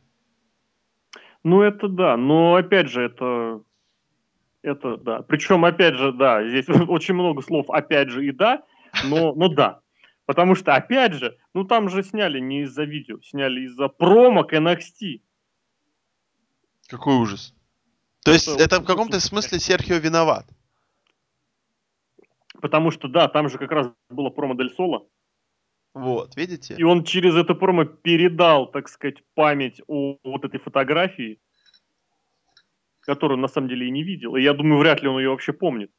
Ну, 1.42 1.62
это 1.62 1.88
да, 1.88 2.16
но 2.16 2.54
опять 2.54 2.88
же, 2.88 3.02
это... 3.02 3.62
Это 4.62 4.98
да. 4.98 5.22
Причем, 5.22 5.64
опять 5.64 5.94
же, 5.94 6.12
да, 6.12 6.46
здесь 6.46 6.68
очень 6.88 7.14
много 7.14 7.40
слов 7.40 7.70
«опять 7.70 8.10
же» 8.10 8.26
и 8.26 8.30
«да», 8.30 8.62
но, 9.04 9.32
но 9.34 9.48
да. 9.48 9.80
Потому 10.26 10.54
что, 10.54 10.74
опять 10.74 11.14
же, 11.14 11.36
ну 11.54 11.64
там 11.64 11.88
же 11.88 12.02
сняли 12.02 12.38
не 12.38 12.62
из-за 12.62 12.84
видео, 12.84 13.20
сняли 13.22 13.62
из-за 13.62 13.88
промо 13.88 14.44
к 14.44 14.52
NXT. 14.52 15.22
Какой 16.88 17.16
ужас. 17.16 17.54
То 18.22 18.32
есть 18.32 18.46
это, 18.46 18.62
это 18.62 18.80
в 18.80 18.84
каком-то 18.84 19.18
смысле 19.18 19.58
Серхио 19.58 19.96
виноват? 19.96 20.46
Потому 22.60 22.90
что, 22.90 23.08
да, 23.08 23.28
там 23.28 23.48
же 23.48 23.58
как 23.58 23.72
раз 23.72 23.90
было 24.10 24.28
промо 24.28 24.54
Дель 24.54 24.72
Соло. 24.74 25.06
Вот, 25.94 26.36
видите? 26.36 26.76
И 26.78 26.82
он 26.84 27.04
через 27.04 27.34
это 27.34 27.54
промо 27.54 27.84
передал, 27.84 28.70
так 28.70 28.88
сказать, 28.88 29.16
память 29.34 29.82
о 29.88 30.18
вот 30.22 30.44
этой 30.44 30.60
фотографии, 30.60 31.40
которую 33.00 33.36
он 33.36 33.42
на 33.42 33.48
самом 33.48 33.68
деле 33.68 33.88
и 33.88 33.90
не 33.90 34.04
видел. 34.04 34.36
И 34.36 34.42
я 34.42 34.54
думаю, 34.54 34.78
вряд 34.78 35.02
ли 35.02 35.08
он 35.08 35.18
ее 35.18 35.30
вообще 35.30 35.52
помнит. 35.52 35.90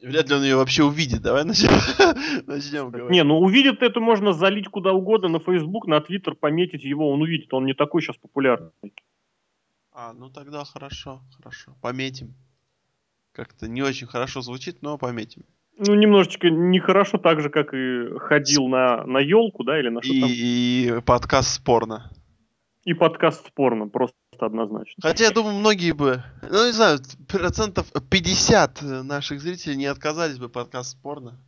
Вряд 0.00 0.28
ли 0.28 0.34
он 0.34 0.42
ее 0.42 0.56
вообще 0.56 0.84
увидит. 0.84 1.22
Давай 1.22 1.44
начнем, 1.44 1.70
начнем 2.46 2.90
говорить. 2.90 3.10
Не, 3.10 3.22
ну 3.24 3.38
увидит 3.38 3.82
это 3.82 4.00
можно 4.00 4.32
залить 4.32 4.68
куда 4.68 4.92
угодно 4.92 5.28
на 5.28 5.38
Facebook, 5.38 5.86
на 5.86 5.98
Twitter, 5.98 6.34
пометить 6.34 6.84
его, 6.84 7.10
он 7.10 7.22
увидит. 7.22 7.52
Он 7.54 7.66
не 7.66 7.74
такой 7.74 8.02
сейчас 8.02 8.16
популярный. 8.16 8.70
А, 9.92 10.12
ну 10.12 10.30
тогда 10.30 10.64
хорошо, 10.64 11.22
хорошо. 11.36 11.76
Пометим. 11.80 12.34
Как-то 13.32 13.68
не 13.68 13.82
очень 13.82 14.06
хорошо 14.06 14.40
звучит, 14.40 14.82
но 14.82 14.98
пометим. 14.98 15.44
Ну, 15.84 15.94
немножечко 15.94 16.48
нехорошо, 16.48 17.18
так 17.18 17.40
же, 17.40 17.50
как 17.50 17.74
и 17.74 18.16
ходил 18.18 18.68
на, 18.68 19.04
на 19.04 19.18
елку, 19.18 19.64
да, 19.64 19.80
или 19.80 19.88
на 19.88 20.00
что 20.00 20.12
и, 20.12 20.20
там. 20.20 20.30
И 20.30 21.00
подкаст 21.04 21.54
спорно. 21.54 22.10
И 22.84 22.94
подкаст 22.94 23.46
спорно, 23.46 23.88
просто 23.88 24.14
однозначно. 24.38 24.94
Хотя, 25.02 25.24
я 25.24 25.30
думаю, 25.32 25.56
многие 25.56 25.92
бы, 25.92 26.22
ну, 26.42 26.66
не 26.66 26.72
знаю, 26.72 26.98
процентов 27.28 27.90
50 28.10 28.82
наших 29.04 29.40
зрителей 29.40 29.76
не 29.76 29.86
отказались 29.86 30.38
бы 30.38 30.48
подкаст 30.48 30.92
спорно. 30.92 31.40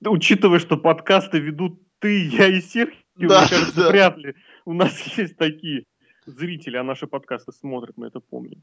Да, 0.00 0.10
учитывая, 0.10 0.60
что 0.60 0.78
подкасты 0.78 1.38
ведут 1.38 1.78
ты, 1.98 2.26
я 2.26 2.46
и 2.46 2.62
Серхио, 2.62 3.28
да, 3.28 3.40
мне 3.40 3.48
кажется, 3.50 3.82
да. 3.82 3.90
вряд 3.90 4.16
ли 4.16 4.34
у 4.64 4.72
нас 4.72 4.98
есть 5.18 5.36
такие 5.36 5.84
зрители, 6.24 6.78
а 6.78 6.82
наши 6.82 7.06
подкасты 7.06 7.52
смотрят, 7.52 7.98
мы 7.98 8.06
это 8.06 8.20
помним. 8.20 8.62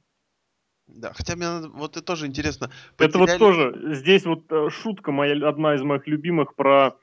Да, 0.88 1.12
хотя 1.14 1.36
мне 1.36 1.46
надо, 1.46 1.70
вот 1.70 1.98
это 1.98 2.06
тоже 2.06 2.28
интересно. 2.28 2.72
Потеряли... 2.96 3.24
Это 3.24 3.34
вот 3.34 3.40
тоже, 3.40 3.96
здесь 3.96 4.26
вот 4.26 4.52
э, 4.52 4.70
шутка 4.70 5.12
моя, 5.12 5.48
одна 5.48 5.76
из 5.76 5.84
моих 5.84 6.08
любимых 6.08 6.56
про, 6.56 6.96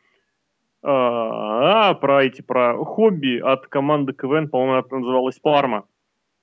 а, 0.83 1.95
про 1.95 2.25
эти, 2.25 2.43
про 2.43 2.77
хобби 2.85 3.39
от 3.39 3.67
команды 3.67 4.13
КВН, 4.13 4.49
по-моему, 4.49 4.73
она 4.73 4.99
называлась 5.01 5.39
Парма, 5.39 5.87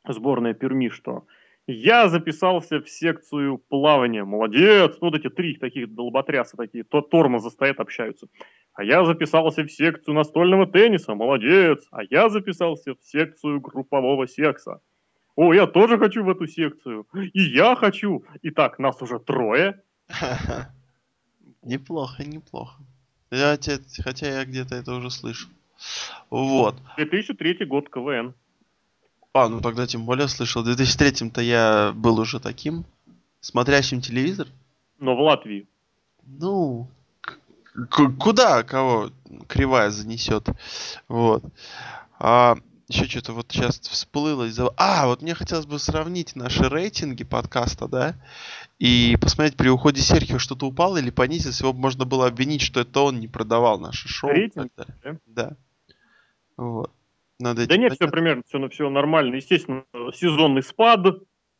сборная 0.08 0.54
Перми, 0.54 0.90
что 0.90 1.26
я 1.68 2.10
записался 2.10 2.82
в 2.82 2.90
секцию 2.90 3.58
плавания, 3.58 4.24
молодец, 4.24 4.98
ну, 5.02 5.10
вот 5.10 5.16
эти 5.16 5.30
три 5.30 5.56
таких 5.56 5.94
долботряса 5.94 6.58
такие, 6.58 6.84
то 6.84 7.02
тормоза 7.02 7.50
стоят, 7.50 7.80
общаются. 7.80 8.28
А 8.74 8.84
я 8.84 9.04
записался 9.06 9.64
в 9.64 9.72
секцию 9.72 10.16
настольного 10.16 10.66
тенниса, 10.66 11.14
молодец, 11.14 11.86
а 11.92 12.04
я 12.10 12.30
записался 12.30 12.96
в 12.96 13.04
секцию 13.04 13.62
группового 13.62 14.26
секса. 14.28 14.82
О, 15.42 15.54
я 15.54 15.66
тоже 15.66 15.98
хочу 15.98 16.24
в 16.24 16.30
эту 16.30 16.46
секцию. 16.46 17.08
И 17.34 17.42
я 17.42 17.76
хочу. 17.76 18.24
Итак, 18.44 18.78
нас 18.78 19.02
уже 19.02 19.18
трое. 19.18 19.82
Неплохо, 21.64 22.24
неплохо. 22.24 22.76
Хотя, 23.32 23.80
хотя 24.04 24.28
я 24.28 24.46
где-то 24.46 24.76
это 24.76 24.94
уже 24.94 25.10
слышал. 25.10 25.50
Вот. 26.30 26.76
2003 26.98 27.66
год 27.66 27.90
КВН. 27.90 28.36
А, 29.34 29.50
ну 29.50 29.62
тогда 29.62 29.88
тем 29.88 30.06
более 30.06 30.28
слышал. 30.28 30.64
В 30.64 30.68
2003-то 30.68 31.42
я 31.42 31.92
был 31.96 32.20
уже 32.20 32.40
таким, 32.40 32.86
смотрящим 33.40 34.00
телевизор. 34.00 34.48
Но 35.00 35.16
в 35.16 35.22
Латвии. 35.22 35.66
Ну, 36.24 36.88
куда 37.90 38.62
кого 38.62 39.10
кривая 39.48 39.90
занесет. 39.90 40.50
Вот. 41.08 41.44
А, 42.20 42.58
еще 42.92 43.06
что-то 43.06 43.34
вот 43.34 43.48
сейчас 43.50 43.80
всплыло 43.80 44.46
из-за... 44.46 44.70
А, 44.78 45.08
вот 45.08 45.22
мне 45.22 45.34
хотелось 45.34 45.66
бы 45.66 45.80
сравнить 45.80 46.36
наши 46.36 46.70
рейтинги 46.70 47.24
подкаста, 47.24 47.88
да, 47.88 48.16
и 48.80 49.18
посмотреть, 49.20 49.58
при 49.58 49.70
уходе 49.70 50.02
Серхио 50.02 50.38
что-то 50.38 50.68
упало 50.68 50.98
или 50.98 51.10
понизилось, 51.10 51.62
его 51.62 51.74
можно 51.74 52.06
было 52.06 52.28
обвинить, 52.28 52.62
что 52.62 52.82
это 52.82 53.02
он 53.02 53.20
не 53.20 53.28
продавал 53.28 53.80
наше 53.80 54.08
шоу. 54.08 54.32
Рейтинг? 54.32 54.72
Да. 54.76 55.18
да. 55.26 55.58
Вот. 56.58 56.92
Надо 57.40 57.68
да 57.68 57.78
нет, 57.78 57.94
все 57.94 58.08
примерно, 58.08 58.44
все, 58.48 58.70
все 58.70 58.90
нормально. 58.90 59.36
Естественно, 59.36 59.84
сезонный 60.14 60.62
спад, 60.62 61.00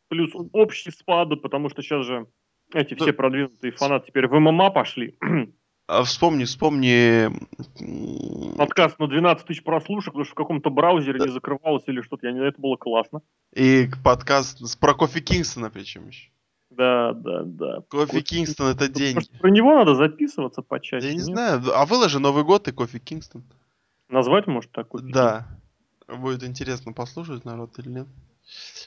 плюс 0.08 0.30
общий 0.52 0.90
спад, 0.90 1.28
потому 1.42 1.70
что 1.70 1.82
сейчас 1.82 2.06
же 2.06 2.26
эти 2.72 2.94
все 2.94 3.12
продвинутые 3.12 3.72
фанаты 3.72 4.08
теперь 4.08 4.28
в 4.28 4.38
ММА 4.38 4.70
пошли. 4.70 5.18
А 5.92 6.04
вспомни, 6.04 6.44
вспомни... 6.44 7.28
Подкаст 8.56 8.98
на 8.98 9.08
12 9.08 9.46
тысяч 9.46 9.62
прослушек, 9.62 10.14
потому 10.14 10.24
что 10.24 10.32
в 10.32 10.36
каком-то 10.36 10.70
браузере 10.70 11.18
да. 11.18 11.26
не 11.26 11.30
закрывалось 11.30 11.82
или 11.86 12.00
что-то. 12.00 12.28
Я 12.28 12.32
не 12.32 12.40
это 12.40 12.58
было 12.58 12.76
классно. 12.76 13.20
И 13.54 13.90
подкаст 14.02 14.60
с 14.60 14.74
про 14.74 14.94
Кофи 14.94 15.20
Кингстона 15.20 15.68
причем 15.68 16.08
еще. 16.08 16.30
Да, 16.70 17.12
да, 17.12 17.42
да. 17.44 17.80
Кофи, 17.90 18.22
Кингстон 18.22 18.68
это 18.68 18.88
деньги. 18.88 19.16
Может, 19.16 19.38
про 19.38 19.50
него 19.50 19.74
надо 19.74 19.94
записываться 19.94 20.62
почаще. 20.62 21.08
Я 21.08 21.12
не 21.12 21.18
нет? 21.18 21.26
знаю. 21.26 21.62
А 21.74 21.84
выложи 21.84 22.18
Новый 22.18 22.44
год 22.44 22.68
и 22.68 22.72
Кофи 22.72 22.98
Кингстон. 22.98 23.44
Назвать, 24.08 24.46
может, 24.46 24.72
такой? 24.72 25.02
Да. 25.12 25.46
Будет 26.08 26.42
интересно 26.42 26.94
послушать 26.94 27.44
народ 27.44 27.78
или 27.78 27.90
нет. 27.90 28.08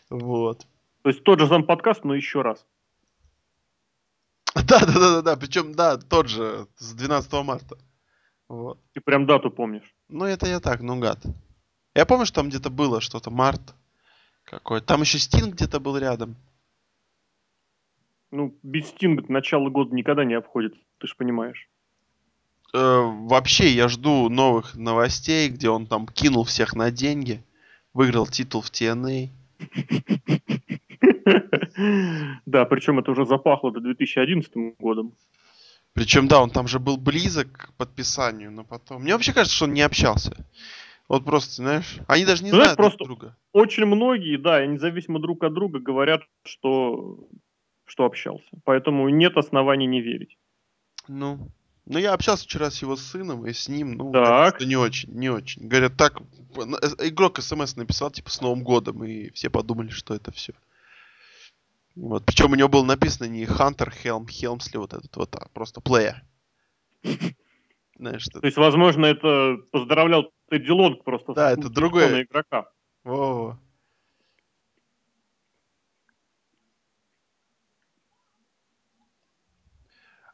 Вот. 0.10 0.66
То 1.04 1.10
есть 1.10 1.24
тот 1.24 1.40
же 1.40 1.46
сам 1.46 1.66
подкаст, 1.66 2.04
но 2.04 2.16
еще 2.16 2.42
раз. 2.42 2.66
Да, 4.68 4.80
да, 4.80 4.86
да, 4.86 5.00
да, 5.00 5.22
да. 5.22 5.36
Причем, 5.36 5.76
да, 5.76 5.98
тот 5.98 6.30
же, 6.30 6.68
с 6.78 6.94
12 6.94 7.32
марта. 7.44 7.78
Вот. 8.48 8.80
Ты 8.94 9.02
прям 9.02 9.26
дату 9.26 9.52
помнишь? 9.52 9.94
Ну, 10.08 10.26
это 10.26 10.48
я 10.48 10.60
так, 10.60 10.82
ну 10.82 11.00
гад. 11.00 11.20
Я 11.94 12.06
помню, 12.06 12.26
что 12.26 12.36
там 12.36 12.50
где-то 12.50 12.70
было 12.70 13.02
что-то 13.02 13.32
март 13.32 13.76
какой-то. 14.44 14.86
Там 14.86 15.02
еще 15.02 15.20
Стинг 15.20 15.56
где-то 15.56 15.80
был 15.80 15.98
рядом. 15.98 16.36
Ну, 18.32 18.58
без 18.64 18.88
Стинга 18.88 19.24
начало 19.30 19.70
года 19.70 19.96
никогда 19.96 20.26
не 20.26 20.34
обходит, 20.34 20.74
ты 21.00 21.08
же 21.08 21.16
понимаешь. 21.16 21.70
Э, 22.74 23.02
вообще, 23.02 23.70
я 23.70 23.88
жду 23.88 24.30
новых 24.30 24.76
новостей, 24.76 25.50
где 25.50 25.70
он 25.70 25.88
там 25.88 26.08
кинул 26.08 26.44
всех 26.44 26.76
на 26.76 26.92
деньги, 26.92 27.44
выиграл 27.94 28.28
титул 28.28 28.62
в 28.62 28.70
TNA. 28.70 29.30
Да, 32.46 32.66
причем 32.66 33.00
это 33.00 33.12
уже 33.12 33.26
запахло 33.26 33.72
до 33.72 33.80
2011 33.82 34.78
годом. 34.80 35.14
Причем, 35.94 36.28
да, 36.28 36.42
он 36.42 36.50
там 36.50 36.68
же 36.68 36.80
был 36.80 36.98
близок 36.98 37.52
к 37.52 37.74
подписанию, 37.78 38.52
но 38.52 38.64
потом... 38.64 39.04
Мне 39.04 39.14
вообще 39.14 39.34
кажется, 39.34 39.56
что 39.56 39.66
он 39.66 39.74
не 39.74 39.82
общался. 39.82 40.46
Вот 41.08 41.24
просто, 41.24 41.54
знаешь, 41.54 42.00
они 42.08 42.26
даже 42.26 42.44
не 42.44 42.52
ну, 42.52 42.58
знают 42.58 42.78
просто 42.78 43.06
друг 43.06 43.20
друга. 43.20 43.38
Очень 43.54 43.86
многие, 43.86 44.38
да, 44.38 44.66
независимо 44.66 45.20
друг 45.20 45.44
от 45.44 45.54
друга, 45.54 45.80
говорят, 45.80 46.24
что, 46.44 47.28
что 47.86 48.06
общался. 48.06 48.48
Поэтому 48.64 49.08
нет 49.10 49.38
оснований 49.38 49.86
не 49.86 50.02
верить. 50.02 50.38
Ну, 51.08 51.50
ну, 51.86 52.00
я 52.00 52.14
общался 52.14 52.46
вчера 52.46 52.72
с 52.72 52.82
его 52.82 52.96
сыном 52.96 53.46
и 53.46 53.54
с 53.54 53.68
ним, 53.68 53.94
ну, 53.94 54.12
так. 54.12 54.60
не 54.62 54.76
очень, 54.76 55.12
не 55.14 55.30
очень. 55.30 55.68
Говорят, 55.68 55.96
так, 55.98 56.20
игрок 57.00 57.42
смс 57.42 57.76
написал, 57.76 58.10
типа, 58.10 58.30
с 58.30 58.42
Новым 58.42 58.64
годом, 58.64 59.04
и 59.04 59.30
все 59.32 59.50
подумали, 59.50 59.90
что 59.90 60.16
это 60.16 60.32
все. 60.32 60.54
Вот. 61.96 62.26
Причем 62.26 62.52
у 62.52 62.56
него 62.56 62.70
было 62.70 62.84
написано 62.84 63.28
не 63.28 63.46
Хантер 63.46 63.92
Хелм 63.92 64.28
Хелмсли, 64.28 64.78
вот 64.78 64.94
этот 64.94 65.16
вот, 65.16 65.36
а 65.36 65.48
просто 65.54 65.80
плеер. 65.80 66.24
Знаешь, 67.98 68.24
что 68.24 68.42
То 68.42 68.48
есть, 68.48 68.58
возможно, 68.58 69.06
это 69.06 69.58
поздравлял 69.72 70.32
Тедди 70.50 70.72
Лонг 70.72 71.04
просто 71.04 71.34
да, 71.34 71.52
это 71.52 71.70
другой 71.70 72.24
игрока. 72.24 72.70
Во-во. 73.04 73.58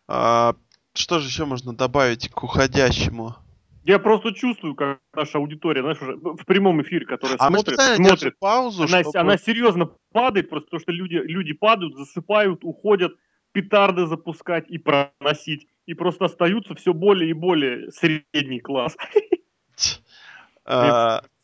А, 0.08 0.56
что 0.94 1.20
же 1.20 1.28
еще 1.28 1.46
можно 1.46 1.74
добавить 1.76 2.30
к 2.30 2.44
уходящему? 2.44 3.36
Я 3.84 3.98
просто 3.98 4.34
чувствую, 4.34 4.76
как 4.76 5.00
наша 5.16 5.40
аудитория, 5.40 5.82
знаешь, 5.82 6.02
уже 6.02 6.16
в 6.16 6.46
прямом 6.46 6.82
эфире, 6.84 7.06
которая 7.06 7.38
а 7.40 7.48
смотрит, 7.48 7.80
смотрит 7.80 8.38
паузу, 8.40 8.84
она, 8.84 9.02
чтобы... 9.02 9.18
она 9.18 9.38
серьезно 9.38 9.90
падает, 10.12 10.50
просто 10.50 10.68
потому 10.68 10.82
что 10.82 10.92
люди, 10.92 11.16
люди 11.16 11.54
падают, 11.54 11.96
засыпают, 11.96 12.64
уходят, 12.64 13.14
петарды 13.54 14.06
запускать 14.06 14.70
и 14.70 14.78
проносить. 14.78 15.68
И 15.88 15.96
просто 15.96 16.26
остаются 16.26 16.76
все 16.76 16.94
более 16.94 17.32
и 17.32 17.34
более 17.34 17.92
средний 17.92 18.60
класс. 18.60 18.96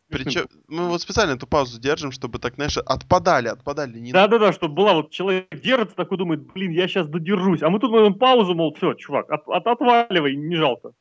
Причем 0.09 0.45
мы 0.67 0.87
вот 0.87 1.01
специально 1.01 1.33
эту 1.33 1.47
паузу 1.47 1.79
держим, 1.79 2.11
чтобы 2.11 2.39
так, 2.39 2.55
знаешь, 2.55 2.77
отпадали, 2.77 3.47
отпадали. 3.47 3.99
Не... 3.99 4.11
Да-да-да, 4.11 4.53
чтобы 4.53 4.75
была 4.75 4.93
вот 4.93 5.11
человек 5.11 5.47
держится, 5.61 5.95
такой 5.95 6.17
думает, 6.17 6.51
блин, 6.53 6.71
я 6.71 6.87
сейчас 6.87 7.07
додержусь. 7.07 7.61
А 7.61 7.69
мы 7.69 7.79
тут 7.79 7.91
мы 7.91 8.13
паузу, 8.13 8.53
мол, 8.53 8.73
все, 8.75 8.93
чувак, 8.93 9.29
от, 9.29 9.47
от, 9.47 9.67
отваливай, 9.67 10.35
не 10.35 10.55
жалко. 10.55 10.91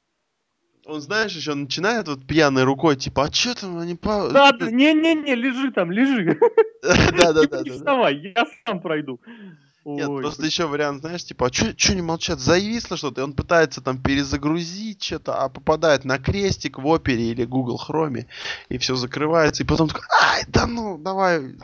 Он, 0.87 1.01
знаешь, 1.01 1.35
еще 1.35 1.55
начинает 1.55 2.07
вот 2.07 2.27
пьяной 2.27 2.63
рукой, 2.63 2.95
типа, 2.97 3.25
а 3.25 3.33
что 3.33 3.61
там 3.61 3.79
они 3.79 3.97
по... 3.97 4.29
Да, 4.31 4.53
не-не-не, 4.53 5.35
лежи 5.35 5.73
там, 5.73 5.91
лежи. 5.91 6.39
Да, 6.83 7.33
да, 7.33 7.41
Не 7.65 7.71
вставай, 7.71 8.33
я 8.37 8.47
сам 8.65 8.81
пройду. 8.81 9.21
Нет, 9.87 10.09
Ой, 10.09 10.20
просто 10.20 10.45
еще 10.45 10.66
вариант, 10.66 11.03
знаешь, 11.03 11.24
типа, 11.24 11.47
а 11.47 11.53
что 11.53 11.95
не 11.95 12.03
молчат, 12.03 12.41
зависло 12.41 12.97
что-то, 12.97 13.20
и 13.20 13.24
он 13.24 13.34
пытается 13.34 13.80
там 13.80 14.03
перезагрузить 14.03 15.01
что-то, 15.01 15.41
а 15.41 15.49
попадает 15.49 16.05
на 16.05 16.18
крестик 16.18 16.78
в 16.78 16.87
опере 16.89 17.30
или 17.30 17.45
Google 17.45 17.80
Chrome, 17.80 18.26
и 18.68 18.78
все 18.78 18.97
закрывается, 18.97 19.62
и 19.62 19.66
потом 19.66 19.87
такой, 19.87 20.03
ай, 20.20 20.43
да 20.49 20.66
ну, 20.66 20.99
давай, 20.99 21.55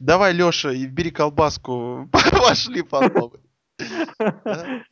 давай, 0.00 0.32
Леша, 0.32 0.72
и 0.72 0.84
бери 0.86 1.12
колбаску, 1.12 2.08
пошли 2.32 2.82
подмогут. 2.82 3.40
Да? 4.18 4.82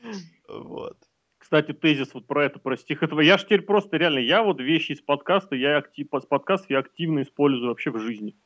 Вот. 0.49 0.97
Кстати, 1.39 1.73
тезис 1.73 2.15
вот 2.15 2.29
про 2.29 2.45
это, 2.45 2.61
про 2.61 2.77
стихотворение. 2.77 3.33
Я 3.33 3.39
ж 3.39 3.43
теперь 3.43 3.63
просто 3.63 3.97
реально, 3.97 4.21
я 4.21 4.45
вот 4.45 4.61
вещи 4.61 4.93
из 4.93 5.01
подкаста, 5.01 5.57
я 5.57 5.79
актив, 5.79 6.07
с 6.13 6.27
подкастов 6.27 6.71
я 6.71 6.79
активно 6.79 7.23
использую 7.23 7.71
вообще 7.71 7.91
в 7.91 7.99
жизни. 7.99 8.37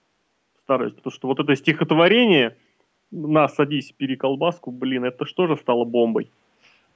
Стараюсь, 0.63 0.95
потому 0.95 1.13
что 1.13 1.29
вот 1.29 1.39
это 1.39 1.55
стихотворение, 1.55 2.57
на, 3.13 3.49
садись, 3.49 3.95
бери 3.99 4.17
колбаску, 4.17 4.71
блин, 4.71 5.05
это 5.05 5.25
что 5.27 5.47
же 5.47 5.57
стало 5.57 5.85
бомбой? 5.85 6.31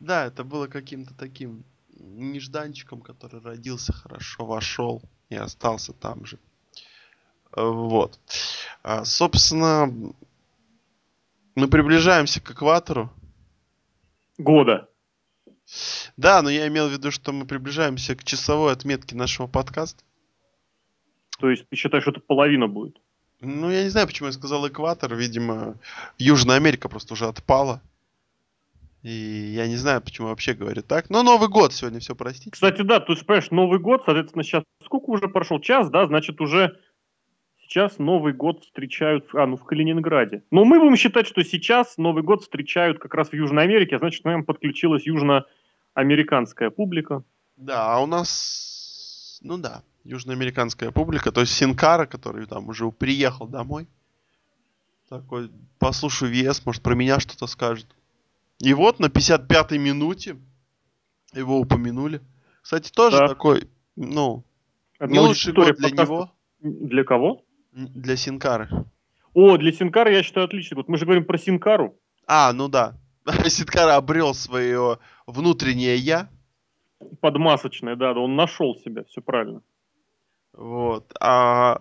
Да, 0.01 0.27
это 0.27 0.45
было 0.45 0.67
каким-то 0.67 1.15
таким 1.15 1.65
нежданчиком, 1.99 3.01
который 3.01 3.41
родился 3.41 3.93
хорошо, 3.93 4.45
вошел 4.45 5.03
и 5.29 5.37
остался 5.37 5.93
там 5.93 6.27
же. 6.27 6.39
Вот. 7.55 8.19
А, 8.83 9.05
Собственно, 9.05 9.87
мы 11.55 11.69
приближаемся 11.69 12.41
к 12.41 12.51
экватору. 12.51 13.11
Года. 14.37 14.89
Да, 16.17 16.43
но 16.43 16.51
я 16.51 16.69
имел 16.69 16.89
в 16.89 16.93
виду, 16.93 17.11
что 17.11 17.33
мы 17.33 17.47
приближаемся 17.47 18.15
к 18.15 18.25
часовой 18.25 18.73
отметке 18.73 19.17
нашего 19.17 19.47
подкаста. 19.47 20.05
То 21.39 21.51
есть 21.51 21.69
ты 21.69 21.77
считаешь, 21.77 22.05
что 22.05 22.13
это 22.13 22.21
половина 22.21 22.69
будет? 22.69 23.01
Ну, 23.47 23.71
я 23.71 23.85
не 23.85 23.89
знаю, 23.89 24.07
почему 24.07 24.27
я 24.27 24.33
сказал 24.33 24.67
экватор. 24.67 25.15
Видимо, 25.15 25.77
Южная 26.19 26.57
Америка 26.57 26.89
просто 26.89 27.15
уже 27.15 27.27
отпала. 27.27 27.81
И 29.03 29.53
я 29.55 29.69
не 29.69 29.77
знаю, 29.77 30.03
почему 30.03 30.29
вообще 30.29 30.53
говорю 30.53 30.83
так. 30.83 31.11
Но 31.11 31.23
Новый 31.23 31.49
год 31.49 31.73
сегодня 31.73 32.01
все 32.01 32.17
простите. 32.17 32.51
Кстати, 32.51 32.83
да, 32.83 32.99
ты 32.99 33.15
же 33.15 33.25
понимаешь, 33.25 33.53
Новый 33.53 33.79
год, 33.79 34.03
соответственно, 34.05 34.43
сейчас 34.43 34.65
сколько 34.85 35.11
уже 35.11 35.29
прошел? 35.29 35.61
Час, 35.61 35.91
да, 35.91 36.07
значит, 36.09 36.41
уже 36.41 36.77
сейчас 37.69 37.99
Новый 37.99 38.33
год 38.33 38.65
встречают, 38.65 39.29
а, 39.33 39.47
ну, 39.47 39.57
в 39.57 39.65
Калининграде. 39.65 40.43
Но 40.51 40.65
мы 40.65 40.81
будем 40.81 40.97
считать, 40.97 41.29
что 41.29 41.45
сейчас 41.45 41.99
Новый 41.99 42.25
год 42.25 42.43
встречают 42.43 42.99
как 42.99 43.15
раз 43.15 43.29
в 43.29 43.33
Южной 43.35 43.63
Америке, 43.63 43.95
а 43.95 43.99
значит, 44.01 44.23
к 44.23 44.25
нам 44.25 44.45
подключилась 44.45 45.07
южноамериканская 45.07 46.71
публика. 46.71 47.23
Да, 47.57 47.95
а 47.95 48.01
у 48.01 48.07
нас, 48.07 49.39
ну 49.43 49.57
да, 49.57 49.83
южноамериканская 50.07 50.91
публика, 50.91 51.33
то 51.33 51.41
есть 51.41 51.53
Синкара, 51.53 52.07
который 52.07 52.47
там 52.47 52.69
уже 52.69 52.91
приехал 52.91 53.47
домой. 53.47 53.89
Такой, 55.09 55.51
послушаю 55.79 56.33
ВС, 56.33 56.65
может 56.67 56.83
про 56.83 56.95
меня 56.95 57.21
что-то 57.21 57.47
скажет. 57.47 57.87
И 58.59 58.73
вот 58.75 58.99
на 58.99 59.07
55-й 59.07 59.79
минуте 59.79 60.37
его 61.33 61.59
упомянули. 61.61 62.21
Кстати, 62.63 62.91
тоже 62.91 63.19
Да. 63.19 63.29
такой, 63.29 63.69
ну, 63.95 64.43
Это 64.99 65.13
не 65.13 65.19
лучший 65.21 65.53
год 65.53 65.77
для 65.77 65.91
него, 65.91 66.33
Для 66.61 67.05
кого? 67.05 67.43
для 67.73 68.17
Синкары. 68.17 68.69
О, 69.35 69.57
для 69.59 69.71
Синкара 69.71 70.11
я 70.11 70.23
считаю 70.23 70.47
отличный 70.47 70.77
год. 70.77 70.89
Мы 70.89 70.97
же 70.97 71.05
говорим 71.05 71.25
про 71.25 71.37
Синкару. 71.37 71.95
А, 72.27 72.53
ну 72.53 72.69
да. 72.69 72.97
Синкара 73.49 73.97
обрел 73.97 74.35
свое 74.35 74.99
внутреннее 75.27 75.97
я. 75.97 76.31
Подмасочное, 77.21 77.95
да, 77.95 78.15
да, 78.15 78.21
он 78.21 78.35
нашел 78.35 78.75
себя, 78.77 79.05
все 79.05 79.21
правильно. 79.21 79.61
Вот. 80.57 81.13
А 81.21 81.79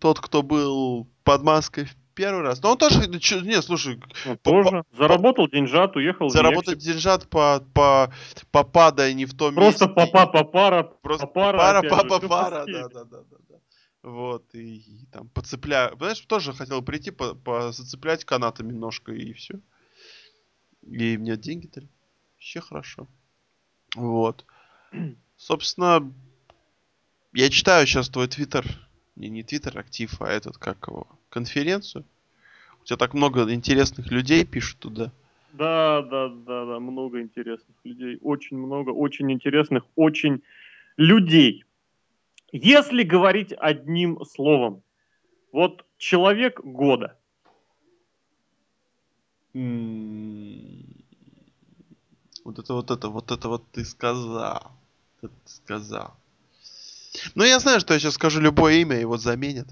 тот, 0.00 0.20
кто 0.20 0.42
был 0.42 1.06
под 1.24 1.42
маской 1.42 1.84
в 1.84 1.94
первый 2.14 2.42
раз, 2.42 2.60
ну 2.62 2.70
он 2.70 2.78
тоже, 2.78 2.98
ну, 3.08 3.14
не, 3.42 3.62
слушай, 3.62 4.00
Он 4.26 4.36
По- 4.38 4.50
тоже 4.50 4.82
заработал 4.96 5.48
деньжат, 5.48 5.94
уехал 5.96 6.26
в 6.26 6.30
заработать 6.30 6.74
Мексику. 6.76 6.92
деньжат 6.92 7.28
по, 7.28 7.60
по, 7.74 8.12
попадая 8.50 9.12
не 9.12 9.26
в 9.26 9.34
том 9.34 9.54
Просто 9.54 9.86
месте. 9.88 9.94
папа 10.12 10.26
папара, 10.32 10.82
Просто 11.02 11.26
папара, 11.26 11.56
пара, 11.58 11.78
опять 11.78 11.92
же, 11.92 11.96
папа, 11.98 12.18
всё 12.18 12.28
пара, 12.28 12.64
по 12.64 12.72
да, 12.72 12.88
да, 12.88 13.04
да, 13.04 13.18
да, 13.30 13.36
да. 13.48 13.54
Вот, 14.02 14.54
и, 14.54 14.76
и 14.78 15.06
там 15.12 15.28
поцепляю. 15.28 15.96
Знаешь, 15.98 16.20
тоже 16.20 16.52
хотел 16.52 16.80
прийти, 16.82 17.10
по, 17.10 17.34
по- 17.34 17.70
зацеплять 17.72 18.24
канатами 18.24 18.72
немножко, 18.72 19.12
и 19.12 19.32
все. 19.32 19.54
И 20.82 21.16
мне 21.18 21.36
деньги 21.36 21.66
дали. 21.66 21.88
Вообще 22.34 22.60
хорошо. 22.60 23.06
Вот. 23.94 24.44
Собственно, 25.36 26.12
я 27.36 27.50
читаю 27.50 27.86
сейчас 27.86 28.08
твой 28.08 28.28
твиттер. 28.28 28.64
Не, 29.14 29.28
не 29.28 29.42
твиттер 29.42 29.78
актив, 29.78 30.10
а 30.20 30.28
этот, 30.30 30.56
как 30.56 30.88
его, 30.88 31.06
конференцию. 31.28 32.04
У 32.80 32.84
тебя 32.84 32.96
так 32.96 33.14
много 33.14 33.52
интересных 33.52 34.10
людей 34.10 34.44
пишут 34.44 34.78
туда. 34.78 35.12
Да, 35.52 36.02
да, 36.02 36.28
да, 36.28 36.64
да, 36.64 36.80
много 36.80 37.20
интересных 37.20 37.76
людей, 37.84 38.18
очень 38.22 38.58
много, 38.58 38.90
очень 38.90 39.30
интересных, 39.30 39.84
очень 39.96 40.42
людей. 40.96 41.64
Если 42.52 43.02
говорить 43.02 43.52
одним 43.52 44.24
словом, 44.24 44.82
вот 45.52 45.84
человек 45.98 46.60
года. 46.60 47.18
М, 49.54 50.84
Вот 52.44 52.58
это, 52.58 52.74
вот 52.74 52.90
это, 52.90 53.08
вот 53.08 53.30
это 53.30 53.48
вот 53.48 53.64
ты 53.72 53.84
сказал. 53.84 54.72
Это 55.20 55.32
ты 55.44 55.50
сказал. 55.50 56.16
Ну, 57.34 57.44
я 57.44 57.58
знаю, 57.58 57.80
что 57.80 57.94
я 57.94 58.00
сейчас 58.00 58.14
скажу 58.14 58.40
любое 58.40 58.74
имя, 58.74 58.96
его 58.98 59.16
заменят 59.18 59.68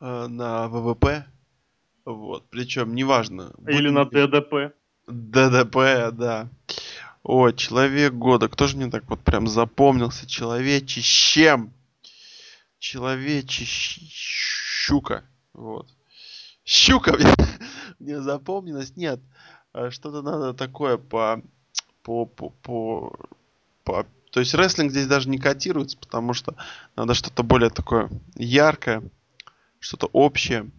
э, 0.00 0.26
на 0.26 0.66
ВВП. 0.68 1.24
Вот. 2.04 2.48
Причем, 2.50 2.94
неважно. 2.94 3.52
Или 3.66 3.88
на 3.90 4.04
ДДП. 4.04 4.74
ДДП, 5.06 6.10
да. 6.12 6.48
О, 7.22 7.50
человек 7.50 8.12
года. 8.14 8.48
Кто 8.48 8.66
же 8.66 8.76
мне 8.76 8.90
так 8.90 9.08
вот 9.10 9.20
прям 9.20 9.46
запомнился? 9.46 10.26
Человечищем. 10.26 11.72
Человечищука. 12.78 15.24
Вот. 15.52 15.88
Щука 16.64 17.12
мне, 17.18 17.34
мне 17.98 18.22
запомнилась. 18.22 18.96
Нет. 18.96 19.20
а 19.72 19.90
Что-то 19.90 20.22
надо 20.22 20.54
такое 20.54 20.96
по, 20.96 21.42
по, 22.02 22.24
по, 22.26 22.50
по, 22.50 23.14
по- 23.84 24.06
То 24.30 24.40
есть 24.40 24.54
рестлинг 24.54 24.90
здесь 24.90 25.06
даже 25.06 25.28
не 25.28 25.38
котируется, 25.38 25.96
потому 25.98 26.34
что 26.34 26.54
надо 26.96 27.14
что-то 27.14 27.42
более 27.42 27.70
такое 27.70 28.10
яркое, 28.34 29.02
что-то 29.80 30.08
общее. 30.12 30.70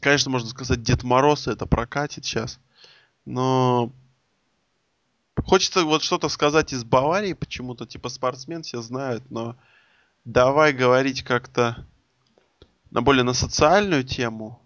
Конечно, 0.00 0.30
можно 0.30 0.48
сказать 0.48 0.82
Дед 0.82 1.02
Мороз, 1.02 1.46
это 1.46 1.66
прокатит 1.66 2.24
сейчас. 2.24 2.58
Но 3.24 3.92
хочется 5.44 5.84
вот 5.84 6.02
что-то 6.02 6.28
сказать 6.28 6.72
из 6.72 6.84
Баварии 6.84 7.32
почему-то, 7.34 7.86
типа 7.86 8.08
спортсмен, 8.08 8.62
все 8.62 8.80
знают, 8.80 9.30
но 9.30 9.56
давай 10.24 10.72
говорить 10.72 11.22
как-то 11.22 11.86
на 12.90 13.02
более 13.02 13.24
на 13.24 13.34
социальную 13.34 14.04
тему. 14.04 14.60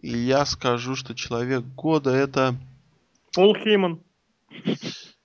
И 0.00 0.16
я 0.16 0.44
скажу, 0.46 0.96
что 0.96 1.14
человек 1.14 1.62
года 1.62 2.10
это 2.10 2.56
Пол 3.32 3.54
Хейман. 3.54 4.00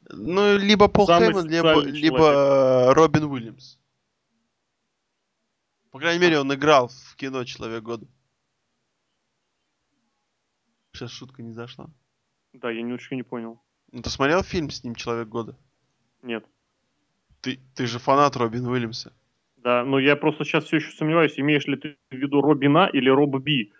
Ну 0.09 0.57
либо 0.57 0.87
Пол 0.87 1.07
Самый 1.07 1.27
Хейман, 1.27 1.47
либо, 1.47 1.81
либо 1.81 2.31
э, 2.31 2.93
Робин 2.93 3.23
Уильямс. 3.25 3.77
По 5.91 5.99
крайней 5.99 6.21
мере, 6.21 6.39
он 6.39 6.53
играл 6.53 6.89
в 6.89 7.15
кино 7.15 7.43
Человек 7.43 7.83
года. 7.83 8.07
Сейчас 10.93 11.11
шутка 11.11 11.41
не 11.41 11.51
зашла. 11.51 11.89
Да, 12.53 12.71
я 12.71 12.81
немножко 12.81 13.15
не 13.15 13.23
понял. 13.23 13.61
Ну, 13.91 14.01
ты 14.01 14.09
смотрел 14.09 14.43
фильм 14.43 14.69
с 14.69 14.83
ним 14.83 14.95
Человек 14.95 15.27
года? 15.27 15.57
Нет. 16.21 16.45
Ты, 17.41 17.59
ты 17.75 17.85
же 17.85 17.99
фанат 17.99 18.35
Робин 18.35 18.67
Уильямса. 18.67 19.13
Да, 19.57 19.83
но 19.83 19.99
я 19.99 20.15
просто 20.15 20.43
сейчас 20.43 20.65
все 20.65 20.77
еще 20.77 20.91
сомневаюсь, 20.91 21.39
имеешь 21.39 21.65
ли 21.65 21.75
ты 21.77 21.97
в 22.09 22.15
виду 22.15 22.41
Робина 22.41 22.89
или 22.91 23.09
Роб 23.09 23.37
Би. 23.41 23.73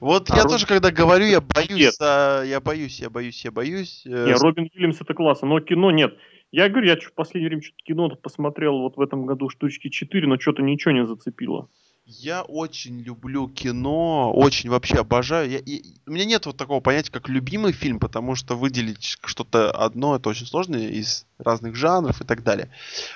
Вот 0.00 0.30
А 0.30 0.36
я 0.36 0.42
Роб- 0.42 0.52
тоже, 0.52 0.66
когда 0.66 0.90
говорю, 0.90 1.26
я 1.26 1.40
боюсь, 1.40 1.70
Нет. 1.70 1.94
а, 2.00 2.42
я 2.42 2.60
боюсь, 2.60 3.00
я 3.00 3.10
боюсь, 3.10 3.44
я 3.44 3.50
боюсь. 3.50 4.02
э, 4.06 4.26
Не, 4.26 4.34
Робин 4.34 4.70
Уильямс 4.74 5.00
это 5.00 5.14
классно, 5.14 5.48
но 5.48 5.60
кино 5.60 5.90
нет. 5.90 6.16
Я 6.52 6.68
говорю, 6.68 6.86
я 6.86 6.96
в 6.96 7.12
последнее 7.14 7.48
время 7.48 7.62
что-то 7.62 7.82
кино 7.84 8.08
посмотрел 8.10 8.78
вот 8.78 8.96
в 8.96 9.00
этом 9.00 9.26
году 9.26 9.48
штучки 9.48 9.88
4, 9.88 10.26
но 10.28 10.38
что-то 10.38 10.62
ничего 10.62 10.92
не 10.92 11.04
зацепило. 11.06 11.68
Я 12.06 12.42
очень 12.42 13.00
люблю 13.00 13.48
кино, 13.48 14.30
очень 14.32 14.68
вообще 14.68 14.96
обожаю. 14.96 15.50
Я, 15.50 15.58
и- 15.58 15.82
у 16.06 16.12
меня 16.12 16.26
нет 16.26 16.44
вот 16.44 16.56
такого 16.56 16.80
понятия, 16.80 17.10
как 17.10 17.28
любимый 17.30 17.72
фильм, 17.72 17.98
потому 17.98 18.34
что 18.34 18.56
выделить 18.56 19.16
что-то 19.24 19.70
одно 19.70 20.14
это 20.14 20.28
очень 20.28 20.44
сложно 20.46 20.76
из 20.76 21.26
разных 21.38 21.74
жанров 21.76 22.20
и 22.20 22.24
так 22.24 22.42
далее. 22.44 22.70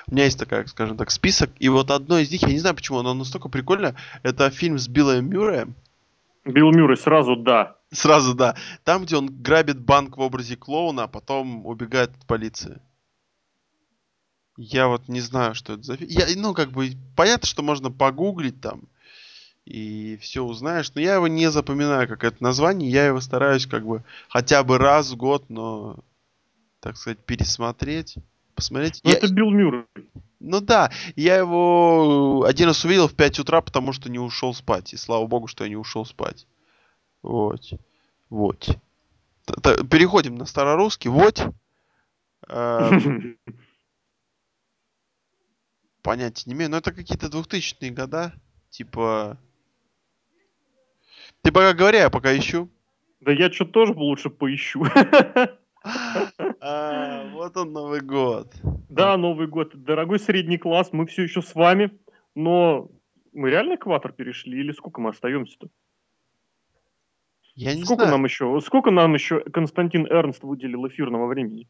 У 0.07 0.13
меня 0.13 0.25
есть 0.25 0.39
такая, 0.39 0.65
скажем 0.65 0.97
так, 0.97 1.11
список, 1.11 1.51
и 1.59 1.69
вот 1.69 1.91
одно 1.91 2.17
из 2.17 2.31
них, 2.31 2.41
я 2.41 2.49
не 2.51 2.59
знаю 2.59 2.75
почему, 2.75 2.97
оно 2.97 3.13
настолько 3.13 3.47
прикольно, 3.47 3.95
это 4.23 4.49
фильм 4.49 4.79
с 4.79 4.87
Биллом 4.87 5.29
Мюрреем. 5.29 5.75
Билл 6.45 6.71
Мюррей 6.71 6.97
сразу 6.97 7.35
да. 7.35 7.75
Сразу, 7.91 8.35
да. 8.35 8.55
Там, 8.83 9.03
где 9.03 9.17
он 9.17 9.27
грабит 9.41 9.79
банк 9.79 10.17
в 10.17 10.21
образе 10.21 10.55
клоуна, 10.55 11.03
а 11.03 11.07
потом 11.07 11.65
убегает 11.65 12.11
от 12.11 12.25
полиции. 12.27 12.81
Я 14.57 14.87
вот 14.87 15.07
не 15.07 15.21
знаю, 15.21 15.55
что 15.55 15.73
это 15.73 15.83
за... 15.83 15.97
фи- 15.97 16.05
Я, 16.07 16.25
ну, 16.35 16.53
как 16.53 16.71
бы, 16.71 16.91
понятно, 17.15 17.47
что 17.47 17.63
можно 17.63 17.89
погуглить 17.91 18.59
там 18.61 18.83
и 19.65 20.17
все 20.21 20.41
узнаешь, 20.43 20.91
но 20.95 21.01
я 21.01 21.15
его 21.15 21.27
не 21.27 21.49
запоминаю, 21.51 22.07
как 22.07 22.23
это 22.23 22.43
название. 22.43 22.89
Я 22.91 23.05
его 23.05 23.21
стараюсь 23.21 23.67
как 23.67 23.85
бы 23.85 24.03
хотя 24.27 24.63
бы 24.63 24.77
раз 24.77 25.11
в 25.11 25.15
год, 25.15 25.45
но, 25.49 25.99
так 26.79 26.97
сказать, 26.97 27.19
пересмотреть, 27.19 28.15
посмотреть. 28.55 28.99
Ну, 29.03 29.11
Я- 29.11 29.17
это 29.17 29.31
Билл 29.31 29.51
Мюррей. 29.51 29.85
Ну 30.39 30.61
да, 30.61 30.91
я 31.15 31.35
его 31.35 32.45
один 32.45 32.67
раз 32.67 32.85
увидел 32.85 33.07
в 33.07 33.15
5 33.15 33.39
утра, 33.39 33.61
потому 33.61 33.91
что 33.91 34.09
не 34.09 34.19
ушел 34.19 34.53
спать. 34.53 34.93
И 34.93 34.97
слава 34.97 35.27
богу, 35.27 35.47
что 35.47 35.65
я 35.65 35.69
не 35.69 35.75
ушел 35.75 36.05
спать. 36.05 36.47
Вот. 37.21 37.61
Вот. 38.29 38.77
Переходим 39.45 40.35
на 40.35 40.45
старорусский. 40.45 41.09
Вот. 41.09 41.45
Э, 42.47 42.89
Понятия 46.01 46.49
не 46.49 46.53
имею. 46.53 46.71
Но 46.71 46.77
это 46.77 46.93
какие-то 46.93 47.27
2000-е 47.27 47.91
года. 47.91 48.33
Типа... 48.69 49.37
Ты 51.41 51.51
пока 51.51 51.73
говори, 51.73 51.97
я 51.97 52.09
пока 52.09 52.37
ищу. 52.37 52.69
Да 53.19 53.31
я 53.31 53.51
что 53.51 53.65
тоже 53.65 53.93
лучше 53.93 54.29
поищу. 54.29 54.85
А, 56.61 57.29
Вот 57.33 57.55
он 57.57 57.71
Новый 57.73 58.01
год. 58.01 58.53
Да, 58.89 59.17
Новый 59.17 59.47
год. 59.47 59.71
Дорогой 59.75 60.19
средний 60.19 60.57
класс, 60.57 60.89
мы 60.91 61.05
все 61.05 61.23
еще 61.23 61.41
с 61.41 61.55
вами, 61.55 61.97
но 62.35 62.89
мы 63.33 63.49
реально 63.49 63.75
экватор 63.75 64.11
перешли 64.11 64.59
или 64.59 64.71
сколько 64.71 65.01
мы 65.01 65.09
остаемся-то? 65.11 65.67
Я 67.55 67.75
не 67.75 67.83
Сколько 67.83 68.03
знаю. 68.03 68.17
нам 68.17 68.25
еще, 68.25 68.61
сколько 68.61 68.89
нам 68.89 69.13
еще 69.15 69.41
Константин 69.41 70.05
Эрнст 70.07 70.43
выделил 70.43 70.87
эфирного 70.87 71.27
времени? 71.27 71.67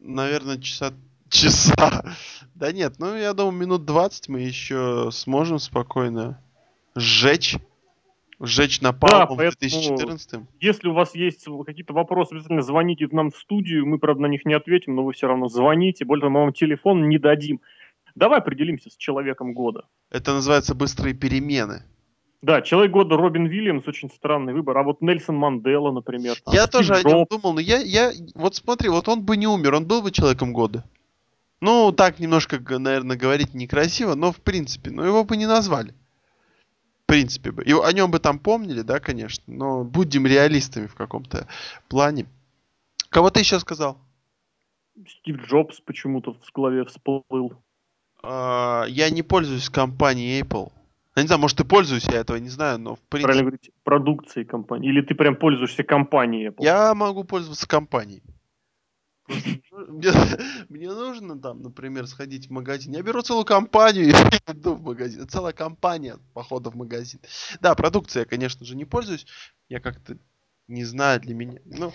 Наверное, 0.00 0.58
часа... 0.58 0.92
Часа. 1.28 2.04
Да 2.54 2.70
нет, 2.70 2.94
ну 2.98 3.16
я 3.16 3.34
думаю, 3.34 3.52
минут 3.56 3.84
20 3.84 4.28
мы 4.28 4.40
еще 4.40 5.08
сможем 5.10 5.58
спокойно 5.58 6.40
сжечь. 6.94 7.56
Сжечь 8.40 8.80
напалмом 8.80 9.34
в 9.34 9.36
поэтому- 9.36 9.60
2014. 9.60 10.40
Если 10.60 10.88
у 10.88 10.92
вас 10.92 11.14
есть 11.14 11.46
какие-то 11.66 11.92
вопросы, 11.92 12.32
обязательно 12.32 12.62
звоните 12.62 13.08
нам 13.12 13.30
в 13.30 13.36
студию, 13.36 13.86
мы, 13.86 13.98
правда, 13.98 14.22
на 14.22 14.26
них 14.26 14.44
не 14.44 14.54
ответим, 14.54 14.94
но 14.94 15.04
вы 15.04 15.12
все 15.12 15.26
равно 15.26 15.48
звоните, 15.48 16.04
более 16.04 16.22
того, 16.22 16.32
мы 16.32 16.40
вам 16.40 16.52
телефон 16.52 17.08
не 17.08 17.18
дадим. 17.18 17.60
Давай 18.14 18.38
определимся 18.38 18.90
с 18.90 18.96
человеком 18.96 19.54
года. 19.54 19.84
Это 20.10 20.32
называется 20.32 20.74
быстрые 20.74 21.14
перемены. 21.14 21.82
Да, 22.42 22.60
человек 22.60 22.92
года 22.92 23.16
Робин 23.16 23.46
Уильямс, 23.46 23.88
очень 23.88 24.10
странный 24.10 24.52
выбор, 24.52 24.76
а 24.76 24.82
вот 24.82 25.00
Нельсон 25.00 25.36
Мандела, 25.36 25.90
например. 25.90 26.36
там, 26.44 26.52
я 26.52 26.66
Стив 26.66 26.72
тоже 26.72 26.94
о 26.94 27.02
нем 27.02 27.26
думал, 27.28 27.54
но 27.54 27.60
я, 27.60 27.78
я... 27.78 28.12
Вот 28.34 28.54
смотри, 28.54 28.90
вот 28.90 29.08
он 29.08 29.22
бы 29.22 29.36
не 29.38 29.46
умер, 29.46 29.74
он 29.74 29.86
был 29.86 30.02
бы 30.02 30.10
человеком 30.10 30.52
года. 30.52 30.84
Ну, 31.60 31.90
так 31.92 32.18
немножко, 32.18 32.60
наверное, 32.78 33.16
говорить 33.16 33.54
некрасиво, 33.54 34.14
но 34.14 34.30
в 34.30 34.42
принципе, 34.42 34.90
но 34.90 35.06
его 35.06 35.24
бы 35.24 35.38
не 35.38 35.46
назвали. 35.46 35.94
В 37.14 37.16
принципе 37.16 37.52
бы. 37.52 37.62
И 37.62 37.72
о 37.72 37.92
нем 37.92 38.10
бы 38.10 38.18
там 38.18 38.40
помнили, 38.40 38.82
да, 38.82 38.98
конечно, 38.98 39.44
но 39.46 39.84
будем 39.84 40.26
реалистами 40.26 40.86
в 40.86 40.96
каком-то 40.96 41.46
плане. 41.88 42.26
Кого 43.08 43.30
ты 43.30 43.38
еще 43.38 43.60
сказал? 43.60 43.98
Стив 45.06 45.36
Джобс 45.46 45.80
почему-то 45.80 46.32
в 46.32 46.52
голове 46.52 46.84
всплыл. 46.84 47.52
А, 48.24 48.84
я 48.88 49.10
не 49.10 49.22
пользуюсь 49.22 49.70
компанией 49.70 50.42
Apple. 50.42 50.72
Я 51.14 51.22
не 51.22 51.28
знаю, 51.28 51.40
может 51.40 51.60
и 51.60 51.64
пользуюсь, 51.64 52.08
я 52.08 52.18
этого 52.18 52.38
не 52.38 52.48
знаю, 52.48 52.80
но 52.80 52.96
в 52.96 53.00
Правильно 53.02 53.28
принципе... 53.28 53.40
говорить, 53.42 53.70
продукцией 53.84 54.44
компании. 54.44 54.88
Или 54.88 55.00
ты 55.00 55.14
прям 55.14 55.36
пользуешься 55.36 55.84
компанией 55.84 56.48
Apple? 56.48 56.64
Я 56.64 56.92
могу 56.94 57.22
пользоваться 57.22 57.68
компанией. 57.68 58.24
Мне, 60.68 60.92
нужно 60.92 61.38
там, 61.38 61.62
например, 61.62 62.06
сходить 62.06 62.48
в 62.48 62.50
магазин. 62.50 62.92
Я 62.92 63.02
беру 63.02 63.22
целую 63.22 63.44
компанию 63.44 64.08
и 64.08 64.12
иду 64.50 64.74
в 64.74 64.82
магазин. 64.82 65.26
Целая 65.28 65.52
компания 65.52 66.18
похода 66.34 66.70
в 66.70 66.76
магазин. 66.76 67.20
Да, 67.60 67.74
продукцией 67.74 68.22
я, 68.22 68.26
конечно 68.26 68.64
же, 68.64 68.76
не 68.76 68.84
пользуюсь. 68.84 69.26
Я 69.68 69.80
как-то 69.80 70.18
не 70.68 70.84
знаю 70.84 71.20
для 71.20 71.34
меня. 71.34 71.60
Ну, 71.64 71.92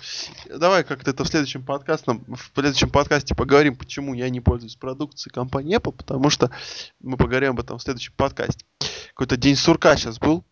давай 0.50 0.84
как-то 0.84 1.12
это 1.12 1.24
в 1.24 1.28
следующем 1.28 1.66
подкасте, 1.66 2.12
в 2.12 2.52
следующем 2.54 2.90
подкасте 2.90 3.36
поговорим, 3.36 3.76
почему 3.76 4.14
я 4.14 4.30
не 4.30 4.42
пользуюсь 4.42 4.76
продукцией 4.76 5.34
компании 5.34 5.78
Apple, 5.78 5.94
потому 5.94 6.30
что 6.30 6.52
мы 7.00 7.18
поговорим 7.18 7.52
об 7.52 7.60
этом 7.60 7.78
в 7.78 7.84
следующем 7.84 8.14
подкасте. 8.16 8.66
Какой-то 9.10 9.38
день 9.38 9.56
сурка 9.56 9.96
сейчас 9.96 10.20
был. 10.20 10.44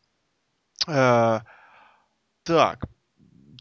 Э, 0.88 1.42
Так, 2.44 2.86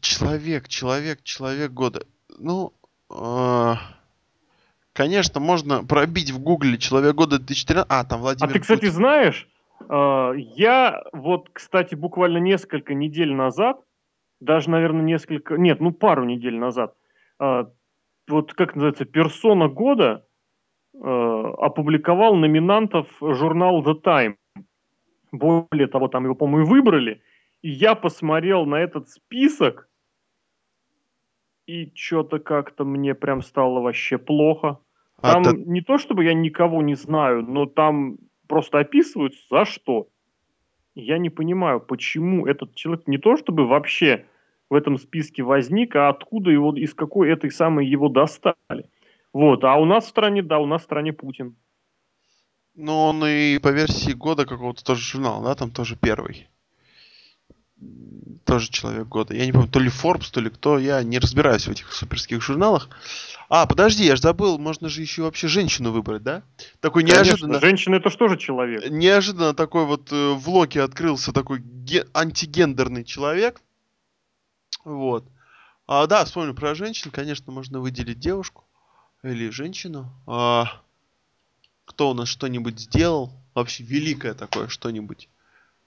человек, 0.01 0.67
человек, 0.67 1.23
человек 1.23 1.71
года. 1.71 2.05
Ну, 2.39 2.73
конечно, 4.93 5.39
можно 5.39 5.83
пробить 5.83 6.31
в 6.31 6.39
гугле 6.39 6.77
человек 6.77 7.15
года 7.15 7.37
2013. 7.37 7.87
А, 7.89 8.03
там 8.03 8.19
А 8.19 8.21
Владимир 8.21 8.53
ты, 8.53 8.59
кстати, 8.59 8.79
Путин. 8.81 8.93
знаешь, 8.93 9.47
э, 9.89 10.31
я 10.55 11.03
вот, 11.13 11.49
кстати, 11.53 11.95
буквально 11.95 12.37
несколько 12.37 12.93
недель 12.93 13.33
назад, 13.33 13.79
даже, 14.39 14.69
наверное, 14.69 15.03
несколько, 15.03 15.57
нет, 15.57 15.79
ну 15.79 15.91
пару 15.91 16.25
недель 16.25 16.57
назад, 16.57 16.95
э, 17.39 17.65
вот 18.27 18.53
как 18.53 18.75
называется, 18.75 19.05
персона 19.05 19.67
года 19.67 20.25
э, 20.93 20.99
опубликовал 20.99 22.35
номинантов 22.35 23.07
журнал 23.21 23.83
The 23.83 24.01
Time. 24.01 24.35
Более 25.31 25.87
того, 25.87 26.07
там 26.07 26.23
его, 26.25 26.35
по-моему, 26.35 26.65
и 26.65 26.69
выбрали. 26.69 27.21
И 27.61 27.69
я 27.69 27.95
посмотрел 27.95 28.65
на 28.65 28.75
этот 28.75 29.09
список, 29.09 29.87
и 31.67 31.91
что-то 31.93 32.39
как-то 32.39 32.85
мне 32.85 33.13
прям 33.13 33.41
стало 33.43 33.81
вообще 33.81 34.17
плохо. 34.17 34.79
А, 35.21 35.33
Там 35.33 35.43
та- 35.43 35.51
не 35.53 35.81
то, 35.81 35.97
чтобы 35.97 36.23
я 36.23 36.33
никого 36.33 36.81
не 36.81 36.95
знаю, 36.95 37.43
но 37.43 37.65
там 37.65 38.17
просто 38.47 38.79
описывают 38.79 39.33
за 39.51 39.65
что. 39.65 40.07
Я 40.95 41.17
не 41.17 41.29
понимаю, 41.29 41.79
почему 41.79 42.47
этот 42.47 42.73
человек 42.73 43.07
не 43.07 43.17
то, 43.17 43.37
чтобы 43.37 43.67
вообще 43.67 44.25
в 44.69 44.73
этом 44.73 44.97
списке 44.97 45.43
возник, 45.43 45.95
а 45.95 46.09
откуда 46.09 46.49
его, 46.49 46.75
из 46.75 46.93
какой 46.93 47.29
этой 47.29 47.51
самой 47.51 47.85
его 47.85 48.09
достали. 48.09 48.89
Вот, 49.33 49.63
а 49.63 49.75
у 49.75 49.85
нас 49.85 50.05
в 50.05 50.09
стране, 50.09 50.41
да, 50.41 50.59
у 50.59 50.65
нас 50.65 50.81
в 50.81 50.85
стране 50.85 51.13
Путин. 51.13 51.55
Ну, 52.75 52.93
он 52.93 53.25
и 53.25 53.59
по 53.59 53.69
версии 53.69 54.13
года 54.13 54.45
какого-то 54.45 54.83
тоже 54.83 55.01
журнала, 55.01 55.43
да, 55.43 55.55
там 55.55 55.71
тоже 55.71 55.97
первый. 55.99 56.47
Тоже 58.45 58.69
человек 58.69 59.07
года. 59.07 59.35
Я 59.35 59.45
не 59.45 59.51
помню, 59.51 59.67
то 59.67 59.79
ли 59.79 59.89
Forbes, 59.89 60.31
то 60.31 60.39
ли 60.39 60.49
кто. 60.49 60.79
Я 60.79 61.03
не 61.03 61.19
разбираюсь 61.19 61.67
в 61.67 61.71
этих 61.71 61.91
суперских 61.93 62.41
журналах. 62.41 62.89
А, 63.49 63.65
подожди, 63.65 64.05
я 64.05 64.15
же 64.15 64.21
забыл, 64.21 64.57
можно 64.57 64.89
же 64.89 65.01
еще 65.01 65.23
вообще 65.23 65.47
женщину 65.47 65.91
выбрать, 65.91 66.23
да? 66.23 66.43
Такой 66.79 67.03
Конечно, 67.03 67.23
неожиданно. 67.23 67.59
женщина 67.59 67.95
это 67.95 68.09
же 68.09 68.37
человек? 68.37 68.89
Неожиданно 68.89 69.53
такой 69.53 69.85
вот 69.85 70.11
э, 70.11 70.33
в 70.33 70.49
Локе 70.49 70.81
открылся 70.81 71.31
такой 71.31 71.59
ге- 71.59 72.07
антигендерный 72.13 73.03
человек. 73.03 73.61
Вот. 74.83 75.25
А, 75.85 76.07
да, 76.07 76.25
вспомню 76.25 76.53
про 76.53 76.73
женщин. 76.73 77.11
Конечно, 77.11 77.51
можно 77.51 77.79
выделить 77.79 78.19
девушку 78.19 78.65
или 79.23 79.49
женщину. 79.49 80.11
А, 80.25 80.81
кто 81.85 82.09
у 82.09 82.13
нас 82.13 82.27
что-нибудь 82.27 82.79
сделал? 82.79 83.31
Вообще 83.53 83.83
великое 83.83 84.33
такое 84.33 84.67
что-нибудь. 84.67 85.29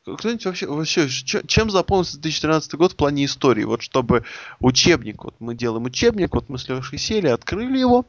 Кто-нибудь 0.02 0.46
вообще, 0.46 0.66
вообще 0.66 1.08
чем 1.08 1.70
запомнился 1.70 2.14
2013 2.14 2.74
год 2.74 2.92
в 2.92 2.96
плане 2.96 3.26
истории? 3.26 3.64
Вот 3.64 3.82
чтобы 3.82 4.24
учебник, 4.58 5.24
вот 5.24 5.34
мы 5.40 5.54
делаем 5.54 5.84
учебник, 5.84 6.34
вот 6.34 6.48
мы 6.48 6.58
с 6.58 6.68
Лешей 6.68 6.98
сели, 6.98 7.26
открыли 7.28 7.78
его, 7.78 8.06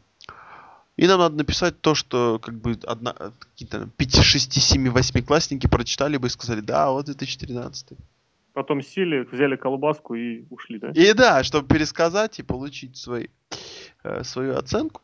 и 0.96 1.08
нам 1.08 1.20
надо 1.20 1.36
написать 1.36 1.82
то, 1.82 1.96
что 1.96 2.40
как 2.40 2.56
бы 2.56 2.78
одна, 2.86 3.14
какие-то 3.40 3.90
5, 3.98 4.24
6, 4.24 4.62
7, 4.62 4.90
8 4.90 5.22
классники 5.24 5.68
прочитали 5.68 6.18
бы 6.18 6.28
и 6.28 6.30
сказали, 6.30 6.62
да, 6.62 6.92
вот 6.92 7.06
2013. 7.06 7.98
Потом 8.54 8.82
сели, 8.82 9.28
взяли 9.32 9.56
колбаску 9.56 10.16
и 10.16 10.46
ушли, 10.50 10.80
да? 10.80 10.92
И 10.92 11.14
да, 11.14 11.44
чтобы 11.44 11.68
пересказать 11.68 12.40
и 12.40 12.44
получить 12.44 12.98
свои, 12.98 13.28
э, 14.04 14.24
свою 14.24 14.58
оценку. 14.58 15.02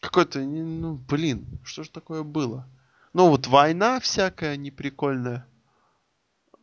Какой-то, 0.00 0.40
ну, 0.40 0.98
блин, 1.08 1.46
что 1.64 1.82
же 1.82 1.90
такое 1.90 2.22
было? 2.22 2.68
Ну, 3.12 3.28
вот 3.28 3.46
война 3.46 3.98
всякая 3.98 4.56
неприкольная. 4.56 5.46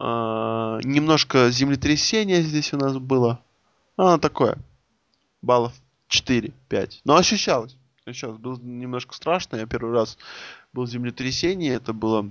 А, 0.06 0.80
немножко 0.84 1.50
землетрясения 1.50 2.42
здесь 2.42 2.74
у 2.74 2.78
нас 2.78 2.98
было. 2.98 3.40
А, 3.96 4.18
такое. 4.18 4.58
Баллов 5.42 5.72
4-5. 6.10 7.00
Но 7.06 7.16
ощущалось. 7.16 7.78
Ощущалось. 8.06 8.38
Было 8.38 8.58
немножко 8.58 9.16
страшно. 9.16 9.56
Я 9.56 9.66
первый 9.66 9.94
раз 9.94 10.18
был 10.74 10.84
в 10.84 10.90
землетрясении. 10.90 11.72
Это 11.72 11.94
было 11.94 12.30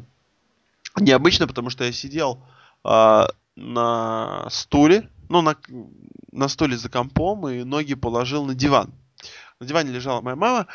необычно, 1.01 1.47
потому 1.47 1.71
что 1.71 1.85
я 1.85 1.93
сидел 1.93 2.45
а, 2.85 3.29
на 3.57 4.47
стуле. 4.51 5.09
Ну, 5.31 5.41
на, 5.41 5.57
на 6.31 6.49
стуле 6.49 6.77
за 6.77 6.91
компом 6.91 7.49
и 7.49 7.65
ноги 7.65 7.95
положил 7.95 8.45
на 8.45 8.55
диван. 8.55 8.93
На 9.61 9.67
диване 9.67 9.93
лежала 9.93 10.21
моя 10.21 10.37
мама, 10.37 10.67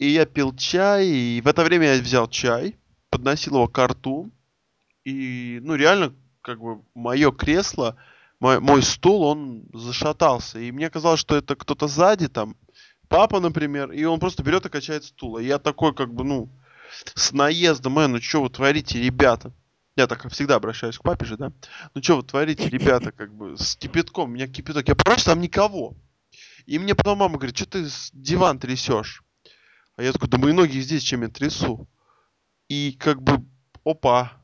и 0.00 0.08
я 0.08 0.26
пил 0.26 0.52
чай, 0.56 1.06
и 1.06 1.40
в 1.42 1.46
это 1.46 1.62
время 1.62 1.94
я 1.94 2.02
взял 2.02 2.26
чай, 2.26 2.74
подносил 3.08 3.54
его 3.54 3.68
к 3.68 3.86
рту, 3.86 4.32
и, 5.04 5.60
ну, 5.62 5.76
реально, 5.76 6.12
как 6.42 6.60
бы, 6.60 6.82
мое 6.94 7.32
кресло, 7.32 7.96
мой, 8.38 8.60
мой 8.60 8.82
стул, 8.82 9.22
он 9.22 9.64
зашатался, 9.72 10.58
и 10.58 10.72
мне 10.72 10.90
казалось, 10.90 11.20
что 11.20 11.36
это 11.36 11.56
кто-то 11.56 11.88
сзади 11.88 12.28
там 12.28 12.56
папа, 13.10 13.40
например, 13.40 13.90
и 13.90 14.04
он 14.04 14.20
просто 14.20 14.42
берет 14.42 14.64
и 14.64 14.70
качает 14.70 15.04
стул. 15.04 15.38
И 15.38 15.44
я 15.44 15.58
такой, 15.58 15.94
как 15.94 16.14
бы, 16.14 16.24
ну, 16.24 16.48
с 17.14 17.32
наездом, 17.32 17.98
э, 17.98 18.06
ну 18.06 18.20
что 18.20 18.42
вы 18.42 18.48
творите, 18.48 19.02
ребята? 19.02 19.52
Я 19.96 20.06
так 20.06 20.26
всегда 20.30 20.54
обращаюсь 20.54 20.96
к 20.96 21.02
папе 21.02 21.26
же, 21.26 21.36
да? 21.36 21.52
Ну 21.94 22.02
что 22.02 22.16
вы 22.16 22.22
творите, 22.22 22.68
ребята, 22.68 23.12
как 23.16 23.34
бы, 23.34 23.58
с 23.58 23.76
кипятком, 23.76 24.30
у 24.30 24.34
меня 24.34 24.46
кипяток. 24.46 24.88
Я 24.88 24.94
просто 24.94 25.30
там 25.30 25.40
никого. 25.40 25.96
И 26.66 26.78
мне 26.78 26.94
потом 26.94 27.18
мама 27.18 27.36
говорит, 27.36 27.56
что 27.56 27.66
ты 27.66 27.86
диван 28.12 28.58
трясешь? 28.58 29.24
А 29.96 30.02
я 30.02 30.12
такой, 30.12 30.28
да 30.28 30.38
мои 30.38 30.52
ноги 30.52 30.78
здесь, 30.78 31.02
чем 31.02 31.22
я 31.22 31.28
трясу? 31.28 31.88
И 32.68 32.96
как 32.98 33.20
бы, 33.20 33.44
опа, 33.84 34.39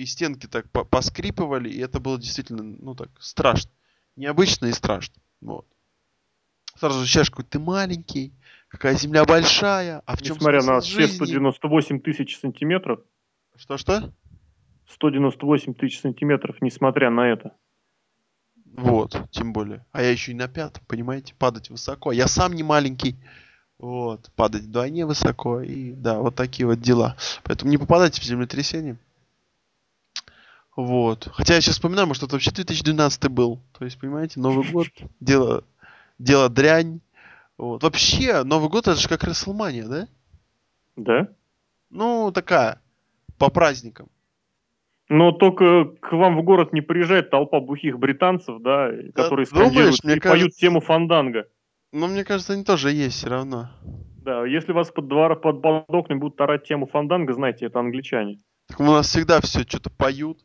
и 0.00 0.06
стенки 0.06 0.46
так 0.46 0.70
по 0.70 0.84
поскрипывали, 0.84 1.68
и 1.68 1.78
это 1.78 2.00
было 2.00 2.18
действительно, 2.18 2.62
ну 2.62 2.94
так, 2.94 3.10
страшно. 3.20 3.70
Необычно 4.16 4.66
и 4.66 4.72
страшно. 4.72 5.16
Вот. 5.42 5.66
Сразу 6.76 7.02
ощущаешь, 7.02 7.30
какой 7.30 7.44
ты 7.44 7.58
маленький, 7.58 8.32
какая 8.68 8.94
земля 8.94 9.26
большая, 9.26 10.02
а 10.06 10.16
в 10.16 10.22
чем 10.22 10.36
Несмотря 10.36 10.62
на 10.62 10.80
все 10.80 11.00
жизни? 11.00 11.16
198 11.16 12.00
тысяч 12.00 12.38
сантиметров, 12.38 13.00
Что-что? 13.56 14.12
198 14.88 15.74
тысяч 15.74 16.00
сантиметров, 16.00 16.56
несмотря 16.62 17.10
на 17.10 17.30
это. 17.30 17.52
Вот, 18.72 19.20
тем 19.30 19.52
более. 19.52 19.84
А 19.92 20.00
я 20.00 20.10
еще 20.10 20.32
и 20.32 20.34
на 20.34 20.48
пятом, 20.48 20.82
понимаете, 20.86 21.34
падать 21.34 21.68
высоко. 21.68 22.12
Я 22.12 22.26
сам 22.26 22.54
не 22.54 22.62
маленький. 22.62 23.16
Вот, 23.78 24.30
падать 24.34 24.62
вдвойне 24.62 25.04
высоко. 25.04 25.60
И 25.60 25.92
да, 25.92 26.20
вот 26.20 26.36
такие 26.36 26.66
вот 26.66 26.80
дела. 26.80 27.16
Поэтому 27.42 27.70
не 27.70 27.76
попадайте 27.76 28.22
в 28.22 28.24
землетрясение. 28.24 28.98
Вот. 30.80 31.28
Хотя 31.34 31.54
я 31.56 31.60
сейчас 31.60 31.74
вспоминаю, 31.74 32.06
может, 32.08 32.22
это 32.22 32.32
вообще 32.32 32.52
2012 32.52 33.28
был. 33.28 33.60
То 33.78 33.84
есть, 33.84 34.00
понимаете, 34.00 34.40
Новый 34.40 34.66
год, 34.72 34.86
дело, 35.20 35.62
дело 36.18 36.48
дрянь. 36.48 37.00
Вот. 37.58 37.82
Вообще, 37.82 38.44
Новый 38.44 38.70
год 38.70 38.88
это 38.88 38.98
же 38.98 39.06
как 39.06 39.22
Расселмания, 39.24 39.86
да? 39.86 40.08
Да? 40.96 41.28
Ну, 41.90 42.32
такая, 42.32 42.80
по 43.36 43.50
праздникам. 43.50 44.08
Но 45.10 45.32
только 45.32 45.84
к 46.00 46.12
вам 46.12 46.38
в 46.38 46.44
город 46.44 46.72
не 46.72 46.80
приезжает 46.80 47.28
толпа 47.28 47.60
бухих 47.60 47.98
британцев, 47.98 48.62
да, 48.62 48.88
которые 49.14 49.46
думаешь, 49.46 49.96
скандируют 49.96 50.04
мне 50.04 50.14
и 50.14 50.20
поют 50.20 50.22
кажется- 50.22 50.60
тему 50.60 50.80
фанданга. 50.80 51.46
Но 51.92 52.06
мне 52.06 52.24
кажется, 52.24 52.54
они 52.54 52.64
тоже 52.64 52.90
есть 52.92 53.18
все 53.18 53.28
равно. 53.28 53.68
Да, 54.24 54.46
если 54.46 54.72
вас 54.72 54.90
под, 54.90 55.08
двора, 55.08 55.34
под, 55.34 55.62
окнами 55.88 56.18
будут 56.18 56.40
орать 56.40 56.64
тему 56.64 56.86
фанданга, 56.86 57.34
знайте, 57.34 57.66
это 57.66 57.80
англичане. 57.80 58.38
Так 58.68 58.80
у 58.80 58.84
нас 58.84 59.08
всегда 59.08 59.42
все 59.42 59.60
что-то 59.62 59.90
поют. 59.90 60.38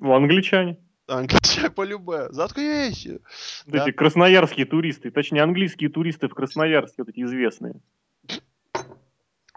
Ну, 0.00 0.14
англичане. 0.14 0.78
Англичане 1.06 1.70
по 1.70 1.84
любое. 1.84 2.30
Заткнись. 2.30 3.06
Вот 3.06 3.20
Да. 3.66 3.84
Эти 3.84 3.92
красноярские 3.92 4.64
туристы, 4.66 5.10
точнее, 5.10 5.42
английские 5.42 5.90
туристы 5.90 6.28
в 6.28 6.34
Красноярске, 6.34 7.02
вот 7.02 7.10
эти 7.10 7.20
известные. 7.20 7.74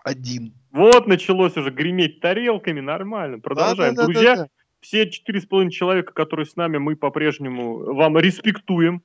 Один. 0.04 0.54
Вот 0.72 1.08
началось 1.08 1.56
уже 1.56 1.70
греметь 1.72 2.20
тарелками, 2.20 2.82
нормально. 2.82 3.40
Продолжаем. 3.40 3.96
Да-да-да-да-да. 3.96 4.34
Друзья, 4.36 4.48
все 4.82 5.10
четыре 5.10 5.40
с 5.40 5.46
половиной 5.46 5.72
человека, 5.72 6.12
которые 6.12 6.46
с 6.46 6.58
нами, 6.58 6.78
мы 6.78 6.98
по-прежнему 6.98 7.94
вам 7.94 8.18
респектуем. 8.18 9.02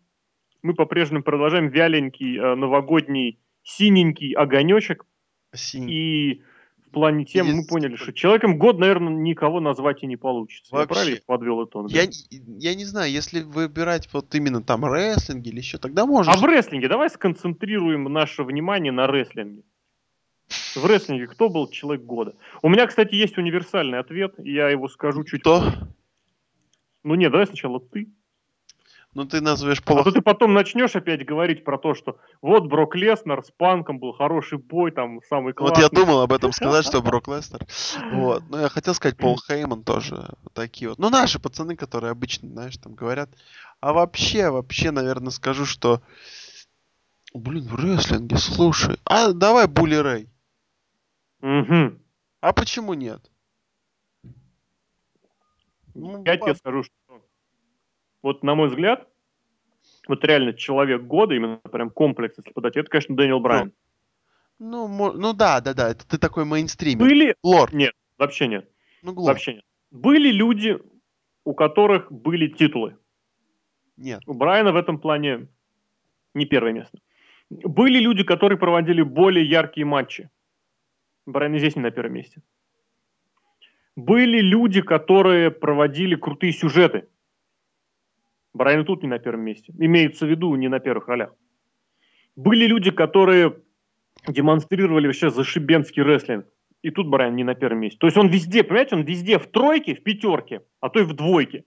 Мы 0.62 0.74
по-прежнему 0.74 1.22
продолжаем 1.22 1.68
вяленький 1.68 2.36
э, 2.36 2.55
новогодний 2.57 3.39
синенький 3.62 4.32
огонечек. 4.32 5.07
Синий. 5.55 5.93
И 5.93 6.43
в 6.89 6.91
плане 6.91 7.24
темы 7.24 7.51
мы 7.51 7.57
Есть 7.59 7.68
поняли, 7.68 7.93
такой- 7.93 8.03
что 8.05 8.12
человеком 8.12 8.59
год, 8.59 8.78
наверное, 8.78 9.12
никого 9.12 9.61
назвать 9.61 10.03
и 10.03 10.07
не 10.07 10.16
получится. 10.16 10.70
Я 10.72 10.78
Вообще. 10.78 10.95
правильно 10.95 11.20
подвел 11.26 11.64
итог? 11.64 11.91
Я, 11.91 12.05
я 12.30 12.74
не 12.74 12.84
знаю, 12.84 13.11
если 13.12 13.43
выбирать 13.43 14.09
вот 14.12 14.34
именно 14.34 14.62
там 14.62 14.84
рестлинг 14.84 15.47
или 15.47 15.59
еще, 15.59 15.78
тогда 15.78 16.07
можно. 16.07 16.32
А 16.32 16.36
в 16.36 16.45
рестлинге 16.45 16.89
давай 16.89 17.11
сконцентрируем 17.11 18.05
наше 18.05 18.43
внимание 18.43 18.93
на 18.93 19.07
рестлинге. 19.07 19.62
В 20.74 20.86
рестлинге 20.86 21.26
кто 21.26 21.51
был 21.51 21.68
человек 21.68 22.05
года? 22.05 22.34
У 22.62 22.68
меня, 22.70 22.86
кстати, 22.86 23.14
есть 23.14 23.36
универсальный 23.36 23.99
ответ, 23.99 24.34
я 24.39 24.70
его 24.70 24.89
скажу 24.89 25.24
чуть 25.24 25.43
Кто? 25.43 25.61
позже. 25.61 25.89
Ну 27.05 27.14
нет, 27.14 27.30
давай 27.30 27.47
сначала 27.47 27.80
ты. 27.80 28.09
Ну 29.15 29.25
ты 29.25 29.41
назовешь 29.41 29.81
А 29.81 29.83
Пола. 29.83 30.05
то 30.05 30.13
ты 30.13 30.21
потом 30.21 30.53
начнешь 30.53 30.95
опять 30.95 31.25
говорить 31.25 31.65
про 31.65 31.79
то, 31.79 31.95
что 31.95 32.19
вот 32.43 32.67
Брок 32.69 32.95
Леснер 32.95 33.43
с 33.43 33.51
Панком 33.51 33.99
был 33.99 34.13
хороший 34.13 34.59
бой, 34.59 34.91
там 34.93 35.21
самый 35.29 35.55
Вот 35.55 35.75
классный. 35.75 35.83
я 35.83 35.89
думал 35.89 36.21
об 36.21 36.33
этом 36.33 36.53
сказать, 36.53 36.85
что 36.87 37.01
Брок 37.03 37.27
Лестер. 37.27 37.67
Вот. 38.13 38.43
Но 38.51 38.61
я 38.61 38.69
хотел 38.69 38.95
сказать 38.95 39.17
Пол 39.17 39.39
Хейман 39.39 39.83
тоже. 39.83 40.29
вот 40.43 40.53
Такие 40.53 40.91
вот. 40.91 40.99
Ну, 40.99 41.09
наши 41.11 41.41
пацаны, 41.41 41.75
которые 41.75 42.11
обычно, 42.13 42.49
знаешь, 42.51 42.77
там 42.77 42.95
говорят. 42.95 43.31
А 43.81 43.93
вообще, 43.93 44.51
вообще, 44.51 44.91
наверное, 44.91 45.31
скажу, 45.31 45.65
что... 45.65 46.03
Блин, 47.35 47.67
в 47.67 47.75
рестлинге, 47.77 48.37
слушай. 48.37 48.99
А 49.05 49.33
давай 49.33 49.67
Були 49.69 49.97
Рэй. 49.97 50.29
Мгм. 51.41 52.01
А 52.41 52.53
почему 52.53 52.95
нет? 52.95 53.31
Ну, 55.95 56.23
Я 56.25 56.37
тебе 56.37 56.55
скажу, 56.55 56.83
что 56.85 56.93
вот 58.23 58.43
на 58.43 58.55
мой 58.55 58.69
взгляд, 58.69 59.09
вот 60.07 60.25
реально 60.25 60.53
человек 60.53 61.03
года, 61.03 61.35
именно 61.35 61.57
прям 61.59 61.91
комплекс, 61.91 62.37
если 62.39 62.53
подать, 62.53 62.77
это, 62.77 62.89
конечно, 62.91 63.16
Дэниел 63.16 63.41
Брайан. 63.41 63.73
Ну, 64.59 64.89
мо- 64.89 65.12
ну 65.12 65.33
да, 65.33 65.61
да, 65.61 65.75
да, 65.75 65.91
это 65.91 66.07
ты 66.07 66.19
такой 66.19 66.45
мейнстример. 66.45 66.99
Были? 66.99 67.35
Лорд. 67.43 67.73
Нет, 67.73 67.93
вообще 68.19 68.49
нет. 68.49 68.69
Ну, 69.03 69.12
глуп. 69.12 69.29
Вообще 69.29 69.55
нет. 69.55 69.64
Были 69.91 70.31
люди, 70.31 70.79
у 71.45 71.55
которых 71.55 72.11
были 72.11 72.49
титулы. 72.49 72.97
Нет. 73.97 74.21
У 74.27 74.35
Брайана 74.35 74.73
в 74.73 74.77
этом 74.77 74.99
плане 74.99 75.49
не 76.35 76.45
первое 76.45 76.73
место. 76.73 76.99
Были 77.51 77.99
люди, 77.99 78.25
которые 78.25 78.59
проводили 78.59 79.03
более 79.03 79.49
яркие 79.49 79.87
матчи. 79.87 80.29
Брайан 81.27 81.59
здесь 81.59 81.77
не 81.77 81.83
на 81.83 81.91
первом 81.91 82.14
месте. 82.14 82.43
Были 83.97 84.41
люди, 84.41 84.83
которые 84.83 85.51
проводили 85.51 86.14
крутые 86.14 86.53
сюжеты. 86.53 87.09
Брайан 88.55 88.85
тут 88.85 89.03
не 89.03 89.09
на 89.09 89.19
первом 89.19 89.43
месте. 89.43 89.73
Имеется 89.79 90.27
в 90.27 90.29
виду 90.31 90.55
не 90.57 90.69
на 90.69 90.81
первых 90.81 91.09
ролях. 91.09 91.35
Были 92.37 92.67
люди, 92.67 92.91
которые 92.91 93.57
демонстрировали 94.27 95.07
вообще 95.07 95.31
зашибенский 95.31 96.03
рестлинг. 96.03 96.47
И 96.83 96.91
тут 96.91 97.09
Брайан 97.09 97.35
не 97.37 97.45
на 97.45 97.55
первом 97.55 97.81
месте. 97.81 97.99
То 97.99 98.07
есть 98.07 98.17
он 98.17 98.29
везде, 98.29 98.63
понимаете, 98.63 98.97
он 98.97 99.03
везде 99.03 99.39
в 99.39 99.47
тройке, 99.47 99.95
в 99.95 100.03
пятерке, 100.03 100.63
а 100.81 100.89
то 100.89 101.01
и 101.01 101.05
в 101.05 101.13
двойке. 101.13 101.65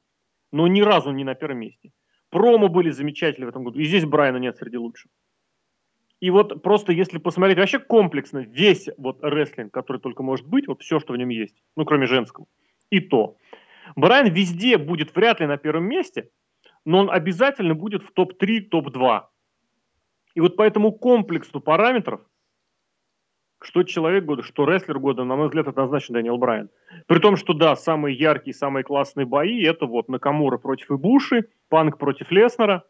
Но 0.52 0.68
ни 0.68 0.82
разу 0.82 1.12
не 1.12 1.24
на 1.24 1.36
первом 1.36 1.60
месте. 1.60 1.92
Промо 2.30 2.70
были 2.70 2.92
замечательные 2.92 3.48
в 3.48 3.50
этом 3.50 3.64
году. 3.64 3.80
И 3.80 3.86
здесь 3.86 4.06
Брайана 4.06 4.38
нет 4.38 4.58
среди 4.58 4.78
лучших. 4.78 5.12
И 6.22 6.30
вот 6.30 6.62
просто 6.62 6.94
если 6.94 7.18
посмотреть 7.18 7.58
вообще 7.58 7.80
комплексно 7.80 8.40
весь 8.40 8.88
вот 8.98 9.20
рестлинг, 9.24 9.74
который 9.74 9.98
только 9.98 10.24
может 10.24 10.48
быть, 10.48 10.68
вот 10.68 10.82
все, 10.82 11.00
что 11.00 11.14
в 11.14 11.18
нем 11.18 11.30
есть, 11.30 11.56
ну, 11.76 11.84
кроме 11.84 12.06
женского, 12.06 12.46
и 12.92 13.00
то. 13.00 13.38
Брайан 13.96 14.32
везде 14.32 14.78
будет 14.78 15.16
вряд 15.16 15.40
ли 15.40 15.48
на 15.48 15.58
первом 15.58 15.86
месте, 15.86 16.30
но 16.86 17.00
он 17.00 17.12
обязательно 17.12 17.76
будет 17.76 18.04
в 18.04 18.12
топ-3, 18.12 18.62
топ-2. 18.70 19.24
И 20.36 20.42
вот 20.42 20.56
по 20.56 20.64
этому 20.64 20.92
комплексу 20.92 21.60
параметров, 21.60 22.22
что 23.62 23.84
человек 23.84 24.26
года, 24.26 24.42
что 24.42 24.66
рестлер 24.66 24.98
года, 25.00 25.24
на 25.24 25.36
мой 25.36 25.48
взгляд, 25.48 25.68
однозначно 25.68 26.16
Дэниел 26.16 26.38
Брайан. 26.38 26.70
При 27.06 27.20
том, 27.20 27.36
что 27.36 27.54
да, 27.54 27.76
самые 27.76 28.18
яркие, 28.18 28.56
самые 28.56 28.84
классные 28.84 29.26
бои, 29.26 29.62
это 29.64 29.86
вот 29.86 30.10
Накамура 30.10 30.58
против 30.58 30.90
Ибуши, 30.90 31.48
Панк 31.70 31.98
против 32.00 32.32
Леснера, 32.32 32.84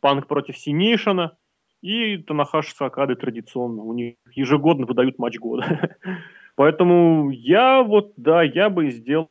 Панк 0.00 0.26
против 0.26 0.58
Синейшина 0.58 1.36
и 1.80 2.18
Танахаши 2.18 2.74
Сакады 2.74 3.16
традиционно. 3.16 3.82
У 3.82 3.94
них 3.94 4.16
ежегодно 4.32 4.84
выдают 4.84 5.18
матч 5.18 5.38
года. 5.38 5.96
Поэтому 6.56 7.30
я 7.30 7.82
вот, 7.82 8.12
да, 8.16 8.42
я 8.42 8.68
бы 8.68 8.90
сделал 8.90 9.30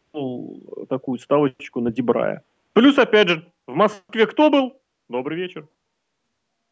такую 0.89 1.19
ставочку 1.19 1.81
на 1.81 1.91
Дебрая. 1.91 2.43
Плюс, 2.73 2.97
опять 2.97 3.29
же, 3.29 3.51
в 3.67 3.73
Москве 3.73 4.27
кто 4.27 4.49
был? 4.49 4.81
Добрый 5.09 5.37
вечер. 5.37 5.67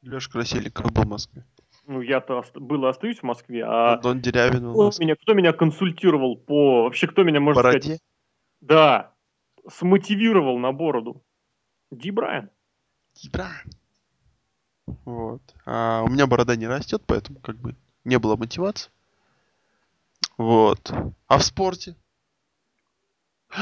Леша 0.01 0.29
Красильников 0.31 0.91
был 0.91 1.03
в 1.03 1.07
Москве. 1.07 1.45
Ну, 1.85 2.01
я-то 2.01 2.39
ост- 2.39 2.55
был 2.57 2.85
и 2.85 2.89
остаюсь 2.89 3.19
в 3.19 3.23
Москве, 3.23 3.63
а 3.65 3.97
Дон 3.97 4.21
Дерябин 4.21 4.63
был 4.63 4.73
кто 4.73 4.83
Москве. 4.85 5.05
меня, 5.05 5.15
кто 5.15 5.33
меня 5.33 5.53
консультировал 5.53 6.37
по... 6.37 6.83
Вообще, 6.83 7.07
кто 7.07 7.23
меня, 7.23 7.39
можно 7.39 7.61
сказать, 7.61 7.83
Бороде. 7.85 7.99
да, 8.61 9.13
смотивировал 9.69 10.57
на 10.59 10.71
бороду? 10.71 11.21
Ди 11.91 12.11
Брайан. 12.11 12.49
Ебра. 13.15 13.49
Вот. 15.05 15.41
А 15.65 16.03
у 16.03 16.09
меня 16.09 16.25
борода 16.25 16.55
не 16.55 16.67
растет, 16.67 17.03
поэтому 17.05 17.39
как 17.39 17.57
бы 17.57 17.75
не 18.05 18.17
было 18.17 18.35
мотивации. 18.35 18.91
Вот. 20.37 20.91
А 21.27 21.37
в 21.37 21.43
спорте? 21.43 21.95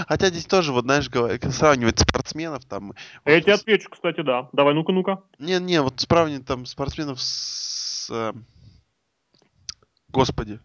Хотя 0.08 0.28
здесь 0.30 0.46
тоже, 0.46 0.72
вот 0.72 0.86
знаешь, 0.86 1.10
сравнивать 1.54 2.00
спортсменов 2.00 2.66
там. 2.66 2.94
Я 3.26 3.36
вот 3.36 3.42
тебе 3.44 3.58
с- 3.58 3.62
отвечу, 3.62 3.90
кстати, 3.90 4.22
да. 4.22 4.50
Давай, 4.54 4.74
ну-ка, 4.74 4.92
ну-ка. 4.92 5.24
Не, 5.40 5.60
не, 5.60 5.82
вот 5.82 6.00
сравнивать 6.00 6.46
там 6.46 6.66
спортсменов 6.66 7.22
с... 7.22 8.10
э, 8.10 8.34
Господи. 10.10 10.60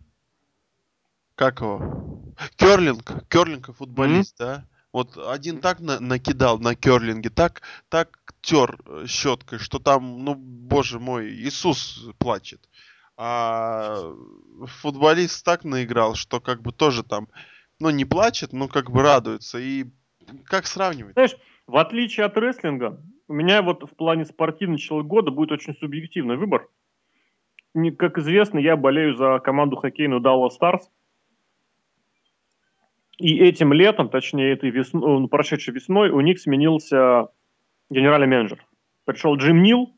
Как 1.35 1.61
его? 1.61 2.23
Керлинг. 2.57 3.29
Керлинг 3.29 3.69
и 3.69 3.73
футболист, 3.73 4.37
да? 4.39 4.65
Вот 4.93 5.19
один 5.19 5.61
так 5.61 5.81
на- 5.81 6.01
накидал 6.01 6.59
на 6.59 6.75
керлинге, 6.75 7.29
так, 7.29 7.61
так 7.91 8.19
тер 8.41 8.79
э, 8.87 9.05
щеткой, 9.07 9.59
что 9.59 9.79
там, 9.79 10.25
ну, 10.25 10.35
боже 10.35 10.99
мой, 10.99 11.29
Иисус 11.31 12.07
плачет. 12.19 12.67
А 13.19 13.99
футболист 14.81 15.45
так 15.45 15.65
наиграл, 15.65 16.15
что 16.15 16.41
как 16.41 16.63
бы 16.63 16.73
тоже 16.73 17.03
там, 17.03 17.29
ну, 17.81 17.91
не 17.91 18.05
плачет, 18.05 18.53
но 18.53 18.69
как 18.69 18.91
бы 18.91 19.03
радуется. 19.03 19.59
И 19.59 19.87
как 20.45 20.67
сравнивать? 20.67 21.13
Знаешь, 21.15 21.37
в 21.67 21.77
отличие 21.77 22.27
от 22.27 22.37
рестлинга, 22.37 23.01
у 23.29 23.33
меня 23.33 23.63
вот 23.63 23.83
в 23.83 23.95
плане 23.97 24.25
спортивного 24.25 24.79
человек 24.79 25.09
года 25.09 25.31
будет 25.31 25.53
очень 25.53 25.75
субъективный 25.75 26.37
выбор. 26.37 26.69
Как 27.99 28.19
известно, 28.19 28.59
я 28.59 28.77
болею 28.77 29.17
за 29.17 29.39
команду 29.41 29.77
хоккейную 29.77 30.23
Dallas 30.23 30.51
Stars. 30.61 30.83
И 33.19 33.39
этим 33.39 33.73
летом, 33.73 34.09
точнее, 34.09 34.53
этой 34.53 34.71
весной, 34.71 35.21
ну, 35.21 35.29
прошедшей 35.29 35.75
весной, 35.75 36.11
у 36.11 36.21
них 36.21 36.39
сменился 36.39 37.29
генеральный 37.91 38.27
менеджер. 38.27 38.65
Пришел 39.05 39.37
Джим 39.37 39.63
Нил, 39.63 39.95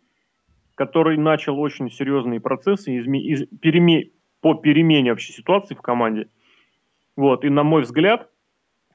который 0.75 1.17
начал 1.17 1.59
очень 1.59 1.91
серьезные 1.91 2.41
процессы 2.41 2.97
изме, 2.99 3.21
из, 3.21 3.47
переме, 3.61 4.11
по 4.41 4.55
перемене 4.55 5.11
вообще 5.11 5.33
ситуации 5.33 5.75
в 5.75 5.83
команде. 5.83 6.29
Вот, 7.19 7.45
и 7.45 7.49
на 7.49 7.65
мой 7.65 7.83
взгляд, 7.83 8.31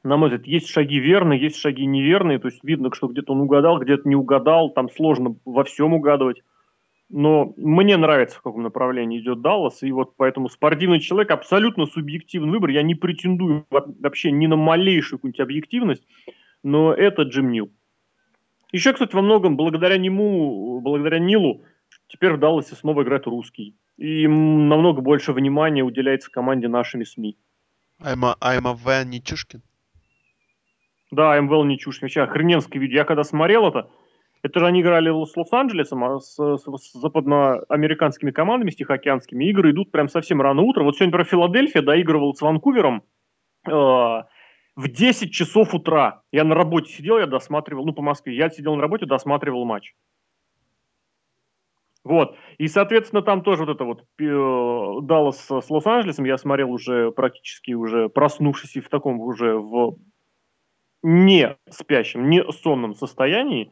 на 0.02 0.16
мой 0.16 0.30
взгляд, 0.30 0.48
есть 0.48 0.70
шаги 0.70 0.98
верные, 0.98 1.42
есть 1.42 1.58
шаги 1.58 1.86
неверные, 1.86 2.40
то 2.40 2.48
есть 2.48 2.64
видно, 2.64 2.90
что 2.94 3.10
где-то 3.10 3.34
он 3.34 3.42
угадал, 3.42 3.80
где-то 3.80 4.08
не 4.08 4.16
угадал, 4.16 4.70
там 4.70 4.90
сложно 4.90 5.36
во 5.44 5.66
всем 5.66 5.94
угадывать. 5.94 6.42
Но 7.10 7.54
мне 7.58 7.98
нравится, 7.98 8.38
в 8.38 8.42
каком 8.42 8.64
направлении 8.64 9.20
идет 9.20 9.42
Даллас, 9.42 9.84
и 9.84 9.92
вот 9.92 10.14
поэтому 10.16 10.48
спортивный 10.48 11.02
человек 11.02 11.32
абсолютно 11.32 11.86
субъективный 11.86 12.50
выбор. 12.50 12.70
Я 12.70 12.82
не 12.82 12.96
претендую 12.96 13.66
вообще 13.70 14.32
ни 14.32 14.48
на 14.48 14.56
малейшую 14.56 15.20
какую-нибудь 15.20 15.42
объективность, 15.42 16.08
но 16.64 16.94
это 16.94 17.24
Джим 17.24 17.52
Нил. 17.52 17.72
Еще, 18.72 18.94
кстати, 18.94 19.14
во 19.14 19.22
многом 19.22 19.58
благодаря 19.58 19.98
нему, 19.98 20.80
благодаря 20.80 21.20
Нилу, 21.20 21.64
теперь 22.08 22.32
в 22.32 22.40
Далласе 22.40 22.76
снова 22.76 23.04
играет 23.04 23.28
русский. 23.28 23.76
И 23.98 24.26
намного 24.30 25.02
больше 25.02 25.34
внимания 25.34 25.84
уделяется 25.84 26.32
команде 26.32 26.70
нашими 26.70 27.04
СМИ. 27.04 27.36
Айма, 28.04 28.36
Айма 28.42 28.78
Вен 28.86 29.10
Нечушкин? 29.10 29.62
Да, 31.12 31.40
МВЛ 31.40 31.64
Нечушкин. 31.64 32.06
Вообще 32.06 32.22
охрененское 32.22 32.82
видео. 32.82 32.98
Я 32.98 33.06
когда 33.06 33.24
смотрел 33.24 33.68
это, 33.68 33.90
это 34.42 34.60
же 34.60 34.66
они 34.66 34.82
играли 34.82 35.10
с 35.10 35.38
Лос-Анджелесом, 35.38 36.04
а 36.04 36.20
с, 36.20 36.36
с, 36.36 36.64
с 36.64 36.94
западноамериканскими 36.94 38.32
командами, 38.32 38.72
с 38.72 38.76
Тихоокеанскими. 38.76 39.46
Игры 39.46 39.72
идут 39.72 39.92
прям 39.92 40.10
совсем 40.10 40.42
рано 40.42 40.64
утром. 40.64 40.86
Вот 40.86 40.96
сегодня, 40.96 41.12
например, 41.12 41.30
Филадельфия 41.30 41.82
доигрывал 41.82 42.34
с 42.34 42.42
Ванкувером 42.42 43.04
э, 43.68 43.72
в 43.72 44.88
10 44.88 45.32
часов 45.32 45.74
утра. 45.74 46.24
Я 46.32 46.44
на 46.44 46.56
работе 46.56 46.92
сидел, 46.92 47.20
я 47.20 47.28
досматривал, 47.28 47.86
ну, 47.86 47.94
по 47.94 48.02
Москве. 48.02 48.36
Я 48.36 48.50
сидел 48.50 48.76
на 48.76 48.82
работе, 48.82 49.06
досматривал 49.06 49.66
матч. 49.66 49.94
Вот. 52.04 52.36
И, 52.58 52.68
соответственно, 52.68 53.22
там 53.22 53.44
тоже 53.44 53.66
вот 53.66 53.76
это 53.76 53.86
вот 53.86 54.02
э, 54.20 55.06
Даллас 55.06 55.40
с 55.48 55.70
Лос-Анджелесом 55.70 56.26
я 56.26 56.38
смотрел 56.38 56.72
уже 56.72 57.12
практически 57.12 57.72
уже 57.72 58.10
проснувшись 58.10 58.76
и 58.76 58.82
в 58.82 58.90
таком 58.90 59.22
уже 59.22 59.56
в 59.58 59.98
не 61.02 61.58
спящем, 61.70 62.30
не 62.30 62.44
сонном 62.52 62.96
состоянии. 62.96 63.72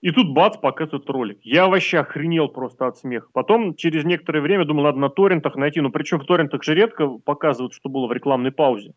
И 0.00 0.10
тут 0.12 0.32
бац, 0.32 0.56
показывают 0.56 1.08
ролик. 1.10 1.38
Я 1.42 1.68
вообще 1.68 1.98
охренел 1.98 2.48
просто 2.48 2.86
от 2.86 2.96
смеха. 2.96 3.28
Потом, 3.34 3.74
через 3.74 4.04
некоторое 4.04 4.40
время, 4.40 4.64
думал, 4.64 4.84
надо 4.84 4.98
на 4.98 5.10
торрентах 5.10 5.56
найти. 5.56 5.82
Ну, 5.82 5.90
причем 5.90 6.18
в 6.18 6.24
торрентах 6.24 6.62
же 6.62 6.74
редко 6.74 7.06
показывают, 7.06 7.74
что 7.74 7.90
было 7.90 8.06
в 8.06 8.12
рекламной 8.12 8.50
паузе. 8.50 8.94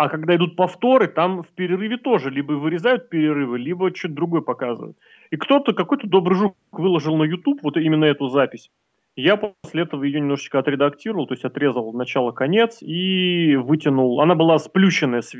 А 0.00 0.08
когда 0.08 0.34
идут 0.34 0.56
повторы, 0.56 1.08
там 1.08 1.42
в 1.42 1.48
перерыве 1.48 1.98
тоже 1.98 2.30
либо 2.30 2.52
вырезают 2.52 3.10
перерывы, 3.10 3.58
либо 3.58 3.94
что-то 3.94 4.14
другое 4.14 4.40
показывают. 4.40 4.96
И 5.30 5.36
кто-то, 5.36 5.74
какой-то 5.74 6.06
добрый 6.06 6.38
жук 6.38 6.56
выложил 6.72 7.18
на 7.18 7.24
YouTube 7.24 7.62
вот 7.62 7.76
именно 7.76 8.06
эту 8.06 8.30
запись. 8.30 8.70
Я 9.14 9.36
после 9.36 9.82
этого 9.82 10.04
ее 10.04 10.20
немножечко 10.20 10.58
отредактировал, 10.58 11.26
то 11.26 11.34
есть 11.34 11.44
отрезал 11.44 11.92
начало-конец 11.92 12.78
и 12.80 13.56
вытянул. 13.56 14.22
Она 14.22 14.34
была 14.34 14.58
сплющенная 14.58 15.20
с 15.20 15.34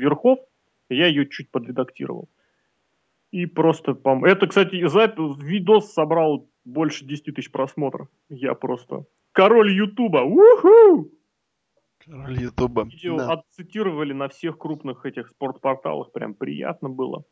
я 0.89 1.07
ее 1.07 1.27
чуть 1.27 1.49
подредактировал. 1.49 2.29
И 3.31 3.47
просто, 3.47 3.95
пом... 3.95 4.25
это, 4.25 4.45
кстати, 4.45 4.85
запись, 4.85 5.39
видос 5.41 5.91
собрал 5.91 6.47
больше 6.65 7.03
10 7.03 7.33
тысяч 7.33 7.49
просмотров. 7.49 8.09
Я 8.29 8.53
просто 8.53 9.05
король 9.31 9.71
Ютуба. 9.71 10.19
Уху! 10.19 11.09
Ютуба. 12.07 12.83
Видео 12.83 13.17
да. 13.17 13.33
отцитировали 13.33 14.13
на 14.13 14.29
всех 14.29 14.57
крупных 14.57 15.05
этих 15.05 15.29
спортпорталах, 15.29 16.11
прям 16.11 16.33
приятно 16.33 16.89
было. 16.89 17.23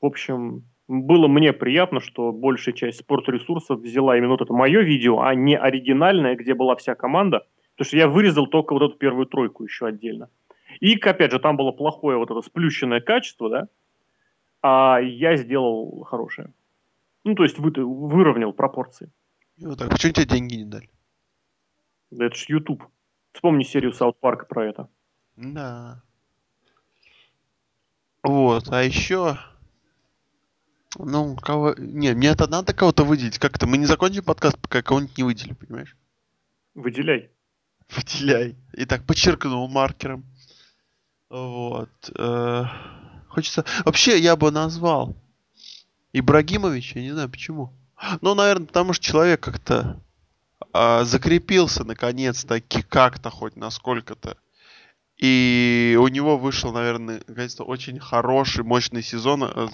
В 0.00 0.06
общем, 0.06 0.64
было 0.86 1.28
мне 1.28 1.52
приятно, 1.52 2.00
что 2.00 2.32
большая 2.32 2.74
часть 2.74 3.00
спортресурсов 3.00 3.80
взяла 3.80 4.16
именно 4.16 4.30
вот 4.30 4.42
это 4.42 4.52
мое 4.52 4.80
видео, 4.80 5.20
а 5.20 5.34
не 5.34 5.56
оригинальное, 5.56 6.36
где 6.36 6.54
была 6.54 6.76
вся 6.76 6.94
команда. 6.94 7.46
Потому 7.74 7.88
что 7.88 7.96
я 7.96 8.08
вырезал 8.08 8.46
только 8.46 8.72
вот 8.72 8.82
эту 8.82 8.98
первую 8.98 9.26
тройку 9.26 9.64
еще 9.64 9.86
отдельно. 9.86 10.30
И, 10.80 10.96
опять 10.98 11.32
же, 11.32 11.38
там 11.38 11.56
было 11.56 11.72
плохое 11.72 12.18
вот 12.18 12.30
это 12.30 12.40
сплющенное 12.42 13.00
качество, 13.00 13.50
да, 13.50 13.68
а 14.62 14.98
я 15.00 15.36
сделал 15.36 16.04
хорошее. 16.04 16.52
Ну, 17.24 17.34
то 17.34 17.42
есть 17.42 17.58
вы, 17.58 17.70
выровнял 17.70 18.52
пропорции. 18.52 19.10
И 19.56 19.66
вот 19.66 19.78
так. 19.78 19.90
Почему 19.90 20.12
тебе 20.12 20.26
деньги 20.26 20.54
не 20.56 20.64
дали? 20.64 20.88
Да 22.10 22.26
это 22.26 22.36
ж 22.36 22.46
YouTube. 22.48 22.84
Вспомни 23.38 23.62
серию 23.62 23.92
Саут 23.92 24.18
Парка 24.18 24.46
про 24.46 24.66
это. 24.66 24.88
Да. 25.36 26.02
Вот, 28.24 28.68
а 28.72 28.82
еще 28.82 29.38
ну, 30.98 31.36
кого... 31.36 31.76
Не, 31.78 32.14
мне 32.14 32.30
это 32.30 32.48
надо 32.48 32.74
кого-то 32.74 33.04
выделить. 33.04 33.38
Как-то 33.38 33.68
мы 33.68 33.78
не 33.78 33.86
закончим 33.86 34.24
подкаст, 34.24 34.58
пока 34.58 34.82
кого-нибудь 34.82 35.16
не 35.16 35.22
выделим, 35.22 35.54
понимаешь? 35.54 35.96
Выделяй. 36.74 37.30
Выделяй. 37.88 38.56
Итак, 38.72 39.04
подчеркнул 39.04 39.68
маркером. 39.68 40.24
Вот. 41.30 42.10
Э, 42.18 42.64
хочется... 43.28 43.64
Вообще, 43.84 44.18
я 44.18 44.34
бы 44.34 44.50
назвал 44.50 45.14
Ибрагимович, 46.12 46.96
я 46.96 47.02
не 47.02 47.12
знаю 47.12 47.28
почему. 47.28 47.72
Ну, 48.20 48.34
наверное, 48.34 48.66
потому 48.66 48.94
что 48.94 49.04
человек 49.04 49.38
как-то 49.38 50.02
э, 50.78 51.04
закрепился 51.04 51.84
наконец-таки 51.84 52.82
как-то 52.82 53.30
хоть 53.30 53.56
насколько-то. 53.56 54.36
И 55.16 55.98
у 56.00 56.06
него 56.08 56.38
вышел, 56.38 56.72
наверное, 56.72 57.20
наконец-то 57.26 57.64
очень 57.64 57.98
хороший, 57.98 58.62
мощный 58.64 59.02
сезон 59.02 59.44
э, 59.44 59.68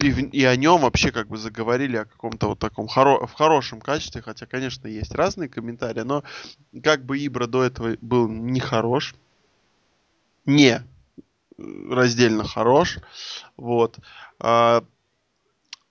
и, 0.00 0.08
и 0.08 0.44
о 0.44 0.56
нем 0.56 0.82
вообще 0.82 1.12
как 1.12 1.28
бы 1.28 1.38
заговорили 1.38 1.96
о 1.96 2.04
каком-то 2.04 2.48
вот 2.48 2.58
таком 2.58 2.88
хоро 2.88 3.26
в 3.26 3.32
хорошем 3.32 3.80
качестве, 3.80 4.20
хотя, 4.22 4.46
конечно, 4.46 4.86
есть 4.86 5.14
разные 5.14 5.48
комментарии, 5.48 6.02
но 6.02 6.24
как 6.82 7.04
бы 7.04 7.18
Ибра 7.18 7.46
до 7.46 7.62
этого 7.62 7.96
был 8.00 8.28
не 8.28 8.60
хорош, 8.60 9.14
не 10.44 10.82
раздельно 11.58 12.44
хорош, 12.44 12.98
вот. 13.56 13.98
А, 14.38 14.84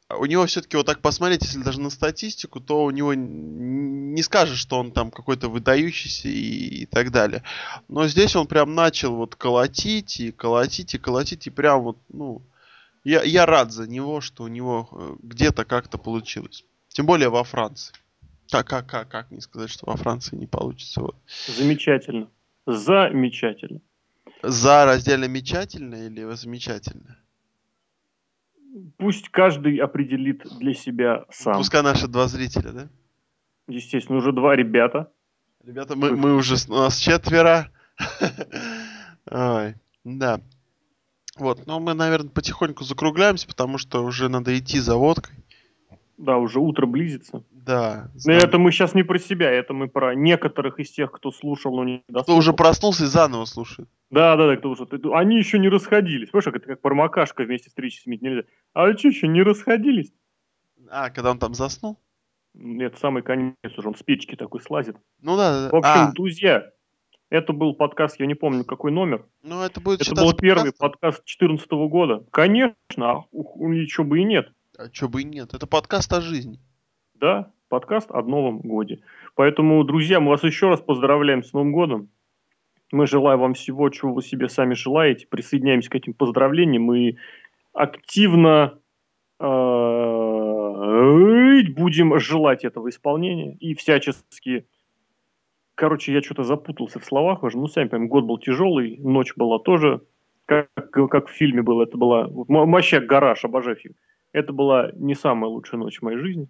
у 0.09 0.25
него 0.25 0.45
все-таки 0.45 0.77
вот 0.77 0.85
так 0.85 1.01
посмотреть, 1.01 1.41
если 1.43 1.63
даже 1.63 1.81
на 1.81 1.89
статистику, 1.89 2.59
то 2.59 2.83
у 2.83 2.91
него 2.91 3.13
не 3.13 4.21
скажешь, 4.21 4.59
что 4.59 4.77
он 4.79 4.91
там 4.91 5.09
какой-то 5.09 5.49
выдающийся 5.49 6.27
и, 6.27 6.81
и 6.81 6.85
так 6.85 7.11
далее. 7.11 7.43
Но 7.87 8.07
здесь 8.07 8.35
он 8.35 8.47
прям 8.47 8.75
начал 8.75 9.15
вот 9.15 9.35
колотить 9.35 10.19
и 10.19 10.31
колотить 10.31 10.93
и 10.93 10.99
колотить 10.99 11.47
и 11.47 11.49
прям 11.49 11.81
вот, 11.81 11.97
ну, 12.09 12.43
я, 13.03 13.23
я 13.23 13.45
рад 13.45 13.71
за 13.71 13.87
него, 13.87 14.21
что 14.21 14.43
у 14.43 14.47
него 14.47 14.89
э, 14.91 15.15
где-то 15.23 15.65
как-то 15.65 15.97
получилось. 15.97 16.63
Тем 16.89 17.05
более 17.05 17.29
во 17.29 17.43
Франции. 17.43 17.93
Как, 18.51 18.67
как, 18.67 18.87
как, 18.87 19.09
как 19.09 19.31
не 19.31 19.41
сказать, 19.41 19.71
что 19.71 19.87
во 19.87 19.97
Франции 19.97 20.35
не 20.35 20.47
получится. 20.47 21.01
Вот. 21.01 21.15
Замечательно. 21.47 22.29
Замечательно. 22.67 23.81
За 24.43 24.85
раздельно 24.85 25.25
мечательно 25.25 25.95
или 26.05 26.23
замечательно? 26.35 27.17
Пусть 28.97 29.29
каждый 29.29 29.77
определит 29.77 30.43
для 30.59 30.73
себя 30.73 31.25
сам. 31.29 31.57
Пускай 31.57 31.81
наши 31.81 32.07
два 32.07 32.27
зрителя, 32.27 32.71
да? 32.71 32.89
Естественно, 33.67 34.17
уже 34.17 34.31
два 34.31 34.55
ребята. 34.55 35.11
Ребята, 35.63 35.95
мы, 35.95 36.15
мы 36.15 36.35
уже, 36.35 36.55
у 36.69 36.73
нас 36.73 36.97
четверо. 36.97 37.71
Ой, 39.31 39.75
да. 40.03 40.41
Вот, 41.37 41.65
но 41.65 41.79
мы, 41.79 41.93
наверное, 41.93 42.29
потихоньку 42.29 42.83
закругляемся, 42.83 43.47
потому 43.47 43.77
что 43.77 44.03
уже 44.03 44.29
надо 44.29 44.57
идти 44.57 44.79
за 44.79 44.95
водкой. 44.95 45.35
Да, 46.17 46.37
уже 46.37 46.59
утро 46.59 46.85
близится. 46.85 47.43
Да. 47.65 48.11
Но 48.25 48.33
это 48.33 48.59
мы 48.59 48.71
сейчас 48.71 48.93
не 48.93 49.01
про 49.03 49.17
себя, 49.17 49.49
это 49.49 49.73
мы 49.73 49.87
про 49.87 50.13
некоторых 50.13 50.79
из 50.79 50.91
тех, 50.91 51.11
кто 51.11 51.31
слушал, 51.31 51.75
но 51.75 51.83
не 51.83 52.03
дослушал. 52.07 52.23
Кто 52.23 52.37
уже 52.37 52.53
проснулся 52.53 53.03
и 53.05 53.07
заново 53.07 53.45
слушает. 53.45 53.89
Да, 54.11 54.35
да, 54.35 54.47
да, 54.47 54.55
кто 54.55 54.69
уже. 54.69 54.87
Они 55.13 55.37
еще 55.37 55.57
не 55.57 55.69
расходились. 55.69 56.29
Понимаешь, 56.29 56.45
как 56.45 56.55
это 56.57 56.67
как 56.67 56.81
промокашка 56.81 57.43
вместе 57.43 57.69
встречи 57.69 58.01
сменить 58.01 58.21
нельзя. 58.21 58.43
А 58.73 58.95
что 58.95 59.07
еще 59.07 59.27
не 59.27 59.41
расходились? 59.41 60.13
А, 60.89 61.09
когда 61.09 61.31
он 61.31 61.39
там 61.39 61.55
заснул? 61.55 61.99
Нет, 62.53 62.97
самый 63.01 63.23
конец 63.23 63.55
уже, 63.77 63.87
он 63.87 63.95
с 63.95 64.03
печки 64.03 64.35
такой 64.35 64.61
слазит. 64.61 64.95
Ну 65.21 65.35
да, 65.35 65.63
да. 65.63 65.69
В 65.71 65.75
общем, 65.75 66.09
а. 66.09 66.11
друзья, 66.13 66.69
Это 67.31 67.51
был 67.51 67.73
подкаст, 67.73 68.19
я 68.19 68.27
не 68.27 68.35
помню, 68.35 68.63
какой 68.63 68.91
номер. 68.91 69.25
Ну, 69.41 69.63
это 69.63 69.81
будет 69.81 70.01
Это 70.01 70.13
был 70.13 70.33
первый 70.33 70.71
подкастом. 70.71 70.91
подкаст 70.91 71.17
2014 71.25 71.71
года. 71.89 72.23
Конечно, 72.31 73.11
а 73.11 73.23
у- 73.31 73.67
ничего 73.73 74.05
бы 74.05 74.19
и 74.19 74.23
нет. 74.23 74.51
А 74.77 74.89
чё 74.89 75.09
бы 75.09 75.21
и 75.21 75.25
нет. 75.25 75.53
Это 75.55 75.65
подкаст 75.65 76.13
о 76.13 76.21
жизни. 76.21 76.59
Да, 77.15 77.51
подкаст 77.75 78.09
о 78.09 78.21
Новом 78.21 78.59
Годе. 78.59 79.01
Поэтому, 79.35 79.83
друзья, 79.83 80.21
мы 80.21 80.29
вас 80.29 80.43
еще 80.43 80.69
раз 80.69 80.79
поздравляем 80.79 81.43
с 81.43 81.51
Новым 81.51 81.73
Годом. 81.73 82.07
Мы 82.93 83.05
желаем 83.05 83.41
вам 83.41 83.53
всего, 83.53 83.89
чего 83.89 84.13
вы 84.13 84.21
себе 84.21 84.47
сами 84.47 84.73
желаете. 84.75 85.27
Присоединяемся 85.27 85.89
к 85.89 85.95
этим 85.95 86.13
поздравлениям 86.13 86.93
и 86.93 87.17
активно 87.73 88.79
э, 89.41 89.45
будем 91.75 92.17
желать 92.17 92.63
этого 92.63 92.87
исполнения 92.87 93.55
и 93.59 93.75
всячески... 93.75 94.65
Короче, 95.75 96.13
я 96.13 96.21
что-то 96.21 96.43
запутался 96.43 97.01
в 97.01 97.05
словах 97.05 97.43
уже. 97.43 97.57
Ну, 97.57 97.67
сами 97.67 97.89
понимаем, 97.89 98.07
год 98.07 98.23
был 98.23 98.37
тяжелый, 98.37 98.95
ночь 98.99 99.33
была 99.35 99.59
тоже, 99.59 99.99
как, 100.45 100.69
как 100.91 101.27
в 101.27 101.31
фильме 101.33 101.61
было. 101.61 101.83
Это 101.83 101.97
была... 101.97 102.29
Мощак 102.47 103.05
Гараж, 103.05 103.43
обожаю 103.43 103.75
фильм. 103.75 103.95
Это 104.31 104.53
была 104.53 104.91
не 104.95 105.13
самая 105.13 105.49
лучшая 105.49 105.81
ночь 105.81 105.99
в 105.99 106.03
моей 106.03 106.19
жизни. 106.19 106.47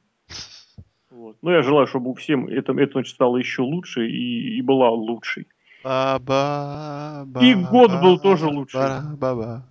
Вот. 1.15 1.37
Но 1.41 1.51
я 1.51 1.61
желаю, 1.61 1.87
чтобы 1.87 2.09
у 2.11 2.13
всем 2.13 2.47
это, 2.47 2.73
эта 2.73 2.97
ночь 2.97 3.09
стала 3.09 3.37
еще 3.37 3.61
лучше 3.61 4.05
и, 4.07 4.57
и 4.57 4.61
была 4.61 4.89
лучшей. 4.89 5.47
Ба-ба, 5.81 7.25
И 7.41 7.53
год 7.53 7.91
был 8.01 8.19
тоже 8.19 8.47
ба, 8.73 9.01
ба-ба. 9.17 9.63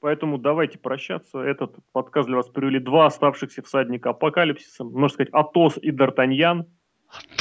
Поэтому 0.00 0.38
давайте 0.38 0.78
прощаться. 0.78 1.40
Этот 1.40 1.74
подкаст 1.92 2.26
для 2.28 2.36
вас 2.36 2.48
привели 2.48 2.78
два 2.78 3.06
оставшихся 3.06 3.62
всадника 3.62 4.10
апокалипсиса. 4.10 4.84
Можно 4.84 5.08
сказать, 5.08 5.32
Атос 5.34 5.76
и 5.76 5.90
Д'Артаньян. 5.90 6.64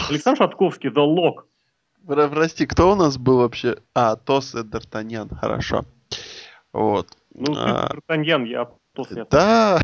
Александр 0.09 0.39
Шатковский, 0.39 0.89
The 0.89 1.05
Lock. 1.05 1.43
Про- 2.05 2.27
Прости, 2.27 2.65
кто 2.65 2.91
у 2.91 2.95
нас 2.95 3.17
был 3.17 3.37
вообще? 3.37 3.77
А, 3.93 4.15
Тос 4.17 4.55
и 4.55 4.59
Д'Артаньян, 4.59 5.33
хорошо. 5.33 5.85
Вот. 6.73 7.07
Ну, 7.33 7.45
ты 7.45 7.59
А, 7.59 7.91
Д'Артаньян, 7.93 8.45
я 8.45 8.67
Атос. 8.97 9.11
Я... 9.11 9.25
Да. 9.29 9.79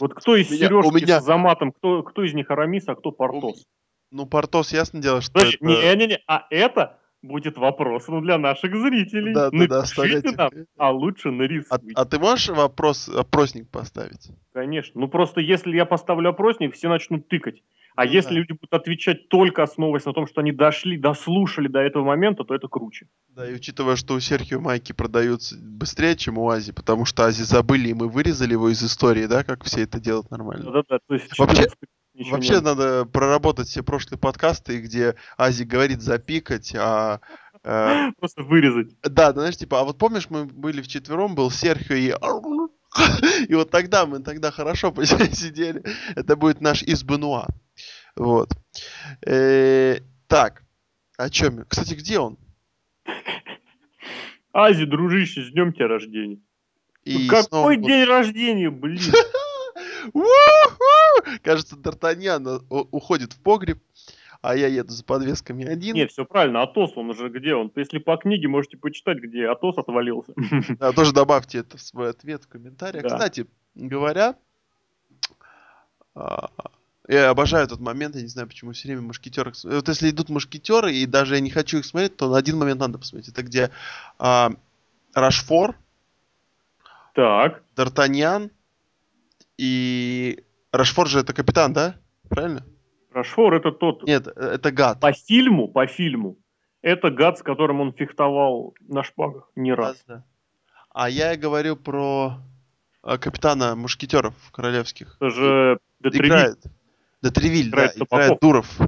Вот 0.00 0.14
кто 0.14 0.36
из 0.36 0.50
Меня- 0.50 0.68
Сережки 0.68 1.04
меня- 1.04 1.20
с 1.20 1.24
Заматом, 1.24 1.72
кто, 1.72 2.02
кто 2.02 2.24
из 2.24 2.34
них 2.34 2.50
Арамис, 2.50 2.88
а 2.88 2.94
кто 2.94 3.12
Портос? 3.12 3.64
ну 4.10 4.26
Портос, 4.26 4.72
ясно 4.72 5.00
дело, 5.00 5.20
что 5.20 5.32
Подожди, 5.34 5.56
это... 5.56 5.64
Не-не-не, 5.64 6.20
а 6.26 6.46
это 6.50 6.98
будет 7.22 7.56
вопросом 7.58 8.22
для 8.22 8.38
наших 8.38 8.74
зрителей. 8.76 9.34
Да, 9.34 9.50
да, 9.50 9.58
да, 9.58 9.58
Напишите 9.58 9.74
оставляйте. 9.76 10.30
нам, 10.36 10.50
а 10.78 10.90
лучше 10.90 11.28
А, 11.28 11.32
нарисуйте. 11.32 11.92
а 11.94 12.04
ты 12.04 12.18
можешь 12.18 12.48
вопрос, 12.48 13.08
опросник 13.08 13.68
поставить? 13.70 14.30
Конечно. 14.52 15.00
Ну 15.00 15.08
просто 15.08 15.40
если 15.40 15.76
я 15.76 15.84
поставлю 15.84 16.30
опросник, 16.30 16.74
все 16.74 16.88
начнут 16.88 17.28
тыкать. 17.28 17.62
А 17.96 18.04
Ну 18.04 18.12
если 18.12 18.30
да. 18.30 18.36
люди 18.36 18.52
будут 18.52 18.72
отвечать 18.72 19.28
только 19.28 19.62
основываясь 19.62 20.04
на 20.06 20.12
том, 20.12 20.26
что 20.26 20.40
они 20.40 20.52
дошли, 20.52 20.96
дослушали 20.96 21.68
до 21.68 21.80
этого 21.80 22.04
момента, 22.04 22.44
то 22.44 22.54
это 22.54 22.68
круче. 22.68 23.06
Да, 23.28 23.48
и 23.48 23.54
учитывая, 23.54 23.96
что 23.96 24.14
у 24.14 24.20
Серхио 24.20 24.60
майки 24.60 24.92
продаются 24.92 25.56
быстрее, 25.60 26.16
чем 26.16 26.38
у 26.38 26.48
Ази, 26.48 26.72
потому 26.72 27.04
что 27.04 27.24
Ази 27.26 27.42
забыли, 27.42 27.88
и 27.88 27.94
мы 27.94 28.08
вырезали 28.08 28.52
его 28.52 28.70
из 28.70 28.82
истории, 28.82 29.26
да, 29.26 29.44
как 29.44 29.64
все 29.64 29.82
это 29.82 30.00
делают 30.00 30.30
нормально. 30.30 30.64
Да-да-да. 30.64 30.98
То 31.06 31.14
есть 31.14 31.38
Вообще- 31.38 31.66
14 32.20 32.26
ничего 32.26 32.36
Вообще 32.36 32.54
нет. 32.54 32.62
надо 32.62 33.04
проработать 33.06 33.68
все 33.68 33.82
прошлые 33.82 34.18
подкасты, 34.18 34.80
где 34.80 35.14
Ази 35.36 35.64
говорит 35.64 36.02
запикать, 36.02 36.74
а... 36.76 37.20
э, 37.64 38.12
просто 38.18 38.42
вырезать. 38.42 38.94
да, 39.02 39.32
знаешь, 39.32 39.56
типа, 39.56 39.80
а 39.80 39.84
вот 39.84 39.98
помнишь, 39.98 40.28
мы 40.30 40.44
были 40.44 40.82
вчетвером, 40.82 41.34
был 41.34 41.50
Серхио 41.50 41.94
и... 41.94 42.14
И 43.48 43.54
вот 43.54 43.70
тогда 43.70 44.04
мы 44.06 44.20
тогда 44.20 44.50
хорошо 44.50 44.92
сидели. 45.04 45.82
Это 46.16 46.36
будет 46.36 46.60
наш 46.60 46.82
из 46.82 47.02
Бенуа. 47.04 47.46
Вот. 48.16 48.50
Э, 49.24 49.98
Так. 50.26 50.62
О 51.16 51.30
чем? 51.30 51.64
Кстати, 51.66 51.94
где 51.94 52.18
он? 52.18 52.38
Ази, 54.52 54.84
дружище, 54.84 55.44
с 55.44 55.52
днем 55.52 55.72
тебя 55.72 55.86
рождения. 55.86 56.40
И 57.04 57.28
Какой 57.28 57.44
снова 57.44 57.76
день 57.76 58.04
рождения, 58.04 58.70
блин. 58.70 59.00
Кажется, 61.42 61.76
Д'Артаньян 61.76 62.64
у- 62.70 62.96
уходит 62.96 63.32
в 63.32 63.40
погреб, 63.40 63.78
а 64.42 64.56
я 64.56 64.68
еду 64.68 64.92
за 64.92 65.04
подвесками 65.04 65.66
один. 65.66 65.94
Нет, 65.94 66.10
все 66.10 66.24
правильно. 66.24 66.62
Атос, 66.62 66.92
он 66.96 67.10
уже 67.10 67.28
где 67.28 67.54
он? 67.54 67.70
Если 67.76 67.98
по 67.98 68.16
книге 68.16 68.48
можете 68.48 68.76
почитать, 68.76 69.18
где 69.18 69.48
Атос 69.48 69.78
отвалился. 69.78 70.32
Да, 70.78 70.92
тоже 70.92 71.12
добавьте 71.12 71.58
это 71.58 71.76
в 71.76 71.82
свой 71.82 72.10
ответ 72.10 72.44
в 72.44 72.48
комментариях. 72.48 73.02
Да. 73.04 73.10
Кстати, 73.10 73.46
говоря, 73.74 74.36
а, 76.14 76.48
я 77.08 77.30
обожаю 77.30 77.64
этот 77.64 77.80
момент, 77.80 78.16
я 78.16 78.22
не 78.22 78.28
знаю, 78.28 78.48
почему 78.48 78.72
все 78.72 78.88
время 78.88 79.02
мушкетеры... 79.02 79.52
Вот 79.64 79.88
если 79.88 80.10
идут 80.10 80.28
мушкетеры, 80.28 80.94
и 80.94 81.06
даже 81.06 81.34
я 81.34 81.40
не 81.40 81.50
хочу 81.50 81.78
их 81.78 81.84
смотреть, 81.84 82.16
то 82.16 82.30
на 82.30 82.38
один 82.38 82.56
момент 82.56 82.80
надо 82.80 82.98
посмотреть. 82.98 83.32
Это 83.32 83.42
где 83.42 83.70
а, 84.18 84.52
Рашфор, 85.14 85.76
Так, 87.14 87.62
Д'Артаньян 87.76 88.50
и... 89.58 90.44
Рашфор 90.72 91.08
же 91.08 91.20
это 91.20 91.32
капитан, 91.32 91.72
да? 91.72 91.96
Правильно? 92.28 92.64
Рашфор 93.12 93.54
это 93.54 93.72
тот, 93.72 94.04
Нет, 94.04 94.26
э, 94.28 94.30
это 94.54 94.70
гад. 94.70 95.00
по 95.00 95.12
фильму, 95.12 95.68
по 95.68 95.86
фильму, 95.86 96.38
это 96.80 97.10
гад, 97.10 97.38
с 97.38 97.42
которым 97.42 97.80
он 97.80 97.92
фехтовал 97.92 98.74
на 98.88 99.02
шпагах 99.02 99.50
не 99.56 99.72
раз. 99.72 100.02
Да. 100.06 100.24
А 100.94 101.08
я 101.10 101.36
говорю 101.36 101.76
про 101.76 102.34
э, 103.04 103.18
капитана 103.18 103.74
мушкетеров 103.74 104.34
королевских. 104.52 105.16
Это 105.20 105.30
же 105.30 105.78
Детревиль. 106.00 106.28
играет. 106.28 106.58
Да, 107.22 107.30
Тревиль, 107.30 107.68
Играет 107.68 107.92
да, 107.96 108.04
Табаков. 108.06 108.18
играет 108.24 108.40
Дуров. 108.40 108.78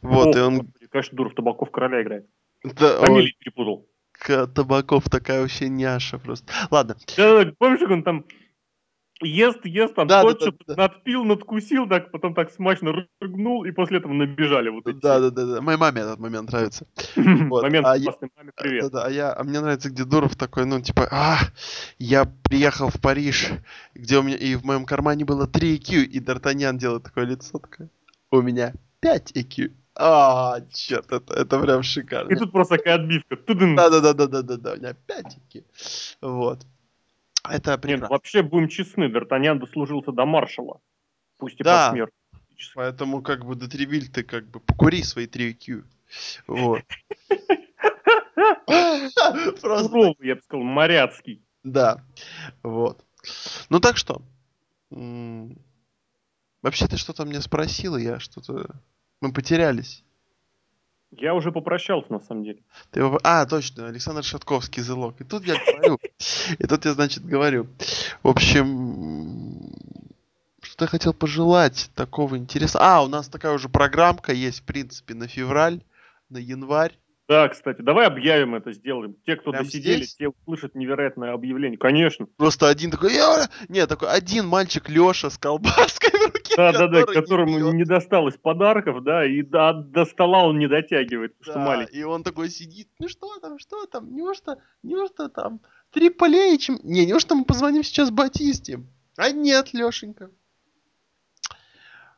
Вот, 0.00 0.34
О, 0.34 0.38
и 0.38 0.42
он... 0.42 0.56
господи, 0.60 0.86
конечно, 0.86 1.16
Дуров 1.16 1.34
Табаков 1.34 1.70
короля 1.70 2.02
играет. 2.02 2.26
да, 2.64 3.00
Фамилию 3.04 3.34
перепутал. 3.38 3.86
К- 4.12 4.46
Табаков 4.46 5.04
такая 5.10 5.42
вообще 5.42 5.68
няша 5.68 6.18
просто. 6.18 6.50
Ладно, 6.70 6.96
Да-да-да, 7.16 7.52
помнишь, 7.58 7.80
как 7.80 7.90
он 7.90 8.02
там 8.02 8.24
ест, 9.22 9.64
ест, 9.64 9.94
там 9.94 10.06
Да, 10.08 10.22
тот 10.22 10.38
да, 10.38 10.46
что-то 10.46 10.64
да. 10.66 10.74
надпил, 10.76 11.24
надкусил, 11.24 11.88
так, 11.88 12.10
потом 12.10 12.34
так 12.34 12.52
смачно 12.52 13.06
рыгнул, 13.20 13.64
и 13.64 13.70
после 13.72 13.98
этого 13.98 14.12
набежали 14.12 14.68
вот 14.68 14.86
эти. 14.86 14.98
да, 14.98 15.20
да, 15.20 15.30
да, 15.30 15.46
да, 15.46 15.60
моей 15.60 15.78
маме 15.78 16.02
этот 16.02 16.18
момент 16.18 16.50
нравится. 16.50 16.86
вот, 17.16 17.62
Момент 17.62 17.86
а 17.86 17.96
я- 17.96 18.14
маме, 18.36 18.52
привет. 18.56 18.82
Да, 18.84 18.88
да, 18.90 19.06
а 19.06 19.10
я, 19.10 19.34
а 19.34 19.42
мне 19.44 19.60
нравится, 19.60 19.90
где 19.90 20.04
Дуров 20.04 20.36
такой, 20.36 20.66
ну, 20.66 20.80
типа, 20.80 21.08
а, 21.10 21.38
я 21.98 22.24
приехал 22.44 22.88
в 22.88 23.00
Париж, 23.00 23.50
где 23.94 24.18
у 24.18 24.22
меня, 24.22 24.36
и 24.36 24.54
в 24.54 24.64
моем 24.64 24.84
кармане 24.84 25.24
было 25.24 25.46
3 25.46 25.76
IQ, 25.78 26.02
и 26.04 26.20
Д'Артаньян 26.20 26.76
делает 26.76 27.04
такое 27.04 27.24
лицо, 27.24 27.58
такое, 27.58 27.88
у 28.30 28.42
меня 28.42 28.74
5 29.00 29.32
IQ. 29.32 29.72
А, 29.98 30.60
черт, 30.74 31.10
это, 31.10 31.32
это 31.32 31.58
прям 31.58 31.82
шикарно. 31.82 32.30
И 32.30 32.36
тут 32.36 32.52
просто 32.52 32.76
такая 32.76 32.96
отбивка. 32.96 33.38
Да, 33.46 33.88
да, 33.88 34.00
да, 34.00 34.12
да, 34.12 34.26
да, 34.26 34.42
да, 34.42 34.56
да, 34.58 34.72
у 34.74 34.76
меня 34.76 34.94
5 35.06 35.38
IQ. 35.54 35.64
Вот. 36.20 36.66
Это 37.50 37.70
Нет, 37.72 37.80
прекрасно. 37.80 38.08
вообще, 38.08 38.42
будем 38.42 38.68
честны, 38.68 39.04
Д'Артаньян 39.04 39.58
дослужился 39.58 40.12
до 40.12 40.26
маршала. 40.26 40.80
Пусть 41.38 41.60
и 41.60 41.64
Да. 41.64 41.88
посмертно. 41.88 42.16
Поэтому, 42.74 43.22
как 43.22 43.44
бы, 43.44 43.54
Дотревиль, 43.54 44.08
ты 44.08 44.22
как 44.22 44.48
бы 44.48 44.60
покури 44.60 45.02
свои 45.02 45.26
3 45.26 45.52
IQ. 45.52 45.84
Вот. 46.46 46.82
Просто 49.60 50.14
я 50.20 50.36
бы 50.36 50.42
сказал, 50.42 50.64
моряцкий. 50.64 51.42
Да, 51.62 52.02
вот. 52.62 53.04
Ну 53.70 53.80
так 53.80 53.96
что, 53.96 54.22
вообще 56.62 56.86
ты 56.86 56.96
что-то 56.96 57.24
мне 57.24 57.40
спросила, 57.40 57.96
я 57.96 58.20
что-то... 58.20 58.70
Мы 59.20 59.32
потерялись. 59.32 60.04
Я 61.12 61.34
уже 61.34 61.52
попрощался, 61.52 62.12
на 62.12 62.20
самом 62.20 62.44
деле. 62.44 62.62
Ты 62.90 63.00
А, 63.22 63.46
точно, 63.46 63.88
Александр 63.88 64.24
Шатковский, 64.24 64.82
Зелок. 64.82 65.20
И 65.20 65.24
тут 65.24 65.46
я 65.46 65.54
говорю, 65.54 65.98
и 66.58 66.66
тут 66.66 66.84
я, 66.84 66.92
значит, 66.92 67.24
говорю. 67.24 67.68
В 68.22 68.28
общем, 68.28 69.72
что 70.62 70.84
я 70.84 70.88
хотел 70.88 71.14
пожелать 71.14 71.90
такого 71.94 72.36
интереса. 72.36 72.78
А, 72.80 73.02
у 73.02 73.08
нас 73.08 73.28
такая 73.28 73.52
уже 73.52 73.68
программка 73.68 74.32
есть, 74.32 74.60
в 74.60 74.64
принципе, 74.64 75.14
на 75.14 75.28
февраль, 75.28 75.82
на 76.28 76.38
январь. 76.38 76.98
Да, 77.28 77.48
кстати, 77.48 77.82
давай 77.82 78.06
объявим 78.06 78.54
это, 78.54 78.72
сделаем. 78.72 79.16
Те, 79.26 79.34
кто 79.34 79.50
Прям 79.50 79.64
досидели, 79.64 79.96
здесь? 79.96 80.14
те 80.14 80.28
услышат 80.28 80.76
невероятное 80.76 81.32
объявление. 81.32 81.76
Конечно. 81.76 82.26
Просто 82.36 82.68
один 82.68 82.92
такой, 82.92 83.14
«Я-» 83.14 83.48
нет, 83.68 83.88
такой 83.88 84.10
один 84.10 84.46
мальчик 84.46 84.88
Леша 84.88 85.28
с 85.28 85.36
колбаской 85.36 86.10
в 86.10 86.34
руке. 86.34 86.54
Да, 86.56 86.72
да, 86.72 86.86
да, 86.86 87.00
не 87.00 87.06
которому 87.06 87.58
пьет. 87.58 87.74
не 87.74 87.84
досталось 87.84 88.36
подарков, 88.36 89.02
да, 89.02 89.26
и 89.26 89.42
до, 89.42 89.72
до 89.72 90.04
стола 90.04 90.44
он 90.44 90.58
не 90.60 90.68
дотягивает, 90.68 91.36
потому 91.38 91.52
что 91.52 91.54
Да, 91.54 91.66
маленький. 91.66 91.98
и 91.98 92.02
он 92.04 92.22
такой 92.22 92.48
сидит, 92.48 92.88
ну 93.00 93.08
что 93.08 93.36
там, 93.40 93.58
что 93.58 93.86
там, 93.86 94.14
неужто, 94.14 94.62
неужто 94.84 95.28
там 95.28 95.60
три 95.90 96.10
полей, 96.10 96.56
чем... 96.58 96.78
Не, 96.84 97.06
неужто 97.06 97.34
мы 97.34 97.44
позвоним 97.44 97.82
сейчас 97.82 98.12
Батисте? 98.12 98.84
А 99.16 99.32
нет, 99.32 99.72
Лешенька. 99.74 100.30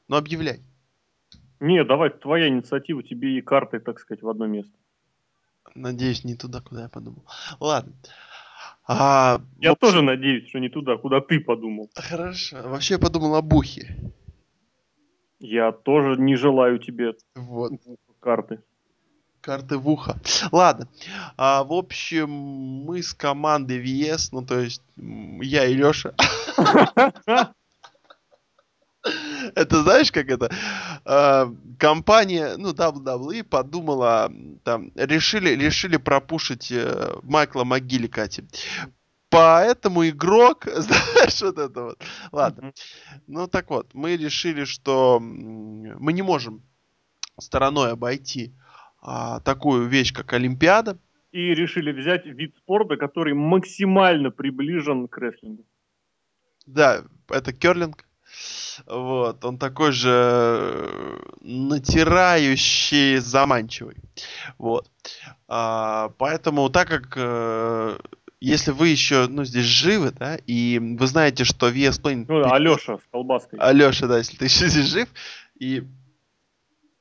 Ну 0.08 0.16
объявляй. 0.16 0.60
Не, 1.60 1.82
давай, 1.84 2.10
твоя 2.10 2.48
инициатива, 2.48 3.02
тебе 3.02 3.38
и 3.38 3.40
карты, 3.40 3.80
так 3.80 3.98
сказать, 4.00 4.22
в 4.22 4.28
одно 4.28 4.46
место. 4.46 4.72
Надеюсь, 5.78 6.24
не 6.24 6.34
туда, 6.34 6.60
куда 6.60 6.82
я 6.82 6.88
подумал. 6.88 7.24
Ладно. 7.60 7.92
А, 8.86 9.40
Я 9.60 9.72
общем, 9.72 9.80
тоже 9.86 10.02
надеюсь, 10.02 10.48
что 10.48 10.58
не 10.58 10.68
туда, 10.68 10.96
куда 10.96 11.20
ты 11.20 11.40
подумал. 11.40 11.90
Хорошо. 11.94 12.56
Вообще 12.64 12.94
я 12.94 12.98
подумал 12.98 13.34
о 13.36 13.42
Бухе. 13.42 13.94
Я 15.40 15.72
тоже 15.72 16.20
не 16.20 16.36
желаю 16.36 16.78
тебе 16.78 17.14
Вот. 17.36 17.72
карты. 18.20 18.60
Карты 19.40 19.78
в 19.78 19.88
ухо. 19.88 20.16
Ладно. 20.50 20.88
А, 21.36 21.62
в 21.62 21.72
общем, 21.72 22.28
мы 22.28 23.02
с 23.02 23.14
командой 23.14 23.78
VS, 23.80 24.30
ну 24.32 24.44
то 24.44 24.58
есть 24.58 24.82
я 24.96 25.64
и 25.66 25.74
Леша. 25.74 26.14
Это 29.58 29.82
знаешь, 29.82 30.12
как 30.12 30.30
это? 30.30 30.50
А, 31.04 31.52
компания, 31.78 32.56
ну, 32.56 32.72
WWE 32.72 33.42
подумала, 33.42 34.32
там, 34.62 34.92
решили, 34.94 35.50
решили 35.50 35.96
пропушить 35.96 36.70
э, 36.70 37.16
Майкла 37.22 37.64
Могиликати. 37.64 38.44
Поэтому 39.30 40.08
игрок, 40.08 40.64
знаешь, 40.76 41.42
вот 41.42 41.58
это 41.58 41.82
вот. 41.82 42.02
Ладно. 42.32 42.72
Ну 43.26 43.48
так 43.48 43.70
вот, 43.70 43.94
мы 43.94 44.16
решили, 44.16 44.64
что 44.64 45.18
мы 45.20 46.12
не 46.12 46.22
можем 46.22 46.62
стороной 47.40 47.92
обойти 47.92 48.54
а, 49.02 49.40
такую 49.40 49.88
вещь, 49.88 50.12
как 50.12 50.32
Олимпиада. 50.32 50.98
И 51.32 51.54
решили 51.54 51.92
взять 51.92 52.26
вид 52.26 52.54
спорта, 52.56 52.96
который 52.96 53.34
максимально 53.34 54.30
приближен 54.30 55.08
к 55.08 55.18
рестлингу. 55.18 55.64
Да, 56.66 57.02
это 57.28 57.52
керлинг. 57.52 58.07
Вот, 58.86 59.44
он 59.44 59.58
такой 59.58 59.92
же 59.92 60.10
э, 60.10 61.18
натирающий, 61.40 63.16
заманчивый. 63.16 63.96
Вот. 64.56 64.88
А, 65.48 66.10
поэтому, 66.18 66.68
так 66.70 66.88
как 66.88 67.12
э, 67.16 67.98
если 68.40 68.70
вы 68.70 68.88
еще, 68.88 69.26
ну, 69.28 69.44
здесь 69.44 69.64
живы, 69.64 70.12
да, 70.12 70.36
и 70.46 70.78
вы 70.78 71.06
знаете, 71.06 71.44
что 71.44 71.68
VS 71.68 72.00
Plane... 72.00 72.24
Ну, 72.28 72.42
да, 72.42 72.50
Алеша 72.50 72.98
с 72.98 73.00
колбаской. 73.10 73.58
Алеша, 73.58 74.06
да, 74.06 74.18
если 74.18 74.36
ты 74.36 74.44
еще 74.46 74.68
здесь 74.68 74.86
жив, 74.86 75.08
и 75.58 75.84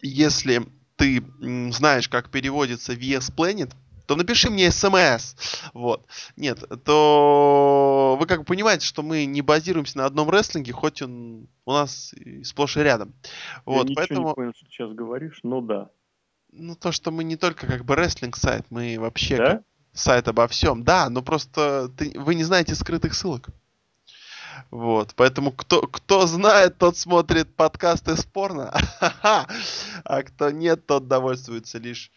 если 0.02 0.66
ты 0.96 1.24
знаешь, 1.72 2.10
как 2.10 2.30
переводится 2.32 2.94
VS 2.94 3.34
Planet, 3.36 3.72
то 4.08 4.16
напиши 4.16 4.50
мне 4.50 4.72
смс. 4.72 5.36
Вот. 5.74 6.08
Нет, 6.38 6.64
то 6.86 8.18
вы 8.20 8.26
как 8.26 8.40
бы 8.40 8.46
понимаете, 8.46 8.86
что 8.86 9.04
мы 9.04 9.26
не 9.26 9.42
базируемся 9.42 9.98
на 9.98 10.06
одном 10.06 10.30
рестлинге, 10.30 10.72
хоть 10.72 11.02
он 11.02 11.48
у 11.66 11.72
нас 11.74 12.16
сплошь 12.44 12.78
и 12.78 12.80
рядом. 12.80 13.14
Вот, 13.66 13.90
Я 13.90 13.96
поэтому... 13.96 14.30
не 14.30 14.34
понял, 14.34 14.54
что 14.56 14.66
ты 14.66 14.72
сейчас 14.72 14.94
говоришь, 14.94 15.42
но 15.44 15.62
да. 15.62 15.90
Ну, 16.54 16.76
то, 16.76 16.94
что 16.94 17.12
мы 17.12 17.26
не 17.26 17.36
только 17.36 17.68
как 17.68 17.84
бы 17.84 17.96
рестлинг-сайт, 17.96 18.66
мы 18.70 18.98
вообще 18.98 19.38
да? 19.38 19.64
сайт 19.92 20.30
обо 20.30 20.48
всем. 20.48 20.84
Да, 20.84 21.10
но 21.10 21.22
просто 21.22 21.92
ты, 21.98 22.18
вы 22.18 22.36
не 22.36 22.46
знаете 22.46 22.76
скрытых 22.76 23.14
ссылок. 23.14 23.50
Вот, 24.72 25.14
поэтому 25.16 25.52
кто, 25.52 25.82
кто 25.82 26.26
знает, 26.28 26.78
тот 26.78 26.98
смотрит 26.98 27.54
подкасты 27.56 28.16
спорно, 28.16 28.74
а 29.22 30.24
кто 30.24 30.50
нет, 30.50 30.86
тот 30.86 31.08
довольствуется 31.08 31.78
лишь 31.78 32.12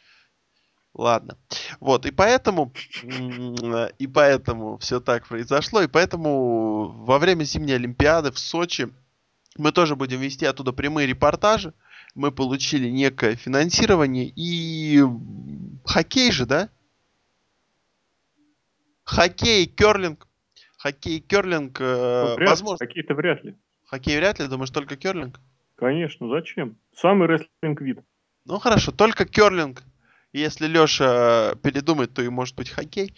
Ладно. 0.95 1.39
Вот, 1.79 2.05
и 2.05 2.11
поэтому, 2.11 2.73
и 3.99 4.07
поэтому 4.07 4.79
все 4.79 5.01
так 5.01 5.27
произошло, 5.29 5.83
и 5.83 5.87
поэтому 5.87 6.89
во 6.89 7.19
время 7.19 7.45
зимней 7.45 7.77
Олимпиады 7.77 8.33
в 8.33 8.39
Сочи 8.39 8.93
мы 9.57 9.73
тоже 9.73 9.95
будем 9.95 10.21
вести 10.21 10.47
оттуда 10.47 10.73
прямые 10.73 11.07
репортажи. 11.07 11.75
Мы 12.15 12.33
получили 12.33 12.89
некое 12.89 13.37
финансирование 13.37 14.33
и 14.35 15.01
хоккей 15.85 16.33
же, 16.33 16.45
да? 16.45 16.69
Хоккей, 19.05 19.67
керлинг. 19.67 20.27
Хоккей, 20.77 21.21
керлинг, 21.21 21.81
э, 21.81 22.37
ну, 22.39 22.47
возможно. 22.47 22.85
Хоккей-то 22.85 23.15
вряд 23.15 23.45
ли. 23.45 23.55
Хоккей 23.87 24.17
вряд 24.17 24.41
ли, 24.41 24.49
думаешь, 24.49 24.71
только 24.71 24.97
керлинг? 24.97 25.41
Конечно, 25.77 26.29
зачем? 26.29 26.77
Самый 26.97 27.29
рестлинг 27.29 27.81
вид. 27.81 28.01
Ну 28.45 28.59
хорошо, 28.59 28.91
только 28.91 29.25
керлинг 29.25 29.83
если 30.33 30.67
Леша 30.67 31.55
передумает, 31.63 32.15
то 32.15 32.23
и 32.23 32.29
может 32.29 32.57
быть 32.57 32.71
хоккей. 32.71 33.15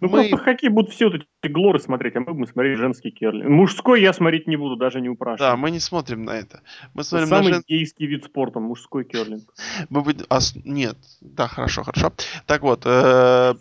Ну, 0.00 0.08
мы... 0.08 0.28
просто 0.28 0.44
хоккей 0.44 0.68
будут 0.68 0.92
все 0.92 1.06
вот 1.06 1.14
эти 1.14 1.52
глоры 1.52 1.80
смотреть, 1.80 2.16
а 2.16 2.20
мы 2.20 2.34
будем 2.34 2.52
смотреть 2.52 2.78
женский 2.78 3.10
керлинг. 3.10 3.48
Мужской 3.48 4.00
я 4.00 4.12
смотреть 4.12 4.46
не 4.46 4.56
буду, 4.56 4.76
даже 4.76 5.00
не 5.00 5.08
упрашиваю. 5.08 5.52
Да, 5.52 5.56
мы 5.56 5.70
не 5.70 5.80
смотрим 5.80 6.24
на 6.24 6.32
это. 6.32 6.62
Мы 6.94 7.04
смотрим 7.04 7.28
Самый 7.28 7.48
на 7.48 7.54
жен... 7.54 7.64
гейский 7.66 8.06
вид 8.06 8.24
спорта, 8.24 8.60
мужской 8.60 9.04
керлинг. 9.04 9.52
Мы 9.88 10.02
будем... 10.02 10.24
А, 10.28 10.38
нет, 10.64 10.96
да, 11.20 11.48
хорошо, 11.48 11.82
хорошо. 11.82 12.12
Так 12.46 12.62
вот, 12.62 12.82
э... 12.84 13.54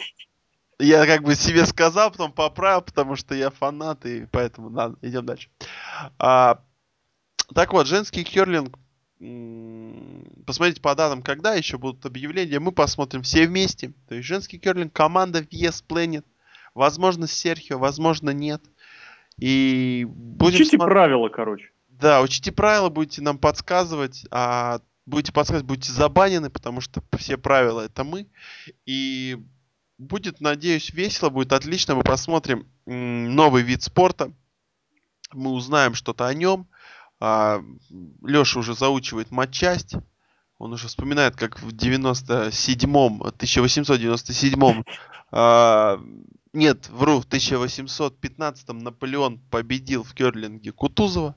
я 0.79 1.05
как 1.05 1.23
бы 1.23 1.35
себе 1.35 1.65
сказал, 1.65 2.11
потом 2.11 2.31
поправил, 2.31 2.81
потому 2.81 3.15
что 3.15 3.33
я 3.33 3.49
фанат, 3.49 4.05
и 4.05 4.27
поэтому 4.31 4.69
надо, 4.69 4.95
идем 5.01 5.25
дальше. 5.25 5.49
А... 6.19 6.59
Так 7.53 7.73
вот, 7.73 7.85
женский 7.85 8.23
керлинг 8.23 8.77
посмотрите 10.45 10.81
по 10.81 10.95
датам, 10.95 11.21
когда 11.21 11.53
еще 11.53 11.77
будут 11.77 12.05
объявления. 12.05 12.59
Мы 12.59 12.71
посмотрим 12.71 13.21
все 13.21 13.47
вместе. 13.47 13.93
То 14.07 14.15
есть 14.15 14.27
женский 14.27 14.57
керлинг, 14.57 14.93
команда 14.93 15.41
VS 15.41 15.83
Planet. 15.87 16.25
Возможно, 16.73 17.27
Серхио, 17.27 17.77
возможно, 17.77 18.31
нет. 18.31 18.61
И 19.37 20.07
будем 20.09 20.55
Учите 20.55 20.77
смотри... 20.77 20.93
правила, 20.93 21.29
короче. 21.29 21.69
Да, 21.89 22.21
учите 22.21 22.51
правила, 22.51 22.89
будете 22.89 23.21
нам 23.21 23.37
подсказывать. 23.37 24.25
А 24.31 24.81
будете 25.05 25.31
подсказывать, 25.31 25.67
будете 25.67 25.91
забанены, 25.91 26.49
потому 26.49 26.81
что 26.81 27.03
все 27.17 27.37
правила 27.37 27.81
это 27.81 28.03
мы. 28.03 28.27
И 28.87 29.37
будет, 29.99 30.41
надеюсь, 30.41 30.91
весело, 30.91 31.29
будет 31.29 31.53
отлично. 31.53 31.93
Мы 31.93 32.01
посмотрим 32.01 32.67
новый 32.87 33.61
вид 33.61 33.83
спорта. 33.83 34.33
Мы 35.31 35.51
узнаем 35.51 35.93
что-то 35.93 36.25
о 36.25 36.33
нем. 36.33 36.67
А, 37.21 37.63
Леша 38.23 38.59
уже 38.59 38.73
заучивает 38.73 39.29
матчасть. 39.29 39.93
Он 40.57 40.73
уже 40.73 40.87
вспоминает, 40.87 41.35
как 41.35 41.59
в 41.59 41.69
97-м, 41.69 43.21
1897-м, 43.21 44.85
а, 45.31 45.99
нет, 46.53 46.89
вру, 46.89 47.21
в 47.21 47.27
1815-м 47.27 48.79
Наполеон 48.79 49.39
победил 49.51 50.03
в 50.03 50.13
керлинге 50.13 50.71
Кутузова. 50.71 51.35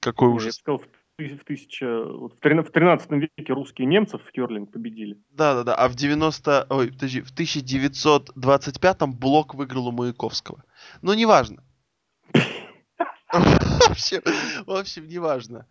Какой 0.00 0.28
ужас. 0.30 0.46
Я 0.46 0.52
сказал, 0.52 0.82
в, 1.18 1.44
тысяча, 1.44 2.04
вот 2.04 2.34
в 2.34 2.40
13 2.40 3.10
веке 3.10 3.52
русские 3.52 3.86
немцев 3.86 4.22
в 4.26 4.32
керлинг 4.32 4.72
победили. 4.72 5.18
Да, 5.30 5.54
да, 5.54 5.62
да. 5.62 5.74
А 5.74 5.88
в 5.88 5.94
90, 5.94 6.66
ой, 6.70 6.90
подожди, 6.90 7.20
в 7.20 7.32
1925-м 7.32 9.14
Блок 9.14 9.54
выиграл 9.54 9.88
у 9.88 9.92
Маяковского. 9.92 10.64
Но 11.02 11.14
неважно. 11.14 11.62
В 13.40 13.90
общем, 13.90 14.20
в 14.66 14.70
общем, 14.72 15.08
неважно. 15.08 15.66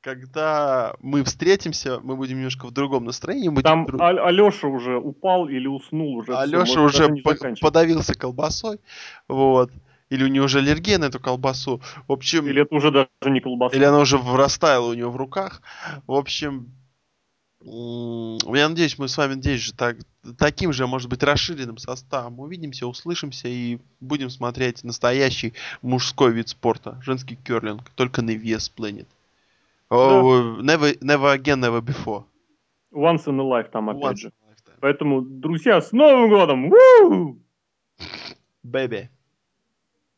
Когда 0.00 0.94
мы 1.00 1.24
встретимся, 1.24 1.98
мы 2.00 2.14
будем 2.14 2.36
немножко 2.36 2.66
в 2.66 2.70
другом 2.70 3.06
настроении. 3.06 3.48
Будем 3.48 3.62
Там 3.62 3.86
друг... 3.86 4.00
Алеша 4.00 4.68
уже 4.68 4.98
упал 4.98 5.48
или 5.48 5.66
уснул 5.66 6.16
уже. 6.16 6.36
Алеша 6.36 6.80
уже 6.80 7.08
по- 7.24 7.34
подавился 7.60 8.14
колбасой. 8.14 8.78
Вот. 9.26 9.72
Или 10.08 10.22
у 10.22 10.28
него 10.28 10.44
уже 10.44 10.58
аллергия 10.58 10.98
на 10.98 11.06
эту 11.06 11.18
колбасу. 11.18 11.80
В 12.06 12.12
общем... 12.12 12.46
Или 12.46 12.62
это 12.62 12.74
уже 12.74 12.92
даже 12.92 13.08
не 13.24 13.40
колбаса. 13.40 13.76
Или 13.76 13.84
она 13.84 13.98
уже 13.98 14.18
вырастала 14.18 14.88
у 14.88 14.94
него 14.94 15.10
в 15.10 15.16
руках. 15.16 15.60
В 16.06 16.12
общем, 16.12 16.70
я 17.68 18.68
надеюсь, 18.68 18.96
мы 18.96 19.08
с 19.08 19.16
вами 19.18 19.34
здесь 19.34 19.60
же 19.60 19.74
так, 19.74 19.96
таким 20.38 20.72
же, 20.72 20.86
может 20.86 21.10
быть, 21.10 21.22
расширенным 21.22 21.78
составом 21.78 22.38
увидимся, 22.38 22.86
услышимся 22.86 23.48
и 23.48 23.78
будем 24.00 24.30
смотреть 24.30 24.84
настоящий 24.84 25.52
мужской 25.82 26.32
вид 26.32 26.48
спорта, 26.48 27.00
женский 27.02 27.34
керлинг, 27.34 27.90
только 27.96 28.22
на 28.22 28.30
VS 28.30 28.70
Planet. 28.76 29.06
Да. 29.90 29.96
Oh, 29.96 30.60
never, 30.60 30.96
never 31.00 31.32
again, 31.32 31.60
never 31.60 31.80
before. 31.80 32.24
Once 32.92 33.26
in 33.26 33.38
a 33.38 33.42
lifetime, 33.42 33.90
опять 33.90 34.12
Once 34.12 34.16
же. 34.16 34.32
Поэтому, 34.80 35.22
друзья, 35.22 35.80
с 35.80 35.90
Новым 35.92 36.28
годом! 36.28 36.72
Baby. 38.64 39.08